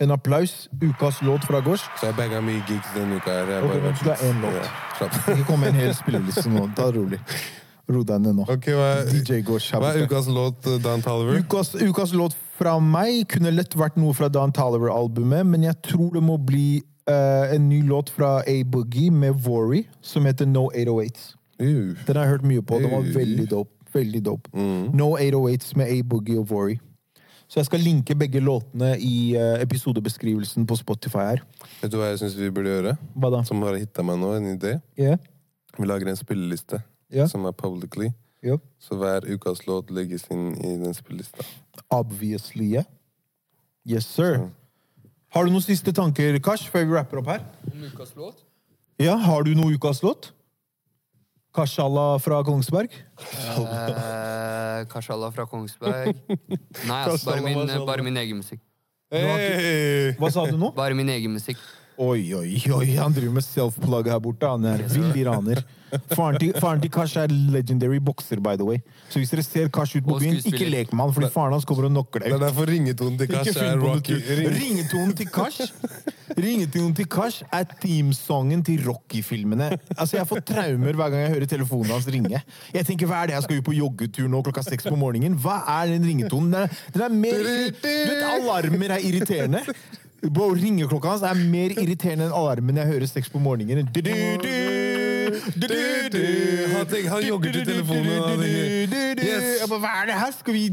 En 0.00 0.10
applaus. 0.10 0.68
Ukas 0.82 1.22
låt 1.22 1.44
fra 1.44 1.60
gårds. 1.60 1.82
Så 2.00 2.06
jeg 2.06 2.16
banga 2.16 2.40
mye 2.40 2.62
gigs 2.68 2.86
denne 2.94 3.16
uka. 3.16 3.30
her. 3.30 3.46
Jeg 3.50 3.62
Ok, 3.62 3.70
bare- 3.70 3.96
du 4.04 4.08
har 4.10 4.16
én 4.16 4.40
låt. 4.40 4.52
Ja. 5.00 5.06
Ikke 5.32 5.44
kom 5.46 5.60
med 5.60 5.68
en 5.68 5.74
hel 5.74 5.94
spilleliste 5.94 6.48
nå. 6.50 6.68
Ta 6.76 6.86
det 6.90 6.96
rolig. 7.00 7.20
Ro 7.88 8.02
deg 8.04 8.20
ned 8.20 8.36
nå. 8.36 8.44
Okay, 8.52 8.76
hva 8.76 9.06
DJ 9.08 9.40
går 9.46 9.64
hva 9.80 9.94
er 9.94 10.04
ukas 10.04 10.28
låt, 10.28 10.66
uh, 10.68 10.76
Dan 10.84 11.00
Toliver? 11.04 11.40
Ukas, 11.40 11.72
ukas 11.80 12.12
låt 12.12 12.36
fra 12.58 12.74
meg 12.82 13.24
kunne 13.32 13.52
lett 13.54 13.72
vært 13.78 13.96
noe 14.00 14.12
fra 14.16 14.28
Dan 14.32 14.52
Toliver-albumet, 14.52 15.46
men 15.48 15.64
jeg 15.64 15.78
tror 15.86 16.10
det 16.18 16.22
må 16.26 16.36
bli 16.36 16.82
uh, 17.08 17.48
en 17.54 17.68
ny 17.70 17.80
låt 17.88 18.12
fra 18.12 18.38
A 18.44 18.56
Boogie 18.68 19.14
med 19.14 19.40
Vory, 19.46 19.86
som 20.04 20.28
heter 20.28 20.48
No 20.50 20.68
808s. 20.74 21.32
Uh, 21.62 21.96
Den 22.04 22.18
har 22.18 22.26
jeg 22.26 22.34
hørt 22.36 22.44
mye 22.50 22.62
på. 22.62 22.82
Den 22.82 22.92
var 22.92 23.08
veldig 23.14 23.48
dope. 23.54 23.72
Veldig 23.94 24.20
dope. 24.26 24.52
Mm. 24.52 24.92
No 24.92 25.14
808s 25.16 25.72
med 25.80 25.88
A 25.88 26.02
Boogie 26.04 26.38
og 26.38 26.50
Vory. 26.50 26.76
Så 27.48 27.62
jeg 27.62 27.70
skal 27.70 27.80
linke 27.80 28.12
begge 28.12 28.42
låtene 28.44 28.90
i 29.00 29.32
eh, 29.32 29.62
episodebeskrivelsen 29.64 30.66
på 30.68 30.76
Spotify 30.76 31.22
her. 31.30 31.40
vet 31.80 31.88
du 31.88 31.96
hva 31.96 32.10
jeg 32.10 32.18
syns 32.20 32.36
vi 32.36 32.50
burde 32.52 32.74
gjøre? 32.74 32.92
Hva 33.16 33.30
da? 33.32 33.40
Som 33.48 33.64
har 33.64 33.78
hitta 33.80 34.04
meg 34.04 34.20
nå, 34.20 34.34
en 34.36 34.50
idé. 34.52 34.74
Yeah. 35.00 35.16
Vi 35.78 35.88
lager 35.88 36.12
en 36.12 36.20
spilleliste 36.20 36.82
Ja. 37.10 37.28
som 37.28 37.46
er 37.48 37.52
publicly. 37.56 38.12
Ja. 38.44 38.58
Så 38.78 38.96
hver 39.00 39.24
ukas 39.26 39.64
låt 39.66 39.90
legges 39.90 40.26
inn 40.30 40.52
i 40.54 40.76
den 40.78 40.94
spillelista. 40.94 41.44
Obviously, 41.90 42.72
yeah. 42.74 42.84
Yes, 43.88 44.06
sir. 44.06 44.36
Så. 44.36 44.50
Har 45.34 45.44
du 45.44 45.52
noen 45.52 45.64
siste 45.64 45.92
tanker, 45.92 46.38
Kash, 46.44 46.70
før 46.72 46.86
vi 46.86 46.94
rapper 46.96 47.20
opp 47.20 47.30
her? 47.32 47.42
Om 47.68 47.86
ukas 47.90 48.14
låt? 48.16 48.44
Ja, 49.00 49.16
har 49.20 49.44
du 49.44 49.54
noe 49.56 49.74
ukas 49.76 50.02
låt? 50.04 50.32
Kashala 51.54 52.18
fra 52.22 52.42
Kongsberg? 52.44 52.92
Eh, 53.18 54.86
Kashala 54.92 55.30
fra 55.34 55.46
Kongsberg. 55.48 56.14
Nei, 56.88 57.02
altså, 57.02 57.30
bare, 57.30 57.42
min, 57.42 57.74
bare 57.88 58.04
min 58.06 58.16
egen 58.22 58.40
musikk. 58.42 58.62
Hey! 59.10 60.12
Hva 60.20 60.30
sa 60.32 60.44
du 60.46 60.58
nå? 60.60 60.70
Bare 60.76 60.96
min 60.96 61.08
egen 61.12 61.32
musikk. 61.34 61.60
Oi, 61.98 62.28
oi, 62.36 62.60
oi, 62.76 62.88
han 62.94 63.14
driver 63.16 63.38
med 63.40 63.44
self-plug 63.46 64.10
her 64.12 64.20
borte. 64.22 64.46
Han 64.46 64.68
er 64.68 64.84
vill 64.92 65.16
iraner. 65.18 65.64
Faren 66.12 66.36
til, 66.40 66.52
faren 66.60 66.80
til 66.82 66.90
Kash 66.92 67.16
er 67.18 67.32
legendary 67.32 67.98
bokser, 68.04 68.40
by 68.44 68.56
the 68.60 68.64
way. 68.66 68.78
Så 69.08 69.18
hvis 69.22 69.30
dere 69.32 69.42
ser 69.46 69.68
Kash 69.72 69.96
ut 69.96 70.04
på 70.04 70.14
Og 70.16 70.20
byen, 70.20 70.34
ikke 70.36 70.42
skuespiller. 70.50 70.70
lek 70.78 70.92
med 70.92 71.04
han, 71.04 71.14
fordi 71.16 71.30
faren 71.32 71.52
hans 71.56 71.64
kommer 71.64 71.84
og 71.88 71.92
knocker 71.94 72.20
Det 72.20 72.28
deg 72.28 72.32
er 72.32 72.36
ut. 72.36 72.44
derfor 72.46 72.66
ringetonen 72.72 73.18
til 73.18 73.28
Ikke 73.30 73.44
Kash 73.44 73.62
er 73.62 73.78
Rocky. 73.80 74.18
Ring. 74.28 74.48
Ringetonen 74.58 75.14
til 75.16 75.26
Kash 75.32 75.72
Ringetonen 76.38 76.94
til 76.94 77.06
Kash 77.10 77.42
er 77.52 77.64
teamsongen 77.82 78.62
til 78.64 78.82
Rocky-filmene. 78.86 79.70
Altså, 79.96 80.16
Jeg 80.20 80.26
får 80.28 80.40
traumer 80.46 80.92
hver 80.92 81.10
gang 81.10 81.22
jeg 81.24 81.30
hører 81.34 81.46
telefonen 81.46 81.90
hans 81.96 82.06
ringe. 82.06 82.42
Jeg 82.74 82.86
tenker, 82.86 83.06
Hva 83.06 83.22
er 83.22 83.26
det 83.26 83.34
jeg 83.38 83.42
skal 83.48 83.58
ut 83.62 83.64
på 83.64 83.72
joggetur 83.78 84.28
nå 84.28 84.42
klokka 84.44 84.62
seks 84.62 84.84
på 84.84 84.96
morgenen? 84.96 85.34
Hva 85.40 85.62
er 85.80 85.86
den 85.94 86.04
ringetonen? 86.04 86.52
Den 86.52 86.62
er, 86.62 86.68
den 86.92 87.02
er 87.02 87.08
mer 87.08 87.32
Du 87.38 87.88
vet, 87.88 88.22
Alarmer 88.34 88.94
er 88.98 89.00
irriterende. 89.08 89.64
Bro, 90.34 90.48
Ringeklokka 90.58 91.12
hans 91.14 91.22
er 91.22 91.34
mer 91.48 91.70
irriterende 91.78 92.26
enn 92.26 92.32
alarmen 92.34 92.76
jeg 92.80 92.86
hører 92.90 93.06
seks 93.06 93.28
på 93.30 93.38
morgenen. 93.38 93.86
Du, 93.94 94.00
du, 94.02 94.10
du. 94.42 94.77
Han 95.48 97.22
jogger 97.24 97.52
til 97.52 97.66
telefonen, 97.66 98.42
yes. 99.18 99.62
Hva 99.68 99.90
er 100.02 100.08
det 100.10 100.16
her? 100.18 100.32
Skal 100.36 100.56
vi 100.56 100.64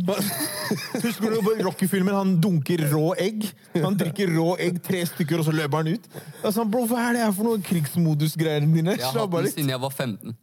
Husker 1.06 1.36
du 1.36 1.52
Rocky-filmen? 1.66 2.14
Han 2.16 2.34
dunker 2.44 2.86
rå 2.92 3.14
egg. 3.22 3.46
Han 3.78 3.98
drikker 4.00 4.34
rå 4.36 4.56
egg, 4.62 4.82
tre 4.86 5.04
stykker, 5.10 5.40
og 5.42 5.48
så 5.48 5.54
løper 5.56 5.84
han 5.84 5.94
ut. 5.96 6.10
Altså, 6.44 6.66
bro, 6.68 6.86
Hva 6.90 7.10
er 7.10 7.18
det 7.18 7.24
her 7.26 7.36
for 7.38 7.48
noe 7.50 7.62
krigsmodus-greiene 7.66 8.70
dine? 8.74 8.98
Jeg 8.98 9.06
har 9.06 9.16
Slapp 9.16 9.30
hatt 9.30 9.32
av 9.32 9.40
den 9.40 9.48
litt. 9.50 9.56
siden 9.60 9.72
jeg 9.76 9.82
var 9.86 9.96
15. 9.96 10.36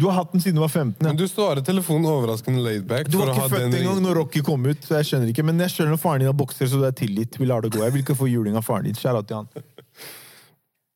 Du 0.00 0.06
har 0.08 0.16
hatt 0.16 0.30
den 0.32 0.40
siden 0.40 0.56
du 0.56 0.62
var 0.62 0.70
15. 0.72 1.04
Men 1.04 1.18
du 1.18 1.26
svarer 1.28 1.60
telefonen 1.66 2.06
overraskende 2.08 2.62
laidback. 2.64 3.10
Du 3.12 3.18
var 3.20 3.34
ikke 3.34 3.50
født 3.52 3.66
den 3.66 3.82
engang 3.82 3.98
når 4.06 4.16
Rocky 4.22 4.40
kom 4.46 4.62
ut, 4.64 4.86
så 4.86 4.96
jeg 5.00 5.10
skjønner 5.10 5.32
ikke. 5.34 5.44
Men 5.44 5.60
jeg 5.60 5.74
skjønner 5.74 5.92
når 5.92 6.00
faren 6.00 6.22
din 6.24 6.30
har 6.30 6.38
bokser, 6.40 6.70
så 6.70 6.80
du 6.80 6.86
er 6.88 6.94
tilgitt. 6.96 7.36
Vi 7.36 7.48
lar 7.50 7.60
det 7.66 7.72
gå. 7.74 7.82
Jeg 7.84 7.92
vil 7.96 8.04
ikke 8.06 8.16
få 8.16 8.30
juling 8.30 8.56
av 8.56 8.64
faren 8.64 8.88
din. 8.88 8.96
Kjære 8.96 9.20
til 9.28 9.42
han. 9.42 9.50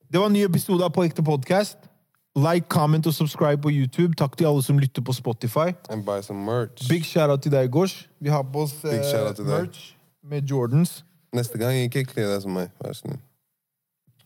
Det 0.09 0.21
var 0.21 0.31
en 0.31 0.33
ny 0.37 0.41
episode 0.47 0.85
av 0.85 0.93
På 0.95 1.03
ekte 1.05 1.21
podcast. 1.25 1.77
Like, 2.35 2.67
comment 2.69 3.07
og 3.07 3.13
subscribe 3.13 3.61
på 3.61 3.69
YouTube. 3.71 4.13
Takk 4.13 4.37
til 4.37 4.45
alle 4.45 4.63
som 4.63 4.79
lytter 4.79 5.01
på 5.01 5.13
Spotify. 5.13 5.71
And 5.89 6.03
buy 6.03 6.21
some 6.21 6.45
merch. 6.45 6.89
Big 6.89 7.05
shout-out 7.05 7.41
til 7.41 7.51
deg, 7.51 7.71
Gosh. 7.71 8.07
Vi 8.19 8.29
har 8.29 8.41
på 8.43 8.59
oss 8.59 8.73
Big 8.83 8.93
eh, 8.93 9.45
merch 9.45 9.95
med 10.23 10.41
Jordans. 10.41 11.05
Neste 11.33 11.57
gang, 11.57 11.75
ikke 11.75 12.03
kle 12.03 12.27
deg 12.33 12.41
som 12.41 12.51
meg. 12.51 12.73
Vær 12.83 12.93
snill. 12.93 13.19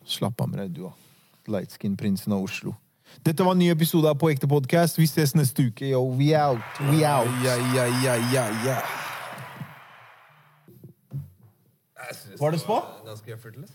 Slapp 0.05 0.41
av 0.41 0.49
med 0.49 0.60
deg, 0.64 0.74
du, 0.76 0.88
da. 0.88 0.93
Lightskin-prinsen 1.53 2.34
av 2.34 2.43
Oslo. 2.43 2.74
Dette 3.26 3.45
var 3.45 3.53
en 3.53 3.62
ny 3.62 3.70
episode 3.70 4.10
av 4.10 4.18
På 4.18 4.30
ekte 4.30 4.47
podcast. 4.49 4.97
Vi 4.97 5.05
ses 5.10 5.36
neste 5.36 5.70
uke. 5.70 5.86
Yo, 5.86 6.01
we 6.10 6.34
out. 6.34 6.66
We 6.89 7.05
out. 7.05 7.30
Ja, 7.45 7.55
ja, 7.76 7.86
ja, 8.05 8.18
ja, 8.34 8.49
ja. 8.66 8.82
Var 12.39 12.51
det 12.51 12.60
spå? 12.60 12.82
Ganske 13.05 13.34
effortless. 13.34 13.72